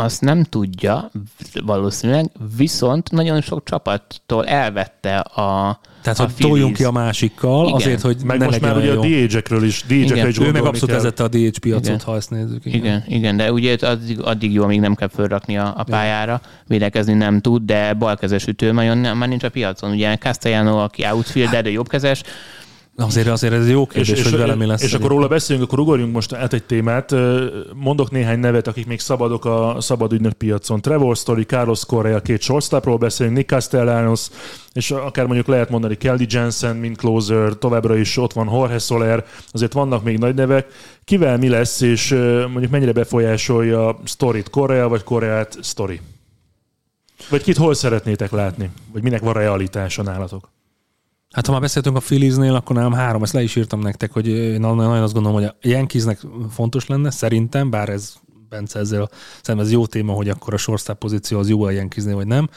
Azt 0.00 0.20
nem 0.20 0.42
tudja 0.44 1.10
valószínűleg, 1.64 2.30
viszont 2.56 3.10
nagyon 3.10 3.40
sok 3.40 3.64
csapattól 3.64 4.46
elvette 4.46 5.18
a 5.18 5.80
Tehát, 6.02 6.18
a 6.18 6.22
hogy 6.22 6.34
toljunk 6.38 6.72
Phillies. 6.72 6.76
ki 6.76 6.84
a 6.84 6.90
másikkal, 6.90 7.62
Igen. 7.64 7.74
azért, 7.74 8.00
hogy 8.00 8.16
Meg 8.24 8.38
ne 8.38 8.44
most 8.44 8.60
legyen 8.60 8.76
már 8.76 8.84
ugye 8.84 9.18
a. 9.18 9.26
DH-ekről 9.26 9.64
is, 9.64 9.82
DH-ekre 9.82 10.14
Igen. 10.16 10.28
is 10.28 10.38
Ő 10.38 10.50
meg 10.50 10.64
abszolút 10.64 10.80
kell. 10.86 10.96
vezette 10.96 11.22
a 11.22 11.28
DH 11.28 11.58
piacot, 11.58 11.84
Igen. 11.86 12.00
ha 12.04 12.16
ezt 12.16 12.30
nézzük. 12.30 12.64
Igen, 12.64 13.04
igen, 13.06 13.36
de 13.36 13.52
ugye 13.52 13.76
addig, 13.80 14.20
addig 14.20 14.52
jó, 14.52 14.62
amíg 14.62 14.80
nem 14.80 14.94
kell 14.94 15.08
fölrakni 15.08 15.58
a, 15.58 15.74
a 15.76 15.82
pályára, 15.84 16.40
védekezni 16.66 17.12
nem 17.14 17.40
tud, 17.40 17.62
de 17.62 17.92
balkezes 17.94 18.46
ütő 18.46 18.72
nagyon 18.72 18.98
nem, 18.98 19.18
már 19.18 19.28
nincs 19.28 19.42
a 19.44 19.50
piacon. 19.50 19.90
Ugye 19.90 20.16
Castellano, 20.16 20.78
aki 20.78 21.04
outfielder, 21.12 21.62
de 21.62 21.70
jobbkezes, 21.70 22.22
Azért, 23.00 23.28
azért 23.28 23.52
ez 23.52 23.68
jó 23.70 23.86
kérdés, 23.86 24.18
és, 24.18 24.22
hogy 24.22 24.32
és, 24.32 24.38
velem 24.38 24.58
mi 24.58 24.66
lesz. 24.66 24.82
És 24.82 24.92
akkor 24.92 25.08
róla 25.08 25.28
beszélünk, 25.28 25.64
akkor 25.64 25.78
ugorjunk 25.78 26.12
most 26.12 26.32
át 26.32 26.52
egy 26.52 26.64
témát. 26.64 27.14
Mondok 27.74 28.10
néhány 28.10 28.38
nevet, 28.38 28.66
akik 28.66 28.86
még 28.86 29.00
szabadok 29.00 29.44
a 29.44 29.76
szabad 29.80 30.12
ügynök 30.12 30.32
piacon. 30.32 30.80
Trevor 30.80 31.16
Story, 31.16 31.42
Carlos 31.42 31.84
Correa, 31.86 32.20
két 32.20 32.40
shortstopról 32.40 32.96
beszélünk, 32.96 33.36
Nick 33.36 33.48
Castellanos, 33.48 34.28
és 34.72 34.90
akár 34.90 35.26
mondjuk 35.26 35.46
lehet 35.46 35.70
mondani 35.70 35.96
Kelly 35.96 36.26
Jensen, 36.28 36.76
mint 36.76 36.96
closer, 36.96 37.52
továbbra 37.52 37.96
is 37.96 38.16
ott 38.16 38.32
van 38.32 38.48
Jorge 38.52 38.78
Soler, 38.78 39.24
azért 39.50 39.72
vannak 39.72 40.02
még 40.02 40.18
nagy 40.18 40.34
nevek. 40.34 40.66
Kivel 41.04 41.38
mi 41.38 41.48
lesz, 41.48 41.80
és 41.80 42.10
mondjuk 42.50 42.70
mennyire 42.70 42.92
befolyásolja 42.92 44.00
Storyt 44.04 44.50
Correa, 44.50 44.88
vagy 44.88 45.02
Correát 45.02 45.58
Story? 45.62 46.00
Vagy 47.30 47.42
kit 47.42 47.56
hol 47.56 47.74
szeretnétek 47.74 48.30
látni? 48.30 48.70
Vagy 48.92 49.02
minek 49.02 49.20
van 49.20 49.32
realitása 49.32 50.02
nálatok? 50.02 50.56
Hát 51.30 51.46
ha 51.46 51.52
már 51.52 51.60
beszéltünk 51.60 51.96
a 51.96 52.00
Philliesnél, 52.00 52.54
akkor 52.54 52.76
nem 52.76 52.92
három, 52.92 53.22
ezt 53.22 53.32
le 53.32 53.42
is 53.42 53.56
írtam 53.56 53.80
nektek, 53.80 54.12
hogy 54.12 54.28
én 54.28 54.60
nagyon 54.60 55.02
azt 55.02 55.12
gondolom, 55.12 55.38
hogy 55.38 55.48
a 55.48 55.56
Yankeesnek 55.60 56.20
fontos 56.50 56.86
lenne, 56.86 57.10
szerintem, 57.10 57.70
bár 57.70 57.88
ez 57.88 58.14
Bence 58.48 58.78
ezzel, 58.78 59.10
szerintem 59.42 59.66
ez 59.66 59.72
jó 59.72 59.86
téma, 59.86 60.12
hogy 60.12 60.28
akkor 60.28 60.54
a 60.54 60.56
shortstop 60.56 60.98
pozíció 60.98 61.38
az 61.38 61.48
jó 61.48 61.62
a 61.62 61.70
Yankeesnél, 61.70 62.14
vagy 62.14 62.26
nem. 62.26 62.48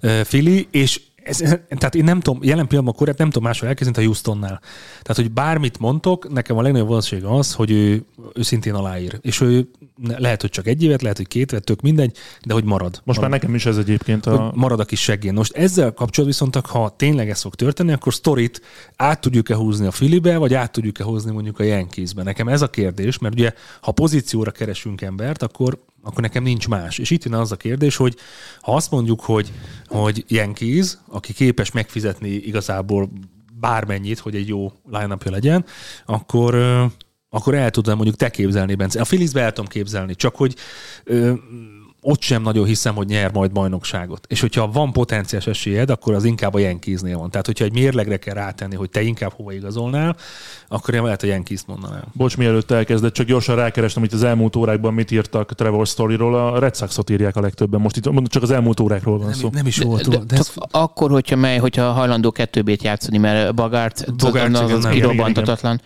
Philly, 0.00 0.68
és 0.70 1.00
ez, 1.24 1.36
tehát 1.68 1.94
én 1.94 2.04
nem 2.04 2.20
tudom, 2.20 2.42
jelen 2.42 2.66
pillanatban 2.66 2.98
korrekt 2.98 3.18
nem 3.18 3.30
tudom 3.30 3.42
máshol 3.42 3.68
elkezdeni, 3.68 4.04
a 4.04 4.06
Houstonnál. 4.06 4.60
Tehát, 5.02 5.16
hogy 5.16 5.30
bármit 5.30 5.78
mondtok, 5.78 6.32
nekem 6.32 6.56
a 6.56 6.62
legnagyobb 6.62 6.88
valószínűség 6.88 7.30
az, 7.30 7.52
hogy 7.54 7.70
ő, 7.70 8.04
ő 8.34 8.42
szintén 8.42 8.74
aláír. 8.74 9.18
És 9.20 9.40
ő 9.40 9.68
lehet, 10.16 10.40
hogy 10.40 10.50
csak 10.50 10.66
egy 10.66 10.82
évet, 10.82 11.02
lehet, 11.02 11.16
hogy 11.16 11.28
két 11.28 11.52
évet, 11.52 11.64
tök 11.64 11.80
mindegy, 11.80 12.16
de 12.44 12.52
hogy 12.54 12.64
marad. 12.64 12.90
Most 13.04 13.04
marad. 13.04 13.22
már 13.22 13.30
nekem 13.30 13.54
is 13.54 13.66
ez 13.66 13.76
egyébként 13.76 14.26
a... 14.26 14.36
Hogy 14.36 14.54
marad 14.54 14.80
a 14.80 14.84
kis 14.84 15.00
seggén. 15.00 15.32
Most 15.32 15.52
ezzel 15.52 15.92
kapcsolatban 15.92 16.26
viszont, 16.26 16.66
ha 16.66 16.94
tényleg 16.96 17.30
ez 17.30 17.40
fog 17.40 17.54
történni, 17.54 17.92
akkor 17.92 18.14
sztorit 18.14 18.60
át 18.96 19.20
tudjuk-e 19.20 19.54
húzni 19.54 19.86
a 19.86 19.90
Filibe, 19.90 20.36
vagy 20.36 20.54
át 20.54 20.72
tudjuk-e 20.72 21.04
hozni 21.04 21.32
mondjuk 21.32 21.58
a 21.58 21.62
Yankeesbe. 21.62 22.22
Nekem 22.22 22.48
ez 22.48 22.62
a 22.62 22.70
kérdés, 22.70 23.18
mert 23.18 23.34
ugye 23.34 23.52
ha 23.80 23.92
pozícióra 23.92 24.50
keresünk 24.50 25.00
embert, 25.00 25.42
akkor 25.42 25.78
akkor 26.02 26.22
nekem 26.22 26.42
nincs 26.42 26.68
más. 26.68 26.98
És 26.98 27.10
itt 27.10 27.24
jön 27.24 27.34
az 27.34 27.52
a 27.52 27.56
kérdés, 27.56 27.96
hogy 27.96 28.16
ha 28.60 28.74
azt 28.74 28.90
mondjuk, 28.90 29.20
hogy, 29.20 29.52
hogy 29.86 30.24
Yankees, 30.28 30.98
aki 31.06 31.32
képes 31.32 31.72
megfizetni 31.72 32.28
igazából 32.28 33.10
bármennyit, 33.60 34.18
hogy 34.18 34.34
egy 34.34 34.48
jó 34.48 34.72
line 34.90 35.16
legyen, 35.24 35.64
akkor, 36.06 36.54
akkor 37.28 37.54
el 37.54 37.70
tudnám 37.70 37.96
mondjuk 37.96 38.16
te 38.16 38.30
képzelni, 38.30 38.74
Bence. 38.74 39.00
A 39.00 39.04
Phillies-be 39.04 39.40
el 39.40 39.52
tudom 39.52 39.70
képzelni, 39.70 40.14
csak 40.14 40.36
hogy 40.36 40.56
ott 42.04 42.20
sem 42.20 42.42
nagyon 42.42 42.66
hiszem, 42.66 42.94
hogy 42.94 43.06
nyer 43.06 43.32
majd 43.32 43.52
bajnokságot. 43.52 44.26
És 44.28 44.40
hogyha 44.40 44.70
van 44.70 44.92
potenciális 44.92 45.46
esélyed, 45.46 45.90
akkor 45.90 46.14
az 46.14 46.24
inkább 46.24 46.54
a 46.54 46.58
Yankeesnél 46.58 47.18
van. 47.18 47.30
Tehát, 47.30 47.46
hogyha 47.46 47.64
egy 47.64 47.72
mérlegre 47.72 48.16
kell 48.16 48.34
rátenni, 48.34 48.74
hogy 48.74 48.90
te 48.90 49.02
inkább 49.02 49.32
hova 49.32 49.52
igazolnál, 49.52 50.16
akkor 50.68 50.94
én 50.94 51.02
lehet 51.02 51.22
a 51.22 51.26
Yankees-t 51.26 51.66
mondanám. 51.66 52.02
Bocs, 52.12 52.36
mielőtt 52.36 52.70
elkezdett, 52.70 53.12
csak 53.12 53.26
gyorsan 53.26 53.56
rákerestem, 53.56 54.02
hogy 54.02 54.14
az 54.14 54.22
elmúlt 54.22 54.56
órákban 54.56 54.94
mit 54.94 55.10
írtak 55.10 55.54
Trevor 55.54 55.86
Storyról. 55.86 56.34
A 56.34 56.58
Red 56.58 56.76
Sox-ot 56.76 57.10
írják 57.10 57.36
a 57.36 57.40
legtöbben. 57.40 57.80
Most 57.80 57.96
itt 57.96 58.28
csak 58.28 58.42
az 58.42 58.50
elmúlt 58.50 58.80
órákról 58.80 59.18
van 59.18 59.26
nem, 59.26 59.38
szó. 59.38 59.48
Nem 59.52 59.66
is 59.66 59.78
volt. 59.78 60.08
De, 60.08 60.16
de, 60.16 60.24
de 60.24 60.36
ez... 60.36 60.52
Akkor, 60.70 61.10
hogyha 61.10 61.36
mely, 61.36 61.58
hogyha 61.58 61.92
hajlandó 61.92 62.30
kettőbét 62.30 62.82
játszani, 62.82 63.18
mert 63.18 63.54
Bagart, 63.54 64.14
Bogart 64.16 64.56
az, 64.58 64.72
az 64.72 64.86
kirobbantatatlan. 64.86 65.80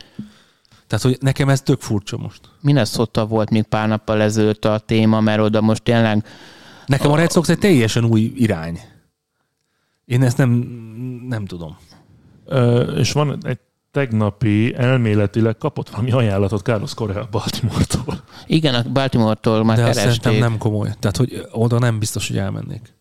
Tehát, 0.87 1.05
hogy 1.05 1.17
nekem 1.21 1.49
ez 1.49 1.63
tök 1.63 1.81
furcsa 1.81 2.17
most. 2.17 2.41
Minnesota 2.61 3.27
volt 3.27 3.51
még 3.51 3.63
pár 3.63 3.89
nappal 3.89 4.23
ezelőtt 4.23 4.65
a 4.65 4.79
téma, 4.79 5.21
mert 5.21 5.41
oda 5.41 5.61
most 5.61 5.83
tényleg... 5.83 6.25
Nekem 6.87 7.11
a, 7.11 7.13
a 7.13 7.17
Red 7.17 7.33
Sox 7.33 7.49
egy 7.49 7.59
teljesen 7.59 8.05
új 8.05 8.33
irány. 8.37 8.81
Én 10.05 10.23
ezt 10.23 10.37
nem, 10.37 10.51
nem 11.29 11.45
tudom. 11.45 11.77
Ö, 12.45 12.81
és 12.83 13.13
van 13.13 13.39
egy 13.43 13.59
tegnapi 13.91 14.75
elméletileg 14.75 15.57
kapott 15.57 15.91
valami 15.91 16.13
ajánlatot 16.13 16.63
Carlos 16.63 16.95
Correa 16.95 17.29
Baltimore-tól. 17.31 18.23
Igen, 18.47 18.75
a 18.75 18.83
Baltimore-tól 18.93 19.65
már 19.65 19.77
De 19.77 19.83
keresték. 19.83 20.07
azt 20.07 20.23
szerintem 20.23 20.51
nem 20.51 20.59
komoly. 20.59 20.91
Tehát, 20.99 21.17
hogy 21.17 21.47
oda 21.53 21.79
nem 21.79 21.99
biztos, 21.99 22.29
hogy 22.29 22.39
elmennék. 22.39 22.95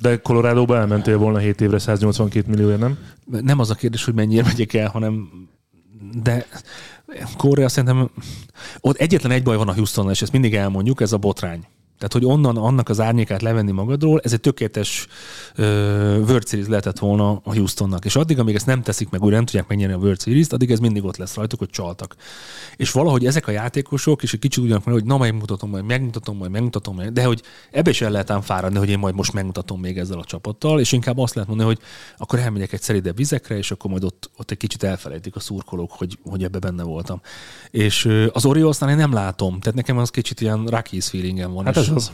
De 0.00 0.20
Colorado-ba 0.20 0.76
elmentél 0.76 1.18
volna 1.18 1.38
7 1.38 1.60
évre 1.60 1.78
182 1.78 2.48
millióért, 2.48 2.80
nem? 2.80 2.98
Nem 3.26 3.58
az 3.58 3.70
a 3.70 3.74
kérdés, 3.74 4.04
hogy 4.04 4.14
mennyire 4.14 4.42
megyek 4.42 4.72
el, 4.72 4.88
hanem 4.88 5.28
de 6.22 6.46
Korea 7.36 7.68
szerintem 7.68 8.10
ott 8.80 8.96
egyetlen 8.96 9.32
egy 9.32 9.42
baj 9.42 9.56
van 9.56 9.68
a 9.68 9.74
Houston, 9.74 10.10
és 10.10 10.22
ezt 10.22 10.32
mindig 10.32 10.54
elmondjuk, 10.54 11.00
ez 11.00 11.12
a 11.12 11.18
botrány. 11.18 11.66
Tehát, 12.02 12.26
hogy 12.26 12.36
onnan 12.36 12.56
annak 12.56 12.88
az 12.88 13.00
árnyékát 13.00 13.42
levenni 13.42 13.70
magadról, 13.70 14.20
ez 14.24 14.32
egy 14.32 14.40
tökéletes 14.40 15.06
uh, 15.58 15.64
World 16.28 16.48
Series 16.48 16.68
lehetett 16.68 16.98
volna 16.98 17.30
a 17.30 17.54
Houstonnak. 17.54 18.04
És 18.04 18.16
addig, 18.16 18.38
amíg 18.38 18.54
ezt 18.54 18.66
nem 18.66 18.82
teszik 18.82 19.10
meg, 19.10 19.22
újra 19.22 19.36
nem 19.36 19.44
tudják 19.44 19.68
megnyerni 19.68 19.94
a 19.94 19.98
World 19.98 20.20
Series-t, 20.20 20.52
addig 20.52 20.70
ez 20.70 20.78
mindig 20.78 21.04
ott 21.04 21.16
lesz 21.16 21.34
rajtuk, 21.34 21.58
hogy 21.58 21.70
csaltak. 21.70 22.14
És 22.76 22.90
valahogy 22.90 23.26
ezek 23.26 23.46
a 23.46 23.50
játékosok, 23.50 24.22
és 24.22 24.32
egy 24.32 24.38
kicsit 24.38 24.64
ugyanak 24.64 24.84
hogy 24.84 25.04
na 25.04 25.16
megmutatom, 25.16 25.70
majd 25.70 25.84
megmutatom, 25.84 26.36
majd 26.36 26.50
megmutatom, 26.50 26.94
majd, 26.94 27.12
de 27.12 27.24
hogy 27.24 27.42
ebbe 27.70 27.90
is 27.90 28.00
el 28.00 28.10
lehet 28.10 28.30
ám 28.30 28.40
fáradni, 28.40 28.78
hogy 28.78 28.88
én 28.88 28.98
majd 28.98 29.14
most 29.14 29.32
megmutatom 29.32 29.80
még 29.80 29.98
ezzel 29.98 30.18
a 30.18 30.24
csapattal, 30.24 30.80
és 30.80 30.92
inkább 30.92 31.18
azt 31.18 31.34
lehet 31.34 31.48
mondani, 31.48 31.68
hogy 31.68 31.80
akkor 32.16 32.38
elmegyek 32.38 32.72
egy 32.72 32.82
szeridebb 32.82 33.16
vizekre, 33.16 33.56
és 33.56 33.70
akkor 33.70 33.90
majd 33.90 34.04
ott, 34.04 34.30
ott 34.36 34.50
egy 34.50 34.56
kicsit 34.56 34.82
elfelejtik 34.82 35.36
a 35.36 35.40
szurkolók, 35.40 35.90
hogy, 35.90 36.18
hogy 36.24 36.44
ebbe 36.44 36.58
benne 36.58 36.82
voltam. 36.82 37.20
És 37.70 38.08
az 38.32 38.44
Oriolsnál 38.44 38.90
én 38.90 38.96
nem 38.96 39.12
látom, 39.12 39.60
tehát 39.60 39.74
nekem 39.74 39.98
az 39.98 40.10
kicsit 40.10 40.40
ilyen 40.40 40.66
Rockies 40.66 41.08
feelingem 41.08 41.52
van. 41.52 41.64
Hát 41.64 41.76
ez 41.76 41.91
az. 41.94 42.10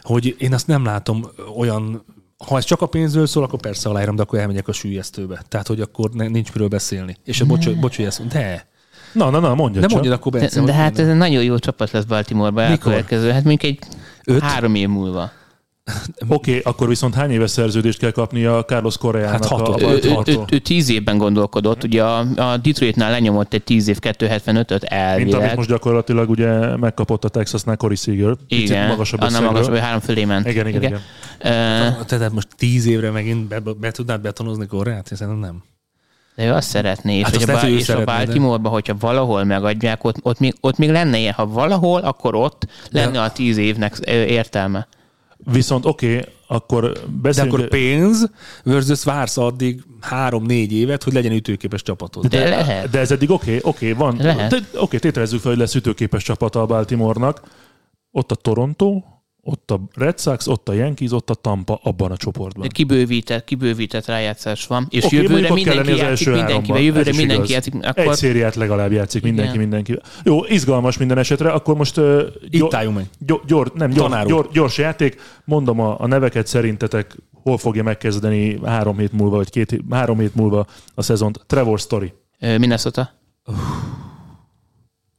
Hogy 0.00 0.34
én 0.38 0.54
azt 0.54 0.66
nem 0.66 0.84
látom 0.84 1.26
olyan 1.56 2.04
ha 2.46 2.56
ez 2.56 2.64
csak 2.64 2.80
a 2.80 2.86
pénzről 2.86 3.26
szól, 3.26 3.44
akkor 3.44 3.60
persze 3.60 3.88
aláírom, 3.88 4.16
de 4.16 4.22
akkor 4.22 4.38
elmegyek 4.38 4.68
a 4.68 4.72
sűjesztőbe. 4.72 5.42
Tehát, 5.48 5.66
hogy 5.66 5.80
akkor 5.80 6.10
nincs 6.10 6.52
miről 6.52 6.68
beszélni. 6.68 7.16
És 7.24 7.40
a 7.40 7.44
bocs, 7.44 7.70
bocs, 7.70 7.96
hogy 7.96 8.04
ezt 8.04 8.26
de. 8.26 8.66
Na, 9.12 9.30
na, 9.30 9.38
na, 9.38 9.54
mondja 9.54 9.80
De 9.80 9.86
csak. 9.86 9.94
mondjad 9.94 10.14
akkor 10.14 10.32
Bence, 10.32 10.60
De, 10.60 10.66
de 10.66 10.72
hát 10.72 10.98
ez 10.98 11.08
egy 11.08 11.16
nagyon 11.16 11.42
jó 11.42 11.58
csapat 11.58 11.90
lesz 11.90 12.04
Baltimore-ba 12.04 12.62
elkövetkező. 12.62 13.30
Hát 13.30 13.44
mondjuk 13.44 13.72
egy 13.72 13.78
Öt? 14.24 14.40
három 14.40 14.74
év 14.74 14.88
múlva. 14.88 15.30
Oké, 16.28 16.50
okay, 16.50 16.60
akkor 16.64 16.88
viszont 16.88 17.14
hány 17.14 17.30
éves 17.30 17.50
szerződést 17.50 17.98
kell 17.98 18.10
kapni 18.10 18.44
a 18.44 18.64
Carlos 18.64 18.98
Correának? 18.98 19.44
Hát 19.44 19.60
a, 19.60 19.76
ő, 19.80 20.00
ő, 20.02 20.16
ő, 20.26 20.38
ő, 20.50 20.58
tíz 20.58 20.90
évben 20.90 21.18
gondolkodott, 21.18 21.84
ugye 21.84 22.04
a, 22.04 22.18
a 22.18 22.56
Detroitnál 22.56 23.10
lenyomott 23.10 23.52
egy 23.52 23.62
tíz 23.62 23.88
év 23.88 23.98
275-öt 24.00 24.84
elvileg. 24.84 25.26
Mint 25.26 25.34
amit 25.34 25.56
most 25.56 25.68
gyakorlatilag 25.68 26.30
ugye 26.30 26.76
megkapott 26.76 27.24
a 27.24 27.28
Texasnál 27.28 27.76
Corey 27.76 27.96
Seager. 27.96 28.36
Igen, 28.46 28.88
magasabb 28.88 29.20
annál 29.20 29.40
magasabb, 29.40 29.70
hogy 29.70 29.80
három 29.80 30.00
fölé 30.00 30.24
ment. 30.24 30.46
Igen, 30.46 30.66
igen, 30.66 30.82
igen. 30.82 31.00
igen. 31.38 31.98
Uh, 31.98 32.04
Tehát 32.04 32.32
most 32.32 32.48
tíz 32.56 32.86
évre 32.86 33.10
megint 33.10 33.48
be, 33.48 33.60
be, 33.80 33.90
tudnád 33.90 34.20
betonozni 34.20 34.66
Correát? 34.66 35.06
Szerintem 35.06 35.38
nem. 35.38 35.62
De 36.34 36.44
ő 36.44 36.52
azt 36.52 36.68
szeretné, 36.68 37.16
és, 37.16 37.24
hát 37.24 37.34
hogy 37.34 37.50
a, 37.50 37.52
lehet, 37.52 37.68
és 37.68 37.88
a 37.88 38.04
Baltimore-ba, 38.04 38.68
hogyha 38.68 38.94
valahol 39.00 39.44
megadják, 39.44 40.04
ott, 40.04 40.16
ott, 40.22 40.38
még, 40.38 40.54
ott 40.60 40.78
még 40.78 40.90
lenne 40.90 41.18
ilyen, 41.18 41.32
ha 41.32 41.46
valahol, 41.46 42.00
akkor 42.00 42.34
ott 42.34 42.66
lenne 42.90 43.10
de... 43.10 43.20
a 43.20 43.32
tíz 43.32 43.56
évnek 43.56 43.98
értelme. 44.06 44.86
Viszont 45.44 45.86
oké, 45.86 46.16
okay, 46.16 46.32
akkor 46.46 46.92
beszéljünk... 47.22 47.56
De 47.56 47.62
akkor 47.62 47.68
pénz 47.68 48.30
versus 48.64 49.04
vársz 49.04 49.36
addig 49.36 49.82
három-négy 50.00 50.72
évet, 50.72 51.02
hogy 51.02 51.12
legyen 51.12 51.32
ütőképes 51.32 51.82
csapatod. 51.82 52.26
De, 52.26 52.38
de 52.38 52.48
lehet. 52.48 52.90
De 52.90 52.98
ez 52.98 53.10
eddig 53.10 53.30
oké, 53.30 53.56
okay, 53.56 53.70
oké, 53.70 53.92
okay, 53.92 54.06
van. 54.06 54.16
Lehet. 54.24 54.52
Oké, 54.52 54.66
okay, 54.78 54.98
tételezzük 54.98 55.40
fel, 55.40 55.50
hogy 55.50 55.60
lesz 55.60 55.74
ütőképes 55.74 56.22
csapata 56.22 56.60
a 56.60 56.66
Baltimore-nak. 56.66 57.42
Ott 58.10 58.30
a 58.30 58.34
Toronto, 58.34 59.02
ott 59.44 59.70
a 59.70 59.80
Red 59.94 60.20
Sox, 60.20 60.46
ott 60.46 60.68
a 60.68 60.72
Yankees, 60.72 61.12
ott 61.12 61.30
a 61.30 61.34
Tampa 61.34 61.80
abban 61.82 62.10
a 62.10 62.16
csoportban. 62.16 62.68
Kibővített, 62.68 63.44
kibővített 63.44 64.06
rájátszás 64.06 64.66
van. 64.66 64.86
És 64.90 65.04
okay, 65.04 65.18
jövőre 65.18 65.52
mindenki 65.52 65.96
játszik 65.96 66.26
mindenkivel. 66.26 66.80
Jövőre 66.80 67.10
mindenki 67.10 67.34
igaz. 67.34 67.50
játszik. 67.50 67.74
Akkor... 67.74 68.06
Egy 68.06 68.14
szériát 68.14 68.54
legalább 68.54 68.92
játszik 68.92 69.22
mindenki 69.22 69.50
Igen. 69.50 69.60
mindenki. 69.60 69.98
Jó, 70.24 70.44
izgalmas 70.44 70.98
minden 70.98 71.18
esetre. 71.18 71.50
Akkor 71.50 71.76
most 71.76 71.98
uh, 71.98 72.22
Itt 72.48 72.74
álljunk 72.74 72.96
meg. 72.96 73.06
Gyor, 73.18 73.40
gyor, 73.46 73.72
nem, 73.74 73.90
gyors, 73.90 74.24
gyors, 74.26 74.48
gyors 74.52 74.78
játék. 74.78 75.20
Mondom 75.44 75.80
a, 75.80 76.00
a 76.00 76.06
neveket 76.06 76.46
szerintetek 76.46 77.16
hol 77.42 77.58
fogja 77.58 77.82
megkezdeni 77.82 78.58
három 78.64 78.98
hét 78.98 79.12
múlva, 79.12 79.36
vagy 79.36 79.50
két, 79.50 79.80
három 79.90 80.18
hét 80.18 80.34
múlva 80.34 80.66
a 80.94 81.02
szezont. 81.02 81.44
Trevor 81.46 81.78
Story. 81.78 82.12
Minnesota. 82.38 83.10
Uh, 83.46 83.56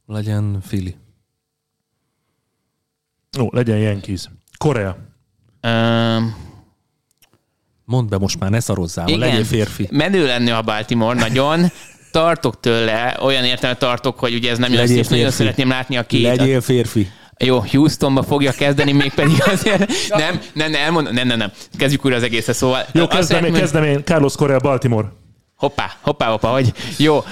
legyen 0.06 0.58
Philly. 0.66 0.94
Ó, 3.38 3.48
legyen 3.52 3.78
Yankees. 3.78 4.30
Korea. 4.58 4.96
Um, 5.62 6.42
Mondd 7.84 8.08
be 8.08 8.18
most 8.18 8.38
már, 8.38 8.50
ne 8.50 8.60
szarozzál, 8.60 9.08
igen, 9.08 9.18
legyél 9.20 9.44
férfi. 9.44 9.88
Menő 9.90 10.26
lenne 10.26 10.56
a 10.56 10.62
Baltimore 10.62 11.18
nagyon. 11.18 11.70
Tartok 12.10 12.60
tőle, 12.60 13.16
olyan 13.22 13.44
értelme 13.44 13.76
tartok, 13.76 14.18
hogy 14.18 14.34
ugye 14.34 14.50
ez 14.50 14.58
nem 14.58 14.74
lesz, 14.74 14.90
és 14.90 15.06
nagyon 15.08 15.30
szeretném 15.30 15.68
látni 15.68 15.96
a 15.96 16.02
két. 16.02 16.22
Legyél 16.22 16.60
férfi. 16.60 17.10
Jó, 17.38 17.58
Houstonba 17.70 18.22
fogja 18.22 18.52
kezdeni, 18.52 18.92
még 18.92 19.12
pedig 19.14 19.42
azért 19.46 19.78
nem, 20.08 20.18
nem, 20.54 20.70
nem, 20.70 20.74
elmondom, 20.74 21.14
nem, 21.14 21.26
nem, 21.26 21.38
nem. 21.38 21.52
Kezdjük 21.78 22.04
újra 22.04 22.16
az 22.16 22.22
egészet, 22.22 22.54
szóval... 22.54 22.86
Jó, 22.92 23.06
kezdem, 23.06 23.44
én, 23.44 23.52
kezdem 23.52 23.84
én. 23.84 24.04
Carlos 24.04 24.36
Correa, 24.36 24.58
Baltimore. 24.58 25.12
Hoppá, 25.56 25.90
hoppá, 26.00 26.26
hoppá, 26.26 26.50
hogy 26.50 26.72
jó. 26.96 27.24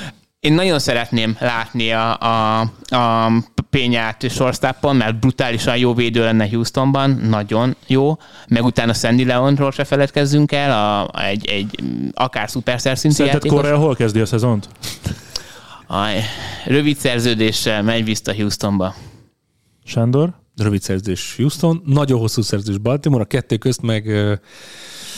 Én 0.43 0.53
nagyon 0.53 0.79
szeretném 0.79 1.37
látni 1.41 1.93
a, 1.93 2.19
a, 2.19 2.61
a 2.89 3.33
Pényát 3.71 4.31
shortstopon, 4.31 4.97
mert 4.97 5.19
brutálisan 5.21 5.77
jó 5.77 5.95
védő 5.95 6.21
lenne 6.21 6.49
Houstonban, 6.49 7.11
nagyon 7.11 7.77
jó. 7.87 8.17
Meg 8.49 8.65
utána 8.65 8.93
Sandy 8.93 9.25
Leonról 9.25 9.71
se 9.71 9.85
feledkezzünk 9.85 10.53
el, 10.53 10.71
a, 10.71 11.21
egy, 11.25 11.47
egy 11.47 11.79
akár 12.13 12.51
szuperszer 12.51 12.99
szintű 12.99 13.17
Szerinted 13.17 13.45
játékos. 13.45 13.65
Korea 13.65 13.79
hol 13.79 13.95
kezdi 13.95 14.21
a 14.21 14.27
szezont? 14.27 14.69
Aj, 15.87 16.21
rövid 16.65 16.97
szerződéssel 16.97 17.83
megy 17.83 18.05
vissza 18.05 18.35
Houstonba. 18.35 18.95
Sándor? 19.85 20.35
Rövid 20.57 20.83
szerződés 20.83 21.35
Houston, 21.37 21.83
nagyon 21.85 22.19
hosszú 22.19 22.43
szerződés 22.43 22.79
Baltimore, 22.79 23.23
a 23.23 23.27
kettő 23.27 23.57
közt 23.57 23.83
meg 23.83 24.11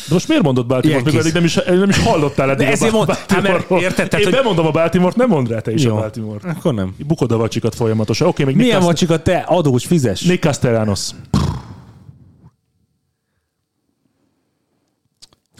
De 0.08 0.14
most 0.14 0.28
miért 0.28 0.42
mondod 0.42 0.66
Baltimore-t, 0.66 1.04
mikor 1.04 1.20
eddig 1.20 1.32
nem 1.32 1.44
is, 1.44 1.54
nem 1.54 1.88
is 1.88 1.98
hallottál 1.98 2.50
eddig 2.50 2.66
De 2.66 2.72
ezért 2.72 2.92
a 2.92 2.96
mond- 2.96 3.10
hát 3.10 3.42
mert 3.42 3.70
érted, 3.70 3.94
tehát, 3.94 4.12
Én 4.18 4.24
hogy- 4.24 4.32
bemondom 4.32 4.66
a 4.66 4.70
Baltimore-t, 4.70 5.16
nem 5.16 5.28
mondd 5.28 5.48
rá 5.48 5.58
te 5.60 5.72
is 5.72 5.82
Jó. 5.82 5.96
a 5.96 5.98
Baltimore-t. 6.00 6.44
akkor 6.44 6.74
nem. 6.74 6.94
Bukod 7.06 7.32
a 7.32 7.36
vacsikat 7.36 7.74
folyamatosan. 7.74 8.26
Oké, 8.28 8.44
még 8.44 8.54
Nick, 8.54 8.66
Milyen 8.66 8.80
Cast- 8.82 8.92
vacsika 8.92 9.22
te 9.22 9.36
adós 9.38 9.86
fizes? 9.86 10.22
Nick 10.22 10.42
Castellanos. 10.42 11.10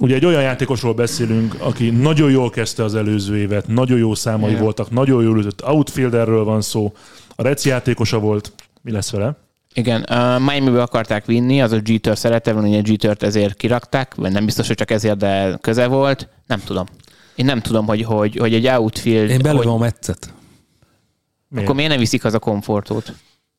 Ugye 0.01 0.15
egy 0.15 0.25
olyan 0.25 0.43
játékosról 0.43 0.95
beszélünk, 0.95 1.55
aki 1.59 1.91
nagyon 1.91 2.31
jól 2.31 2.51
kezdte 2.51 2.85
az 2.85 2.95
előző 2.95 3.37
évet, 3.37 3.69
nagyon 3.69 3.99
jó 3.99 4.15
számai 4.15 4.51
Igen. 4.51 4.63
voltak, 4.63 4.91
nagyon 4.91 5.23
jól 5.23 5.39
ütött, 5.39 5.63
outfielderről 5.67 6.45
van 6.45 6.61
szó, 6.61 6.93
a 7.37 7.43
Reci 7.43 7.69
játékosa 7.69 8.19
volt. 8.19 8.53
Mi 8.83 8.91
lesz 8.91 9.11
vele? 9.11 9.37
Igen, 9.77 10.01
uh, 10.11 10.41
Miami-be 10.41 10.83
akarták 10.83 11.25
vinni, 11.27 11.63
az 11.63 11.73
a 11.73 11.81
Jeter 11.85 12.19
szerette 12.19 12.53
volna, 12.53 12.69
hogy 12.69 12.77
a 12.77 12.83
Jeter-t 12.85 13.23
ezért 13.23 13.57
kirakták, 13.57 14.15
vagy 14.15 14.33
nem 14.33 14.45
biztos, 14.45 14.67
hogy 14.67 14.77
csak 14.77 14.91
ezért, 14.91 15.17
de 15.17 15.59
köze 15.61 15.87
volt. 15.87 16.29
Nem 16.47 16.61
tudom. 16.65 16.87
Én 17.35 17.45
nem 17.45 17.61
tudom, 17.61 17.87
hogy, 17.87 18.03
hogy, 18.03 18.37
hogy 18.37 18.55
egy 18.55 18.67
outfield, 18.67 19.31
Én 19.31 19.43
belőlem 19.43 19.67
hogy, 19.69 19.77
a 19.77 19.79
meccet. 19.79 20.33
Miért? 21.49 21.65
akkor 21.65 21.77
miért 21.77 21.91
nem 21.91 22.01
viszik 22.01 22.25
az 22.25 22.35
a 22.35 22.39
komfortot? 22.39 23.15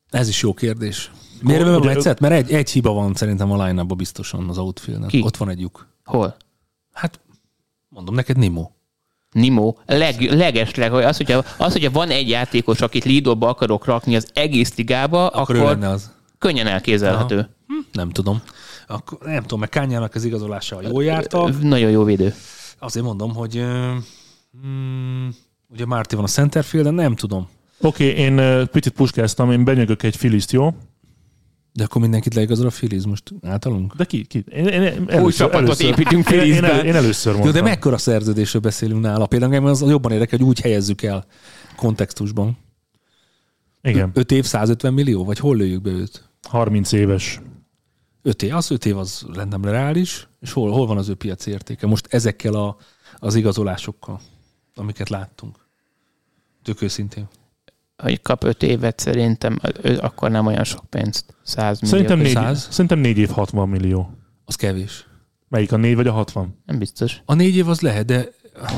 Ez 0.09 0.28
is 0.28 0.41
jó 0.41 0.53
kérdés. 0.53 1.11
Miért 1.41 1.61
Ugye- 1.61 1.72
belőlem 1.72 1.89
a 1.89 1.93
meccet? 1.93 2.20
Mert 2.20 2.34
egy, 2.34 2.51
egy 2.51 2.70
hiba 2.70 2.91
van 2.91 3.13
szerintem 3.13 3.51
a 3.51 3.66
line 3.66 3.84
biztosan 3.84 4.49
az 4.49 4.57
outfielden. 4.57 5.07
Ki? 5.07 5.22
Ott 5.24 5.38
van 5.38 5.49
egy 5.49 5.59
lyuk. 5.59 5.88
Hol? 6.03 6.36
Hát 6.93 7.20
mondom 7.89 8.16
neked 8.16 8.38
Nimo. 8.38 8.70
Nimo, 9.36 9.73
leg, 9.86 10.21
legesleg, 10.21 10.91
hogy 10.91 11.03
az, 11.03 11.17
hogyha, 11.17 11.43
az, 11.57 11.71
hogyha 11.71 11.91
van 11.91 12.09
egy 12.09 12.29
játékos, 12.29 12.81
akit 12.81 13.05
leadolba 13.05 13.47
akarok 13.47 13.86
rakni 13.86 14.15
az 14.15 14.27
egész 14.33 14.75
ligába, 14.75 15.27
Akkor, 15.27 15.55
akkor, 15.55 15.83
az. 15.83 16.11
könnyen 16.38 16.67
elképzelhető. 16.67 17.49
Hm, 17.67 17.73
Nem 17.91 18.09
tudom. 18.09 18.41
Akkor, 18.88 19.17
nem 19.21 19.41
tudom, 19.41 19.59
mert 19.59 19.71
Kányának 19.71 20.15
az 20.15 20.23
igazolása 20.23 20.79
jól 20.81 21.03
járta. 21.03 21.49
Nagyon 21.61 21.89
jó 21.89 22.03
védő. 22.03 22.33
Azért 22.79 23.05
mondom, 23.05 23.33
hogy 23.33 23.63
mm, 24.67 25.27
ugye 25.67 25.86
Márti 25.86 26.15
van 26.15 26.23
a 26.23 26.27
centerfielden, 26.27 26.93
nem 26.93 27.15
tudom. 27.15 27.47
Oké, 27.81 28.09
okay, 28.09 28.23
én 28.23 28.67
picit 28.71 28.93
puskáztam, 28.93 29.51
én 29.51 29.63
benyögök 29.63 30.03
egy 30.03 30.15
filiszt, 30.15 30.51
jó? 30.51 30.73
De 31.76 31.84
akkor 31.84 32.01
mindenkit 32.01 32.34
leigazol 32.34 32.65
a 32.65 32.69
Filiz 32.69 33.05
most 33.05 33.34
általunk? 33.41 33.95
De 33.95 34.05
ki? 34.05 34.26
ki? 34.26 34.43
Én, 34.49 34.65
én, 34.67 34.82
én 34.82 35.09
először, 35.09 35.34
csapatot 35.34 35.63
először, 35.63 35.86
építünk 35.86 36.30
én, 36.30 36.39
én, 36.39 36.63
el, 36.63 36.86
én 36.86 36.95
először 36.95 37.34
Jó, 37.34 37.39
mondtam. 37.39 37.63
de 37.63 37.69
mekkora 37.69 37.97
szerződésről 37.97 38.61
beszélünk 38.61 39.01
nála? 39.01 39.26
Például 39.26 39.53
engem 39.53 39.69
az 39.69 39.82
jobban 39.82 40.11
érdekel, 40.11 40.38
hogy 40.38 40.47
úgy 40.47 40.59
helyezzük 40.59 41.01
el 41.01 41.26
kontextusban. 41.76 42.57
Igen, 43.82 44.11
5 44.13 44.32
év 44.32 44.45
150 44.45 44.93
millió? 44.93 45.26
Vagy 45.26 45.39
hol 45.39 45.55
lőjük 45.55 45.82
be 45.82 45.89
őt? 45.89 46.30
30 46.41 46.91
éves. 46.91 47.41
5 48.21 48.43
év, 48.43 48.55
az 48.55 48.71
5 48.71 48.86
év 48.86 48.97
az 48.97 49.26
rendben 49.34 49.61
reális, 49.61 50.28
és 50.39 50.51
hol, 50.51 50.71
hol 50.71 50.88
van 50.88 50.97
az 50.97 51.09
ő 51.09 51.15
piaci 51.15 51.51
értéke? 51.51 51.88
Most 51.88 52.07
ezekkel 52.09 52.53
a, 52.53 52.78
az 53.17 53.36
igazolásokkal, 53.36 54.21
amiket 54.76 55.09
láttunk. 55.09 55.57
Tök 56.63 56.82
őszintén. 56.82 57.28
Hogy 57.98 58.22
kap 58.22 58.43
öt 58.43 58.64
évet 58.64 59.00
szerintem, 59.00 59.60
akkor 60.00 60.32
nem 60.32 60.46
olyan 60.46 60.64
sok 60.64 60.84
pénzt. 60.89 61.26
100 61.43 61.80
millió. 61.80 61.96
Szerintem 61.96 62.20
négy, 62.20 62.34
Száz? 62.34 62.68
szerintem 62.72 63.00
négy 63.00 63.18
év 63.18 63.30
60 63.30 63.70
millió. 63.70 64.10
Az 64.46 64.56
kevés. 64.56 65.06
Melyik 65.48 65.72
a 65.72 65.78
négy 65.78 65.96
vagy 65.96 66.08
a 66.08 66.12
60? 66.12 66.62
Nem 66.66 66.80
biztos. 66.80 67.22
A 67.26 67.34
négy 67.34 67.56
év 67.56 67.70
az 67.70 67.82
lehet, 67.82 68.06
de 68.06 68.28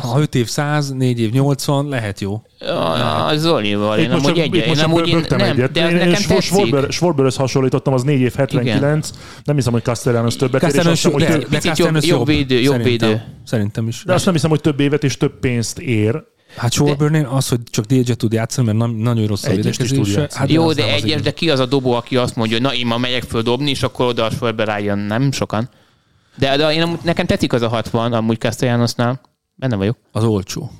ha 0.01 0.19
5 0.19 0.35
év 0.35 0.47
100, 0.47 0.89
4 0.91 1.19
év 1.19 1.31
80, 1.31 1.87
lehet 1.87 2.19
jó. 2.19 2.41
A, 2.59 3.25
a 3.27 3.37
Zolival, 3.37 3.97
én 3.97 4.11
amúgy 4.11 4.39
egy, 4.39 4.55
én 4.55 4.79
amúgy 4.79 5.07
én, 5.07 5.25
nem, 5.29 5.39
egyet. 5.39 5.71
de 5.71 5.79
én, 5.79 5.87
én 5.87 5.95
nekem 5.95 6.11
tetszik. 6.13 6.41
Schwarber, 6.41 6.91
Schwarberhez 6.91 7.35
hasonlítottam, 7.35 7.93
az 7.93 8.03
4 8.03 8.19
év 8.19 8.33
79. 8.35 9.11
Nem 9.43 9.55
hiszem, 9.55 9.73
hogy 9.73 9.83
Castellanos 9.83 10.35
többet 10.35 10.61
ér, 10.63 10.67
és 10.69 10.73
Castellanos, 10.75 11.03
hiszem, 11.03 11.11
hogy 11.11 11.21
de, 11.23 11.37
de 11.37 11.45
picit 11.45 11.61
Castellanos 11.61 12.05
jobb- 12.05 12.17
jobb 12.17 12.27
védő, 12.37 12.59
jobb 12.59 12.73
szerintem. 12.81 13.09
védő. 13.09 13.21
Szerintem 13.43 13.87
is. 13.87 14.03
de 14.05 14.13
azt 14.13 14.25
nem 14.25 14.33
hiszem, 14.33 14.49
hogy 14.49 14.61
több 14.61 14.79
évet 14.79 15.03
és 15.03 15.17
több 15.17 15.39
pénzt 15.39 15.79
ér. 15.79 16.23
Hát 16.57 16.71
Schwarbernél 16.71 17.25
az, 17.25 17.47
hogy 17.47 17.59
csak 17.63 17.85
DJ 17.85 18.11
tud 18.11 18.33
játszani, 18.33 18.67
mert 18.67 18.79
nem, 18.79 18.91
nagyon 18.91 19.27
rossz 19.27 19.43
a 19.43 19.49
védekezése. 19.49 20.29
Hát 20.33 20.51
Jó, 20.51 20.73
de 20.73 20.93
egyes, 20.93 21.21
de 21.21 21.33
ki 21.33 21.49
az 21.49 21.59
a 21.59 21.65
dobó, 21.65 21.93
aki 21.93 22.17
azt 22.17 22.35
mondja, 22.35 22.55
hogy 22.55 22.65
na 22.65 22.73
én 22.73 22.85
ma 22.85 22.97
megyek 22.97 23.23
föl 23.23 23.41
dobni, 23.41 23.69
és 23.69 23.83
akkor 23.83 24.05
oda 24.05 24.25
a 24.25 24.29
sorba 24.29 24.63
rájön. 24.63 24.97
Nem 24.97 25.31
sokan. 25.31 25.69
De, 26.37 26.57
de 26.57 26.73
én 26.73 26.81
amúgy, 26.81 26.99
nekem 27.03 27.25
tetszik 27.25 27.53
az 27.53 27.61
a 27.61 27.67
60, 27.67 28.13
amúgy 28.13 28.39
Castellanosnál. 28.39 29.21
Benne 29.55 29.75
vagyok. 29.75 29.97
Az 30.11 30.23
olcsó. 30.23 30.71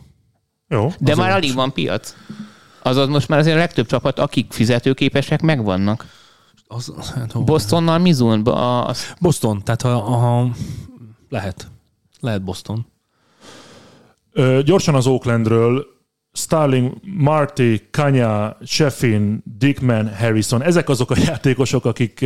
Jó. 0.68 0.92
De 1.00 1.16
már 1.16 1.30
jó. 1.30 1.36
alig 1.36 1.54
van 1.54 1.74
piac. 1.74 2.16
Azaz 2.82 3.08
most 3.08 3.28
már 3.28 3.40
azért 3.40 3.56
a 3.56 3.60
legtöbb 3.60 3.86
csapat, 3.86 4.20
akik 4.20 4.52
fizetőképesek, 4.52 5.42
megvannak. 5.42 6.06
Az, 6.68 6.94
hát? 7.16 7.44
Bostonnal 7.44 7.98
Mizun, 7.98 8.48
az 8.48 9.14
Boston, 9.20 9.64
tehát 9.64 9.82
ha, 9.82 10.00
ha 10.00 10.50
lehet. 11.30 11.68
Lehet 12.20 12.44
Boston. 12.44 12.86
Gyorsan 14.64 14.96
az 14.96 15.08
Oaklandről. 15.08 15.86
Starling, 16.34 16.94
Marty, 17.04 17.76
Kanya, 17.92 18.58
Sheffin, 18.66 19.44
Dickman, 19.58 20.16
Harrison. 20.16 20.62
Ezek 20.64 20.90
azok 20.90 21.12
a 21.12 21.16
játékosok, 21.28 21.86
akik 21.86 22.26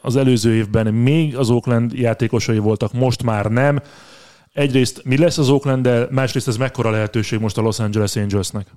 az 0.00 0.16
előző 0.16 0.54
évben 0.54 0.94
még 0.94 1.36
az 1.36 1.50
Oakland 1.50 1.92
játékosai 1.92 2.58
voltak, 2.58 2.92
most 2.92 3.22
már 3.22 3.46
nem. 3.46 3.80
Egyrészt 4.52 5.04
mi 5.04 5.18
lesz 5.18 5.38
az 5.38 5.48
oakland 5.48 6.10
másrészt 6.10 6.48
ez 6.48 6.56
mekkora 6.56 6.90
lehetőség 6.90 7.40
most 7.40 7.58
a 7.58 7.60
Los 7.60 7.78
Angeles 7.78 8.16
Angelsnek? 8.16 8.74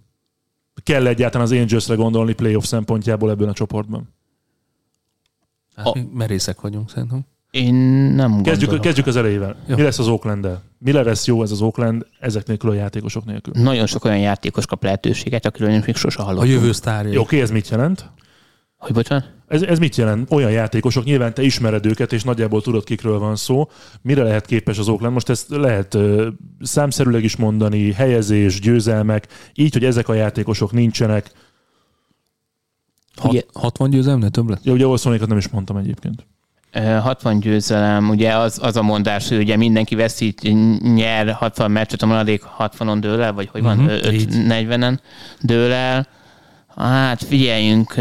Kell 0.84 1.08
egyáltalán 1.08 1.46
az 1.48 1.54
Angelsre 1.54 1.96
gondolni 1.96 2.34
playoff 2.34 2.64
szempontjából 2.64 3.30
ebben 3.30 3.48
a 3.50 3.54
csoportban? 3.54 4.14
Hát 5.76 5.86
A- 5.86 5.98
merészek 6.14 6.62
vagyunk 6.62 6.90
szerintem. 6.90 7.26
Én 7.52 7.74
nem 8.16 8.32
Kezdjük, 8.32 8.56
gondolom. 8.60 8.82
kezdjük 8.82 9.08
az 9.08 9.16
elejével. 9.16 9.56
Jó. 9.68 9.76
Mi 9.76 9.82
lesz 9.82 10.00
az 10.00 10.08
oakland 10.08 10.46
-el? 10.46 10.62
Mire 10.78 11.04
lesz 11.04 11.28
jó 11.28 11.44
ez 11.44 11.52
az 11.52 11.62
Oakland 11.62 12.06
ezek 12.20 12.48
nélkül 12.48 12.70
a 12.70 12.74
játékosok 12.74 13.26
nélkül? 13.26 13.54
Nagyon 13.64 13.86
sok 13.86 14.06
olyan 14.06 14.20
játékos 14.20 14.66
kap 14.66 14.84
lehetőséget, 14.84 15.46
akiről 15.46 15.70
én 15.70 15.84
még 15.86 15.96
sose 15.96 16.20
A 16.22 16.24
hallottam. 16.24 16.50
jövő 16.50 16.72
sztárja. 16.72 17.12
Jó, 17.12 17.22
oké, 17.22 17.42
ez 17.42 17.52
mit 17.52 17.70
jelent? 17.70 18.10
Hogy 18.78 18.94
bocsánat? 18.94 19.30
Ez, 19.48 19.62
ez 19.62 19.80
mit 19.80 19.96
jelent? 19.96 20.32
Olyan 20.32 20.52
játékosok, 20.52 21.04
nyilván 21.04 21.34
te 21.34 21.42
ismered 21.42 21.86
őket, 21.86 22.14
és 22.14 22.24
nagyjából 22.24 22.62
tudod, 22.62 22.84
kikről 22.84 23.20
van 23.20 23.36
szó. 23.36 23.70
Mire 24.02 24.24
lehet 24.24 24.46
képes 24.46 24.78
az 24.78 24.88
Oakland? 24.90 25.14
Most 25.14 25.30
ezt 25.30 25.50
lehet 25.50 25.94
ö, 25.94 26.28
számszerűleg 26.62 27.24
is 27.24 27.36
mondani, 27.36 27.92
helyezés, 27.92 28.60
győzelmek, 28.60 29.28
így, 29.54 29.74
hogy 29.74 29.86
ezek 29.86 30.08
a 30.10 30.14
játékosok 30.14 30.72
nincsenek. 30.72 31.32
Hat, 33.16 33.32
Ugye- 33.32 33.46
60 33.54 33.90
győzelmnél 33.90 34.30
több 34.30 34.50
lett? 34.50 34.64
Ja, 34.64 34.74
ugye 34.74 34.88
Olszonékat 34.88 35.28
nem 35.28 35.38
is 35.38 35.48
mondtam 35.50 35.78
egyébként. 35.78 36.26
Ö, 36.74 36.80
60 36.80 37.40
győzelem, 37.40 38.10
ugye 38.10 38.36
az, 38.38 38.60
az 38.62 38.76
a 38.76 38.82
mondás, 38.82 39.28
hogy 39.30 39.38
ugye 39.38 39.58
mindenki 39.58 39.96
veszít, 39.96 40.42
nyer 40.96 41.32
60 41.32 41.72
meccset, 41.72 42.02
a 42.02 42.06
maradék 42.06 42.44
60-on 42.60 42.98
dől 43.00 43.22
el, 43.22 43.34
vagy 43.34 43.50
hogy 43.52 43.62
van, 43.62 43.78
Mhm, 43.78 43.86
uh-huh, 43.86 44.14
így. 44.14 44.28
40-en 44.30 44.98
dől 45.42 45.72
el. 45.72 46.08
Hát 46.76 47.24
figyeljünk, 47.24 47.96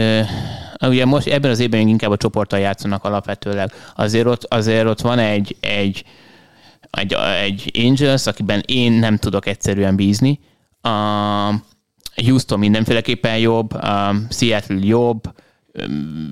ugye 0.81 1.05
most 1.05 1.27
ebben 1.27 1.51
az 1.51 1.59
évben 1.59 1.89
inkább 1.89 2.11
a 2.11 2.16
csoporttal 2.16 2.59
játszanak 2.59 3.05
alapvetőleg. 3.05 3.73
Azért 3.97 4.27
ott, 4.27 4.45
azért 4.45 4.87
ott 4.87 5.01
van 5.01 5.18
egy, 5.18 5.57
egy, 5.61 6.05
egy, 6.91 7.16
egy 7.43 7.71
Angels, 7.85 8.27
akiben 8.27 8.62
én 8.66 8.93
nem 8.93 9.16
tudok 9.16 9.47
egyszerűen 9.47 9.97
bízni. 9.97 10.41
A 10.81 10.91
Houston 12.14 12.59
mindenféleképpen 12.59 13.39
jobb, 13.39 13.73
a 13.73 14.14
Seattle 14.31 14.79
jobb, 14.81 15.23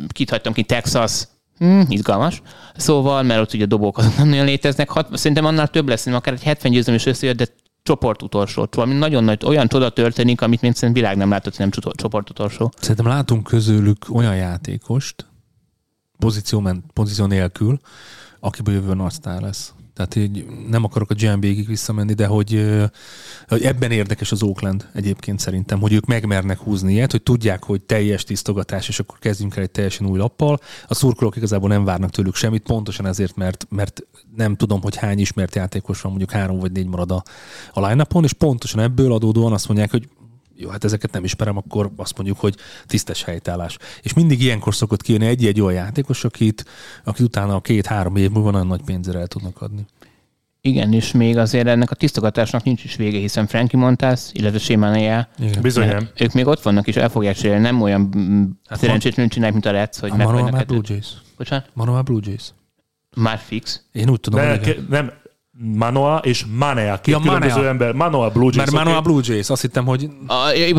kit 0.08 0.30
hagytam 0.30 0.52
ki, 0.52 0.62
Texas, 0.62 1.22
Hmm, 1.58 1.84
izgalmas. 1.88 2.42
Szóval, 2.76 3.22
mert 3.22 3.40
ott 3.40 3.54
ugye 3.54 3.66
dobók 3.66 3.98
azok 3.98 4.16
nem 4.16 4.28
nagyon 4.28 4.44
léteznek. 4.44 4.88
Hat, 4.88 5.16
szerintem 5.16 5.44
annál 5.44 5.68
több 5.68 5.88
lesz, 5.88 6.06
akár 6.06 6.34
egy 6.34 6.42
70 6.42 6.72
győzelem 6.72 6.94
is 6.94 7.06
összejött, 7.06 7.36
de 7.36 7.46
csoport 7.82 8.22
utolsó. 8.22 8.68
Valami 8.70 8.94
nagyon 8.94 9.24
nagy, 9.24 9.44
olyan 9.44 9.68
csoda 9.68 9.90
történik, 9.90 10.40
amit 10.40 10.60
még 10.60 10.74
szerintem 10.74 11.02
világ 11.02 11.16
nem 11.16 11.30
látott, 11.30 11.58
nem 11.58 11.70
csoport 11.70 12.30
utolsó. 12.30 12.72
Szerintem 12.80 13.06
látunk 13.06 13.42
közülük 13.42 14.06
olyan 14.12 14.36
játékost, 14.36 15.26
pozíció, 16.18 16.60
men, 16.60 16.84
pozíció 16.92 17.26
nélkül, 17.26 17.78
akiből 18.40 18.74
jövő 18.74 18.94
nagy 18.94 19.12
sztár 19.12 19.40
lesz. 19.40 19.72
Tehát 19.98 20.16
így 20.16 20.46
nem 20.68 20.84
akarok 20.84 21.10
a 21.10 21.14
GMB-ig 21.14 21.66
visszamenni, 21.66 22.12
de 22.12 22.26
hogy, 22.26 22.66
hogy 23.48 23.62
ebben 23.62 23.90
érdekes 23.90 24.32
az 24.32 24.42
Oakland 24.42 24.88
egyébként 24.94 25.38
szerintem, 25.38 25.80
hogy 25.80 25.92
ők 25.92 26.06
megmernek 26.06 26.58
húzni 26.58 26.92
ilyet, 26.92 27.10
hogy 27.10 27.22
tudják, 27.22 27.64
hogy 27.64 27.82
teljes 27.82 28.24
tisztogatás, 28.24 28.88
és 28.88 28.98
akkor 28.98 29.18
kezdjünk 29.18 29.56
el 29.56 29.62
egy 29.62 29.70
teljesen 29.70 30.06
új 30.06 30.18
lappal. 30.18 30.60
A 30.86 30.94
szurkolók 30.94 31.36
igazából 31.36 31.68
nem 31.68 31.84
várnak 31.84 32.10
tőlük 32.10 32.34
semmit, 32.34 32.62
pontosan 32.62 33.06
ezért, 33.06 33.36
mert, 33.36 33.66
mert 33.70 34.02
nem 34.36 34.56
tudom, 34.56 34.82
hogy 34.82 34.96
hány 34.96 35.18
ismert 35.18 35.54
játékos 35.54 36.00
van, 36.00 36.10
mondjuk 36.10 36.38
három 36.38 36.58
vagy 36.58 36.72
négy 36.72 36.86
marad 36.86 37.10
a, 37.10 37.22
a 37.72 37.86
line 37.86 38.06
és 38.22 38.32
pontosan 38.32 38.80
ebből 38.80 39.12
adódóan 39.12 39.52
azt 39.52 39.68
mondják, 39.68 39.90
hogy 39.90 40.08
jó, 40.60 40.68
hát 40.68 40.84
ezeket 40.84 41.12
nem 41.12 41.24
ismerem, 41.24 41.56
akkor 41.56 41.90
azt 41.96 42.16
mondjuk, 42.16 42.38
hogy 42.40 42.54
tisztes 42.86 43.22
helytállás. 43.24 43.76
És 44.02 44.12
mindig 44.12 44.42
ilyenkor 44.42 44.74
szokott 44.74 45.02
kijönni 45.02 45.26
egy-egy 45.26 45.60
olyan 45.60 45.84
játékos, 45.84 46.24
akit, 46.24 46.64
akit 47.04 47.26
utána 47.26 47.54
a 47.54 47.60
két-három 47.60 48.16
év 48.16 48.30
múlva 48.30 48.50
nagyon 48.50 48.66
nagy 48.66 48.82
pénzre 48.84 49.18
el 49.18 49.26
tudnak 49.26 49.62
adni. 49.62 49.86
Igen, 50.60 50.92
és 50.92 51.12
még 51.12 51.36
azért 51.36 51.66
ennek 51.66 51.90
a 51.90 51.94
tisztogatásnak 51.94 52.62
nincs 52.64 52.84
is 52.84 52.96
vége, 52.96 53.18
hiszen 53.18 53.46
Frankie 53.46 53.78
Montász, 53.78 54.30
illetve 54.34 54.58
Sémánéjá, 54.58 55.28
Bizony 55.62 55.86
nem. 55.86 56.08
ők 56.16 56.32
még 56.32 56.46
ott 56.46 56.62
vannak, 56.62 56.86
és 56.86 56.96
el 56.96 57.08
fogják 57.08 57.36
cserélni, 57.36 57.62
nem 57.62 57.82
olyan 57.82 58.10
hát 58.68 58.78
szerencsétlenül 58.78 59.30
csinálják, 59.30 59.52
mint 59.62 59.66
a 59.66 59.78
Reds, 59.78 59.98
hogy 59.98 60.10
A 60.10 60.16
már 60.16 60.50
kettőt. 60.50 60.66
Blue 60.66 60.80
Jays. 60.86 61.06
Bocsánat? 61.36 61.70
Manoa 61.72 62.02
Blue 62.02 62.20
Jays. 62.24 62.42
Már 63.16 63.38
fix. 63.38 63.82
Én 63.92 64.08
úgy 64.10 64.20
tudom, 64.20 64.40
Ne, 64.40 64.48
hogy 64.50 64.60
igen. 64.62 64.74
ke- 64.74 64.88
nem, 64.88 65.12
Manoa 65.60 66.18
és 66.22 66.44
Manea, 66.58 66.96
két 67.00 67.14
Ja, 67.14 67.20
különböző 67.20 67.54
Manea. 67.54 67.68
ember. 67.70 67.92
Manoa 67.92 68.28
Blue 68.30 68.50
Jays. 68.54 68.56
Mert. 68.70 68.84
Manoa 68.84 69.00
Blue 69.00 69.20
Jays, 69.24 69.50
azt 69.50 69.62
hittem, 69.62 69.84
hogy 69.86 70.08
A, 70.26 70.34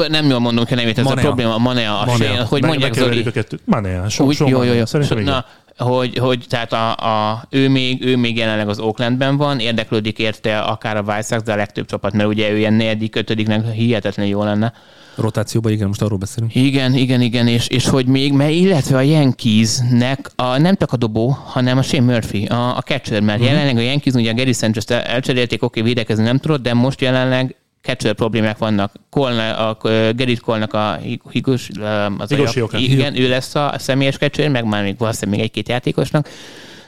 nem 0.09 0.25
jól 0.30 0.39
mondom 0.39 0.65
ki 0.65 0.73
a 0.73 0.75
nevét, 0.75 0.97
ez 0.97 1.03
Manea. 1.03 1.23
a 1.23 1.25
probléma, 1.25 1.57
Manea, 1.57 1.99
a 1.99 2.05
Manea. 2.05 2.27
Manea. 2.27 2.45
hogy 2.45 2.61
Meg- 2.61 2.69
mondják 2.69 2.93
Zoli. 2.93 3.23
a 3.25 3.32
kettőt. 3.32 3.61
Manea, 3.65 4.09
so, 4.09 4.23
Úgy, 4.25 4.36
so 4.36 4.43
jó, 4.45 4.51
jó, 4.51 4.57
Manea. 4.57 4.73
jó. 4.73 4.86
Szerintem 4.86 5.17
So, 5.17 5.23
na, 5.23 5.45
hogy, 5.86 6.17
hogy 6.17 6.45
tehát 6.49 6.73
a, 6.73 6.91
a, 6.95 7.43
ő, 7.49 7.69
még, 7.69 8.05
ő 8.05 8.17
még 8.17 8.38
jelenleg 8.38 8.69
az 8.69 8.80
Oaklandben 8.80 9.38
van, 9.38 9.59
érdeklődik 9.59 10.19
érte 10.19 10.59
akár 10.59 10.97
a 10.97 11.01
White 11.01 11.21
Sox, 11.21 11.43
de 11.43 11.53
a 11.53 11.55
legtöbb 11.55 11.86
csapat, 11.86 12.13
mert 12.13 12.30
ugye 12.30 12.49
ő 12.51 12.57
ilyen 12.57 12.73
negyedik, 12.73 13.15
ötödiknek 13.15 13.71
hihetetlenül 13.71 14.32
jó 14.32 14.43
lenne. 14.43 14.73
Rotációban, 15.16 15.72
igen, 15.72 15.88
most 15.88 16.01
arról 16.01 16.18
beszélünk. 16.18 16.55
Igen, 16.55 16.93
igen, 16.93 17.22
igen, 17.22 17.47
és, 17.47 17.68
és 17.68 17.88
hogy 17.88 18.05
még, 18.05 18.34
mert 18.34 18.51
illetve 18.51 18.97
a 18.97 19.01
Yankeesnek 19.01 20.32
a, 20.36 20.57
nem 20.57 20.76
csak 20.76 20.91
a 20.91 20.97
dobó, 20.97 21.28
hanem 21.28 21.78
a 21.78 21.82
Shane 21.82 22.14
Murphy, 22.14 22.45
a, 22.45 22.78
a 22.78 22.82
catcher, 22.82 23.22
mert 23.22 23.39
uh-huh. 23.39 23.53
jelenleg 23.53 23.78
a 23.78 23.88
Yankees 23.88 24.14
ugye 24.14 24.32
a 24.32 24.34
Gary 24.34 24.53
Sanchez-t 24.53 24.91
el- 24.91 25.01
elcserélték, 25.01 25.64
oké, 25.64 25.82
védekezni 25.82 26.24
nem 26.24 26.38
tudott, 26.38 26.62
de 26.62 26.74
most 26.74 27.01
jelenleg 27.01 27.55
catcher 27.82 28.14
problémák 28.14 28.57
vannak. 28.57 28.93
Cole, 29.10 29.51
a, 29.51 29.70
a 29.70 29.89
Gerrit 30.14 30.39
Cole-nak 30.39 30.74
a 30.74 30.99
Higos, 31.32 31.70
az 32.18 32.30
Higoshi 32.30 32.60
a, 32.60 32.64
Oka. 32.64 32.78
igen, 32.78 33.20
ő 33.20 33.30
lesz 33.30 33.55
a 33.55 33.74
személyes 33.78 34.18
catcher, 34.18 34.49
meg 34.49 34.66
már 34.66 34.84
még 34.84 34.97
valószínűleg 34.97 35.39
még 35.39 35.47
egy-két 35.47 35.70
játékosnak, 35.70 36.30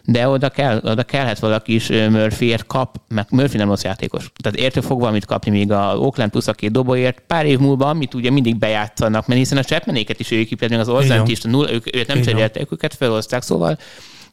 de 0.06 0.28
oda, 0.28 0.50
kell, 0.50 0.82
oda 0.84 1.04
kellhet 1.04 1.40
valaki 1.40 1.74
is 1.74 1.88
Murphyért 1.88 2.66
kap, 2.66 3.02
meg 3.08 3.26
Murphy 3.30 3.58
nem 3.58 3.68
rossz 3.68 3.84
játékos. 3.84 4.32
Tehát 4.44 4.60
értő 4.60 4.82
fog 4.82 5.00
valamit 5.00 5.26
kapni 5.26 5.52
még 5.52 5.72
a 5.72 5.96
Oakland 5.98 6.32
plusz 6.32 6.48
a 6.48 6.54
két 6.54 6.72
dobóért 6.72 7.24
pár 7.28 7.46
év 7.46 7.60
múlva, 7.60 7.90
amit 7.90 8.14
ugye 8.14 8.30
mindig 8.30 8.58
bejátszanak, 8.58 9.28
mert 9.28 9.40
hiszen 9.40 9.58
a 9.58 9.64
Chapmanéket 9.64 10.20
is 10.20 10.32
ők 10.32 10.60
meg 10.60 10.80
az 10.80 10.90
Orzent 10.90 11.28
is, 11.28 11.42
nulla, 11.42 11.72
ők, 11.72 11.96
ők 11.96 12.08
nem 12.08 12.22
cseréltek, 12.22 12.72
őket 12.72 12.94
felhozták, 12.94 13.42
szóval 13.42 13.78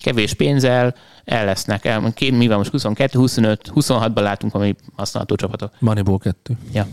kevés 0.02 0.34
pénzzel 0.34 0.94
el 1.24 1.44
lesznek. 1.44 1.84
El, 1.84 2.12
mi 2.32 2.46
van 2.46 2.56
most 2.56 2.70
22, 2.70 3.18
25, 3.18 3.70
26-ban 3.74 4.20
látunk, 4.20 4.54
ami 4.54 4.74
használható 4.96 5.34
csapatok. 5.34 5.72
Moneyball 5.78 6.18
2. 6.18 6.56
Ja. 6.72 6.86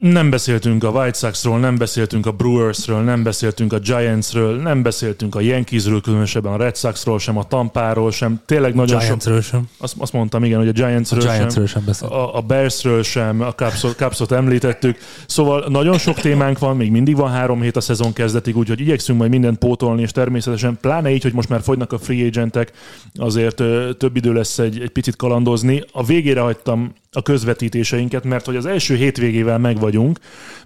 Nem 0.00 0.30
beszéltünk 0.30 0.84
a 0.84 0.88
White 0.88 1.18
Soxról, 1.18 1.58
nem 1.58 1.76
beszéltünk 1.76 2.26
a 2.26 2.32
Brewersről, 2.32 3.00
nem 3.00 3.22
beszéltünk 3.22 3.72
a 3.72 3.78
Giantsről, 3.78 4.56
nem 4.56 4.82
beszéltünk 4.82 5.34
a 5.34 5.40
Yankeesről, 5.40 6.00
különösebben 6.00 6.52
a 6.52 6.56
Red 6.56 6.76
Soxról, 6.76 7.18
sem 7.18 7.36
a 7.36 7.44
Tampáról, 7.44 8.10
sem. 8.10 8.40
Tényleg 8.46 8.74
nagyon 8.74 8.98
sok... 8.98 9.06
Giantsről 9.06 9.40
sem. 9.40 9.68
Azt, 9.78 9.94
azt 9.98 10.12
mondtam, 10.12 10.44
igen, 10.44 10.58
hogy 10.58 10.68
a 10.68 10.72
Giantsről, 10.72 11.20
A 11.20 11.32
Giantsről 11.32 11.66
sem. 11.66 11.82
sem. 11.92 12.12
A, 12.12 12.36
a 12.36 12.40
Bearsről 12.40 13.02
sem, 13.02 13.40
a 13.40 13.52
Cubsot, 13.54 13.96
Cubsot 13.96 14.32
említettük. 14.32 14.98
Szóval 15.26 15.64
nagyon 15.68 15.98
sok 15.98 16.20
témánk 16.20 16.58
van, 16.58 16.76
még 16.76 16.90
mindig 16.90 17.16
van 17.16 17.30
három 17.30 17.60
hét 17.60 17.76
a 17.76 17.80
szezon 17.80 18.12
kezdetig, 18.12 18.56
úgyhogy 18.56 18.80
igyekszünk 18.80 19.18
majd 19.18 19.30
mindent 19.30 19.58
pótolni, 19.58 20.02
és 20.02 20.10
természetesen 20.10 20.78
pláne 20.80 21.10
így, 21.10 21.22
hogy 21.22 21.34
most 21.34 21.48
már 21.48 21.62
fogynak 21.62 21.92
a 21.92 21.98
free 21.98 22.26
agentek, 22.26 22.72
azért 23.14 23.56
több 23.98 24.16
idő 24.16 24.32
lesz 24.32 24.58
egy, 24.58 24.80
egy 24.80 24.90
picit 24.90 25.16
kalandozni. 25.16 25.84
A 25.92 26.04
végére 26.04 26.40
hagytam 26.40 26.92
a 27.16 27.22
közvetítéseinket, 27.22 28.24
mert 28.24 28.44
hogy 28.46 28.56
az 28.56 28.66
első 28.66 28.96
hétvégével 28.96 29.58
meg 29.58 29.78
vagyunk, 29.78 30.18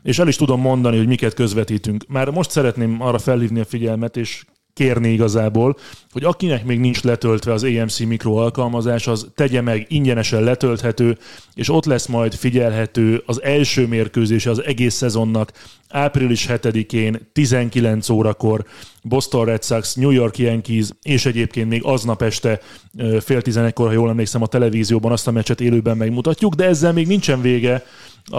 és 0.02 0.18
el 0.18 0.28
is 0.28 0.36
tudom 0.36 0.60
mondani, 0.60 0.96
hogy 0.96 1.06
miket 1.06 1.34
közvetítünk. 1.34 2.04
Már 2.08 2.30
most 2.30 2.50
szeretném 2.50 3.00
arra 3.00 3.18
felhívni 3.18 3.60
a 3.60 3.64
figyelmet, 3.64 4.16
és 4.16 4.44
kérni 4.72 5.12
igazából, 5.12 5.76
hogy 6.10 6.24
akinek 6.24 6.64
még 6.64 6.78
nincs 6.78 7.02
letöltve 7.02 7.52
az 7.52 7.64
AMC 7.64 7.98
Micro 7.98 8.34
alkalmazás, 8.34 9.06
az 9.06 9.30
tegye 9.34 9.60
meg, 9.60 9.86
ingyenesen 9.88 10.42
letölthető, 10.42 11.18
és 11.54 11.68
ott 11.68 11.84
lesz 11.84 12.06
majd 12.06 12.34
figyelhető 12.34 13.22
az 13.26 13.42
első 13.42 13.86
mérkőzése 13.86 14.50
az 14.50 14.62
egész 14.62 14.94
szezonnak 14.94 15.52
április 15.94 16.46
7-én 16.48 17.28
19 17.32 18.08
órakor 18.08 18.64
Boston 19.02 19.44
Red 19.44 19.64
Sox, 19.64 19.94
New 19.94 20.10
York 20.10 20.38
Yankees, 20.38 20.88
és 21.02 21.26
egyébként 21.26 21.68
még 21.68 21.84
aznap 21.84 22.22
este 22.22 22.60
fél 23.20 23.42
tizenegykor, 23.42 23.86
ha 23.86 23.92
jól 23.92 24.08
emlékszem, 24.08 24.42
a 24.42 24.46
televízióban 24.46 25.12
azt 25.12 25.28
a 25.28 25.30
meccset 25.30 25.60
élőben 25.60 25.96
megmutatjuk, 25.96 26.54
de 26.54 26.64
ezzel 26.64 26.92
még 26.92 27.06
nincsen 27.06 27.40
vége 27.40 27.84
a, 28.24 28.38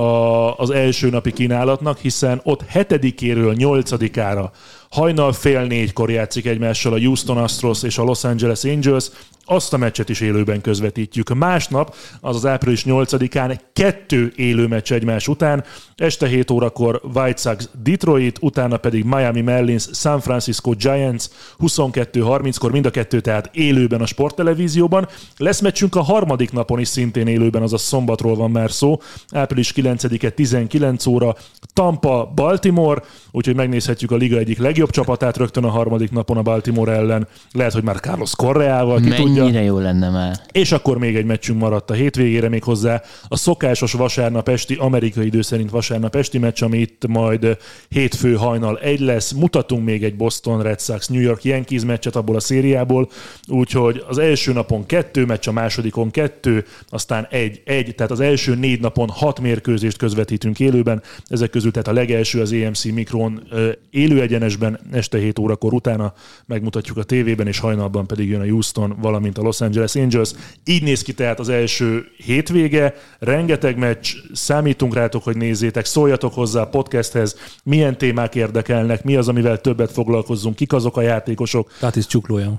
az 0.58 0.70
első 0.70 1.10
napi 1.10 1.32
kínálatnak, 1.32 1.98
hiszen 1.98 2.42
ott 2.44 2.64
7-éről 2.74 3.56
8-ára 3.58 4.52
hajnal 4.96 5.34
fél 5.34 5.62
négykor 5.62 6.12
játszik 6.12 6.46
egymással 6.46 6.94
a 6.94 7.00
Houston 7.00 7.38
Astros 7.38 7.84
és 7.84 7.98
a 7.98 8.04
Los 8.04 8.24
Angeles 8.24 8.64
Angels, 8.64 9.10
azt 9.46 9.74
a 9.74 9.78
meccset 9.78 10.10
is 10.10 10.20
élőben 10.20 10.62
közvetítjük. 10.62 11.34
Másnap, 11.34 11.96
az 12.22 12.36
az 12.36 12.46
április 12.46 12.84
8-án 12.86 13.60
kettő 13.74 14.34
élő 14.36 14.68
meccs 14.68 14.92
egymás 14.92 15.28
után, 15.28 15.64
este 15.96 16.28
7 16.28 16.52
órakor 16.52 17.02
White 17.14 17.42
Sox 17.42 17.70
Detroit, 17.84 18.38
utána 18.42 18.78
pedig 18.78 19.04
Miami 19.04 19.42
Marlins 19.42 19.88
San 19.94 20.20
Francisco 20.20 20.72
Giants 20.72 21.26
22.30-kor, 21.60 22.72
mind 22.72 22.86
a 22.86 22.90
kettő 22.90 23.20
tehát 23.20 23.50
élőben 23.54 24.02
a 24.02 24.06
sporttelevízióban. 24.06 25.08
Lesz 25.38 25.60
meccsünk 25.60 25.96
a 25.96 26.02
harmadik 26.02 26.52
napon 26.52 26.80
is 26.80 26.88
szintén 26.88 27.28
élőben, 27.28 27.62
azaz 27.62 27.82
szombatról 27.82 28.36
van 28.36 28.52
már 28.52 28.72
szó, 28.72 29.02
április 29.32 29.74
9-e 29.76 30.30
19 30.30 31.06
óra, 31.06 31.36
Tampa, 31.74 32.32
Baltimore, 32.36 33.02
úgyhogy 33.32 33.56
megnézhetjük 33.56 34.12
a 34.12 34.16
liga 34.16 34.38
egyik 34.38 34.58
legjobb 34.58 34.85
csapatát 34.90 35.38
rögtön 35.38 35.64
a 35.64 35.70
harmadik 35.70 36.12
napon 36.12 36.38
a 36.38 36.42
Baltimore 36.42 36.92
ellen. 36.92 37.28
Lehet, 37.52 37.74
hogy 37.74 37.84
már 37.84 38.00
Carlos 38.00 38.36
Correával, 38.36 39.00
ki 39.00 39.10
tudja. 39.10 39.44
Mennyire 39.44 39.64
jó 39.64 39.80
lenne 39.80 40.10
már. 40.10 40.36
És 40.52 40.72
akkor 40.72 40.98
még 40.98 41.16
egy 41.16 41.26
meccsünk 41.26 41.60
maradt 41.60 41.90
a 41.90 41.94
hétvégére 41.94 42.50
még 42.50 42.64
hozzá 42.64 43.02
a 43.28 43.38
szokásos 43.38 43.94
vasárnap 43.94 44.50
esti, 44.50 44.76
amerikai 44.80 45.26
idő 45.26 45.42
szerint 45.42 45.70
vasárnap 45.70 46.16
esti 46.16 46.38
meccs, 46.38 46.64
ami 46.64 46.78
itt 46.78 47.08
majd 47.08 47.58
hétfő 47.90 48.36
hajnal 48.36 48.80
egy 48.80 49.00
lesz. 49.00 49.32
Mutatunk 49.32 49.86
még 49.86 50.04
egy 50.04 50.16
Boston 50.16 50.62
Red 50.62 50.82
Sox 50.82 51.08
New 51.08 51.22
York 51.22 51.44
Yankees 51.44 51.86
meccset 51.86 52.16
abból 52.16 52.36
a 52.36 52.40
szériából, 52.40 53.10
úgyhogy 53.48 54.04
az 54.08 54.18
első 54.18 54.54
napon 54.54 54.86
kettő 54.86 55.26
meccs, 55.26 55.48
a 55.48 55.52
másodikon 55.52 56.12
kettő, 56.12 56.66
aztán 56.90 57.28
egy, 57.30 57.62
egy, 57.66 57.96
tehát 57.96 58.12
az 58.12 58.20
első 58.20 58.56
négy 58.56 58.80
napon 58.80 59.10
hat 59.10 59.40
mérkőzést 59.40 59.98
közvetítünk 59.98 60.60
élőben, 60.60 61.02
ezek 61.28 61.50
közül 61.50 61.72
tehát 61.72 61.88
a 61.88 61.94
legelső 61.94 62.42
az 62.42 62.52
AMC 62.52 62.84
Mikron 62.84 63.44
élő 63.90 64.22
egyenesben 64.22 64.75
este 64.92 65.18
7 65.18 65.40
órakor 65.40 65.74
utána 65.74 66.14
megmutatjuk 66.46 66.98
a 66.98 67.04
tévében, 67.04 67.48
és 67.48 67.60
hajnalban 67.60 68.08
pedig 68.08 68.30
jön 68.30 68.42
a 68.42 68.46
Houston, 68.46 68.96
valamint 69.02 69.38
a 69.38 69.42
Los 69.42 69.62
Angeles 69.62 69.96
Angels. 69.96 70.32
Így 70.66 70.84
néz 70.84 71.02
ki 71.02 71.14
tehát 71.14 71.40
az 71.40 71.50
első 71.50 72.06
hétvége, 72.18 72.94
rengeteg 73.20 73.78
meccs, 73.78 74.14
számítunk 74.34 74.94
rátok, 74.94 75.24
hogy 75.24 75.38
nézzétek, 75.38 75.86
szóljatok 75.86 76.34
hozzá 76.34 76.62
a 76.62 76.68
podcasthez, 76.68 77.36
milyen 77.64 77.98
témák 77.98 78.36
érdekelnek, 78.36 79.04
mi 79.04 79.16
az, 79.16 79.28
amivel 79.28 79.62
többet 79.62 79.92
foglalkozzunk, 79.92 80.56
kik 80.56 80.74
azok 80.74 80.98
a 80.98 81.02
játékosok. 81.02 81.72
Tatis 81.80 82.06
csuklója. 82.06 82.54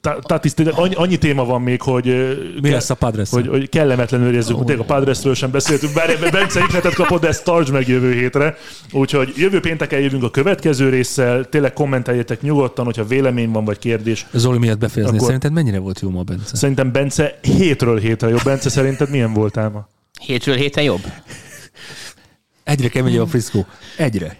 Ta- 0.00 0.22
Tehát 0.26 0.44
is 0.44 0.54
tényleg 0.54 0.74
annyi, 0.76 0.94
annyi 0.94 1.18
téma 1.18 1.44
van 1.44 1.62
még, 1.62 1.82
hogy, 1.82 2.04
Mi 2.62 2.70
lesz 2.70 2.90
a 2.90 2.94
padres 2.94 3.30
hogy, 3.30 3.48
hogy 3.48 3.68
kellemetlenül 3.68 4.32
érezzük. 4.32 4.56
Oh, 4.56 4.78
a 4.78 4.84
Padresről 4.84 5.34
sem 5.34 5.50
beszéltünk, 5.50 5.92
bár 5.92 6.30
Bence 6.30 6.60
ihletet 6.68 6.94
kapott, 6.94 7.20
de 7.20 7.28
ezt 7.28 7.44
tartsd 7.44 7.72
meg 7.72 7.88
jövő 7.88 8.12
hétre. 8.12 8.56
Úgyhogy 8.92 9.32
jövő 9.36 9.60
pénteken 9.60 10.00
jövünk 10.00 10.22
a 10.22 10.30
következő 10.30 10.88
résszel, 10.88 11.43
tényleg 11.48 11.72
kommenteljetek 11.72 12.40
nyugodtan, 12.42 12.84
hogyha 12.84 13.04
vélemény 13.04 13.50
van 13.50 13.64
vagy 13.64 13.78
kérdés. 13.78 14.26
Zoli 14.32 14.58
miatt 14.58 14.78
befejezni. 14.78 15.14
Akkor- 15.14 15.26
Szerinted 15.26 15.52
mennyire 15.52 15.78
volt 15.78 16.00
jó 16.00 16.10
ma 16.10 16.22
Bence? 16.22 16.56
Szerintem 16.56 16.92
Bence 16.92 17.38
hétről 17.40 17.98
hétre 17.98 18.28
jobb. 18.28 18.42
Bence, 18.44 18.68
szerinted 18.68 19.10
milyen 19.10 19.32
voltál 19.32 19.68
ma? 19.70 19.88
Hétről 20.20 20.54
héten 20.56 20.84
jobb? 20.84 21.02
Egyre 22.64 22.88
keményebb 22.88 23.20
a 23.20 23.26
friszkó. 23.26 23.66
Egyre. 23.96 24.36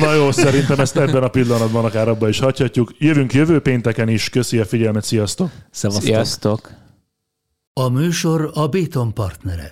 Na 0.00 0.14
jó, 0.14 0.30
szerintem 0.32 0.80
ezt 0.80 0.96
ebben 0.96 1.22
a 1.22 1.28
pillanatban 1.28 1.84
akár 1.84 2.08
abba 2.08 2.28
is 2.28 2.38
hagyhatjuk. 2.38 2.92
Jövünk 2.98 3.32
jövő 3.34 3.60
pénteken 3.60 4.08
is. 4.08 4.28
Köszi 4.28 4.58
a 4.58 4.64
figyelmet, 4.64 5.04
sziasztok! 5.04 5.50
Szevasztok. 5.70 6.04
Sziasztok! 6.04 6.70
A 7.72 7.88
műsor 7.88 8.50
a 8.54 8.66
Béton 8.68 9.14
partnere. 9.14 9.70